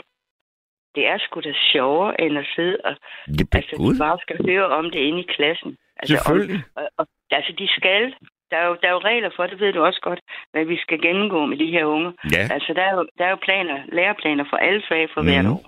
Det 0.95 1.07
er 1.07 1.19
sgu 1.19 1.41
da 1.41 1.53
sjovere, 1.73 2.21
end 2.21 2.39
at 2.39 2.47
sidde 2.57 2.77
og 2.85 2.97
Det 3.39 3.55
altså, 3.55 3.77
de 3.77 3.99
bare 3.99 4.19
skal 4.23 4.39
høre 4.47 4.67
om 4.67 4.85
det 4.91 4.99
inde 4.99 5.21
i 5.21 5.27
klassen. 5.37 5.77
Altså, 5.97 6.17
selvfølgelig. 6.17 6.61
Om, 6.77 6.83
og, 6.83 6.89
og, 6.99 7.07
altså, 7.31 7.53
de 7.59 7.69
skal. 7.69 8.15
Der 8.51 8.57
er, 8.57 8.67
jo, 8.67 8.77
der 8.83 8.89
er 8.89 8.93
jo 8.93 8.99
regler 8.99 9.31
for, 9.37 9.47
det 9.47 9.61
ved 9.61 9.73
du 9.73 9.85
også 9.85 10.01
godt, 10.01 10.21
hvad 10.53 10.65
vi 10.65 10.77
skal 10.77 11.01
gennemgå 11.03 11.47
med 11.47 11.57
de 11.59 11.67
her 11.71 11.85
unge. 11.85 12.13
Ja, 12.37 12.43
Altså, 12.57 12.73
der 12.75 12.83
er 12.83 12.95
jo, 12.95 13.07
der 13.19 13.25
er 13.25 13.31
jo 13.31 13.37
planer, 13.43 13.83
læreplaner 13.93 14.45
for 14.51 14.57
alle 14.57 14.83
fag 14.89 15.09
for 15.15 15.23
hvert 15.23 15.45
Mhm. 15.45 15.53
år. 15.55 15.63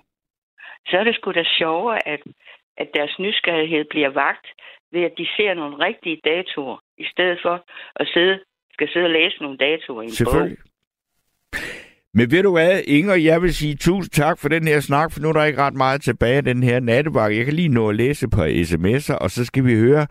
Så 0.89 0.99
er 0.99 1.05
det 1.05 1.15
sgu 1.15 1.33
da 1.33 1.45
sjovere, 1.59 2.09
at, 2.09 2.21
at 2.77 2.89
deres 2.95 3.19
nysgerrighed 3.19 3.85
bliver 3.91 4.09
vagt 4.09 4.47
ved, 4.93 5.03
at 5.03 5.15
de 5.19 5.27
ser 5.37 5.55
nogle 5.55 5.77
rigtige 5.87 6.21
datoer, 6.25 6.79
i 6.99 7.05
stedet 7.13 7.39
for 7.43 7.65
at 7.97 8.07
sidde, 8.15 8.41
skal 8.73 8.89
sidde 8.93 9.07
og 9.07 9.11
læse 9.11 9.43
nogle 9.43 9.59
datoer 9.59 10.03
i 10.03 10.05
en 10.05 10.11
selvfølgelig. 10.11 10.59
Men 12.19 12.31
ved 12.31 12.43
du 12.43 12.53
hvad, 12.53 12.81
Inger, 12.87 13.15
jeg 13.15 13.43
vil 13.43 13.55
sige 13.55 13.75
tusind 13.75 14.11
tak 14.11 14.39
for 14.39 14.49
den 14.49 14.69
her 14.69 14.81
snak, 14.81 15.13
for 15.13 15.21
nu 15.21 15.29
er 15.29 15.33
der 15.33 15.45
ikke 15.45 15.63
ret 15.63 15.75
meget 15.75 16.03
tilbage 16.03 16.37
af 16.37 16.45
den 16.45 16.63
her 16.63 16.81
nattebakke. 16.81 17.37
Jeg 17.37 17.45
kan 17.45 17.55
lige 17.55 17.69
nå 17.69 17.89
at 17.89 17.97
læse 17.97 18.29
på 18.29 18.43
sms'er, 18.43 19.19
og 19.19 19.31
så 19.31 19.45
skal 19.45 19.65
vi 19.65 19.75
høre 19.75 20.07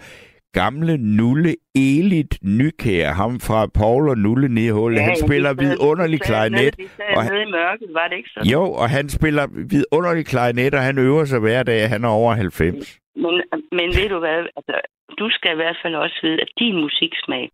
gamle 0.54 0.98
Nulle 0.98 1.56
Elit 1.76 2.34
Nykær, 2.42 3.12
ham 3.12 3.40
fra 3.40 3.68
Paul 3.68 4.10
og 4.10 4.18
Nulle 4.18 4.48
Nedhullet. 4.48 5.02
Han 5.02 5.16
spiller 5.26 5.54
vidunderlig 5.54 6.22
klarinet. 6.22 6.76
Og 7.18 7.24
nede 7.26 7.44
i 7.48 7.52
mørket, 7.52 7.90
var 7.94 8.08
det 8.10 8.18
ikke 8.18 8.30
sådan? 8.30 8.52
Jo, 8.52 8.64
og 8.82 8.90
han 8.90 9.10
spiller 9.10 9.48
vidunderlig 9.74 10.26
klarinet, 10.26 10.74
og 10.74 10.82
han 10.82 10.98
øver 10.98 11.26
sig 11.26 11.40
hver 11.40 11.64
dag. 11.64 11.90
Han 11.90 12.04
er 12.04 12.10
over 12.10 12.34
90. 12.34 13.00
Men, 13.16 13.34
men 13.72 13.88
ved 13.98 14.10
du 14.10 14.20
hvad, 14.20 14.40
altså, 14.58 14.76
du 15.20 15.30
skal 15.30 15.52
i 15.52 15.56
hvert 15.56 15.78
fald 15.84 15.96
også 15.96 16.20
vide, 16.24 16.42
at 16.42 16.50
din 16.60 16.76
musiksmag, 16.76 17.52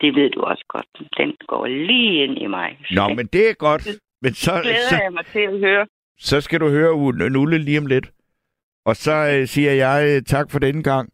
det 0.00 0.14
ved 0.14 0.30
du 0.30 0.40
også 0.40 0.64
godt, 0.68 0.86
den 1.18 1.36
går 1.48 1.66
lige 1.66 2.24
ind 2.24 2.38
i 2.38 2.46
mig. 2.46 2.78
Nå, 2.90 3.08
men 3.08 3.26
det 3.26 3.50
er 3.50 3.54
godt. 3.54 3.88
Men 4.22 4.34
så, 4.34 4.60
glæder 4.62 4.88
så, 4.88 5.00
jeg 5.02 5.12
mig 5.12 5.26
til 5.26 5.40
at 5.40 5.58
høre. 5.58 5.86
så 6.18 6.40
skal 6.40 6.60
du 6.60 6.68
høre 6.68 7.30
Nulle 7.30 7.58
lige 7.58 7.78
om 7.78 7.86
lidt. 7.86 8.10
Og 8.86 8.96
så 8.96 9.12
øh, 9.12 9.46
siger 9.46 9.72
jeg 9.72 10.08
øh, 10.08 10.22
tak 10.22 10.50
for 10.50 10.58
denne 10.58 10.82
gang. 10.82 11.08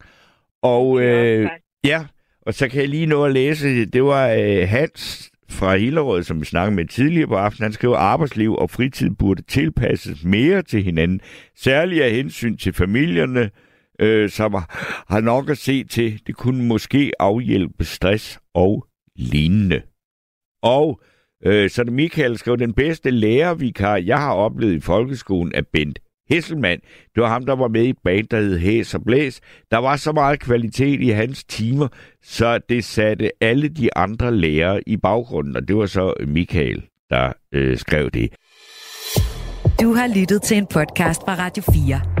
Og 0.61 1.01
øh, 1.01 1.49
ja, 1.83 2.05
og 2.41 2.53
så 2.53 2.69
kan 2.69 2.81
jeg 2.81 2.89
lige 2.89 3.05
nå 3.05 3.25
at 3.25 3.31
læse, 3.31 3.85
det 3.85 4.03
var 4.03 4.29
øh, 4.29 4.67
Hans 4.69 5.31
fra 5.49 5.75
Hillerød, 5.75 6.23
som 6.23 6.39
vi 6.39 6.45
snakkede 6.45 6.75
med 6.75 6.85
tidligere 6.85 7.27
på 7.27 7.35
aftenen. 7.35 7.65
Han 7.65 7.73
skriver, 7.73 7.95
at 7.95 8.01
arbejdsliv 8.01 8.55
og 8.55 8.69
fritid 8.69 9.09
burde 9.19 9.41
tilpasses 9.41 10.23
mere 10.23 10.61
til 10.61 10.83
hinanden. 10.83 11.21
Særligt 11.55 12.03
af 12.03 12.11
hensyn 12.11 12.57
til 12.57 12.73
familierne, 12.73 13.49
øh, 14.01 14.29
som 14.29 14.53
har 14.53 15.05
har 15.09 15.21
nok 15.21 15.49
at 15.49 15.57
se 15.57 15.83
til. 15.83 16.21
Det 16.27 16.35
kunne 16.35 16.63
måske 16.63 17.11
afhjælpe 17.19 17.83
stress 17.83 18.39
og 18.53 18.85
lignende. 19.15 19.81
Og 20.63 21.01
øh, 21.45 21.69
så 21.69 21.83
det 21.83 21.93
Michael 21.93 22.37
skrev, 22.37 22.57
den 22.57 22.73
bedste 22.73 23.11
lærervikar, 23.11 23.95
jeg 23.95 24.17
har 24.17 24.33
oplevet 24.33 24.75
i 24.75 24.79
folkeskolen, 24.79 25.51
er 25.55 25.61
Bent 25.73 25.99
Hesselmann. 26.29 26.81
Det 27.15 27.23
var 27.23 27.29
ham, 27.29 27.45
der 27.45 27.55
var 27.55 27.67
med 27.67 27.83
i 27.83 27.89
et 27.89 27.97
band, 28.03 28.27
der 28.27 28.39
hed 28.39 28.59
Hæs 28.59 28.93
og 28.93 29.03
Blæs. 29.03 29.41
Der 29.71 29.77
var 29.77 29.95
så 29.95 30.11
meget 30.11 30.39
kvalitet 30.39 31.01
i 31.01 31.09
hans 31.09 31.43
timer, 31.43 31.87
så 32.23 32.59
det 32.69 32.83
satte 32.83 33.31
alle 33.41 33.67
de 33.67 33.97
andre 33.97 34.35
lærere 34.35 34.81
i 34.87 34.97
baggrunden. 34.97 35.55
Og 35.55 35.67
det 35.67 35.75
var 35.75 35.85
så 35.85 36.13
Michael, 36.27 36.83
der 37.09 37.33
øh, 37.53 37.77
skrev 37.77 38.09
det. 38.09 38.33
Du 39.81 39.93
har 39.93 40.19
lyttet 40.19 40.41
til 40.41 40.57
en 40.57 40.67
podcast 40.67 41.21
fra 41.21 41.35
Radio 41.35 41.63
4. 41.73 42.20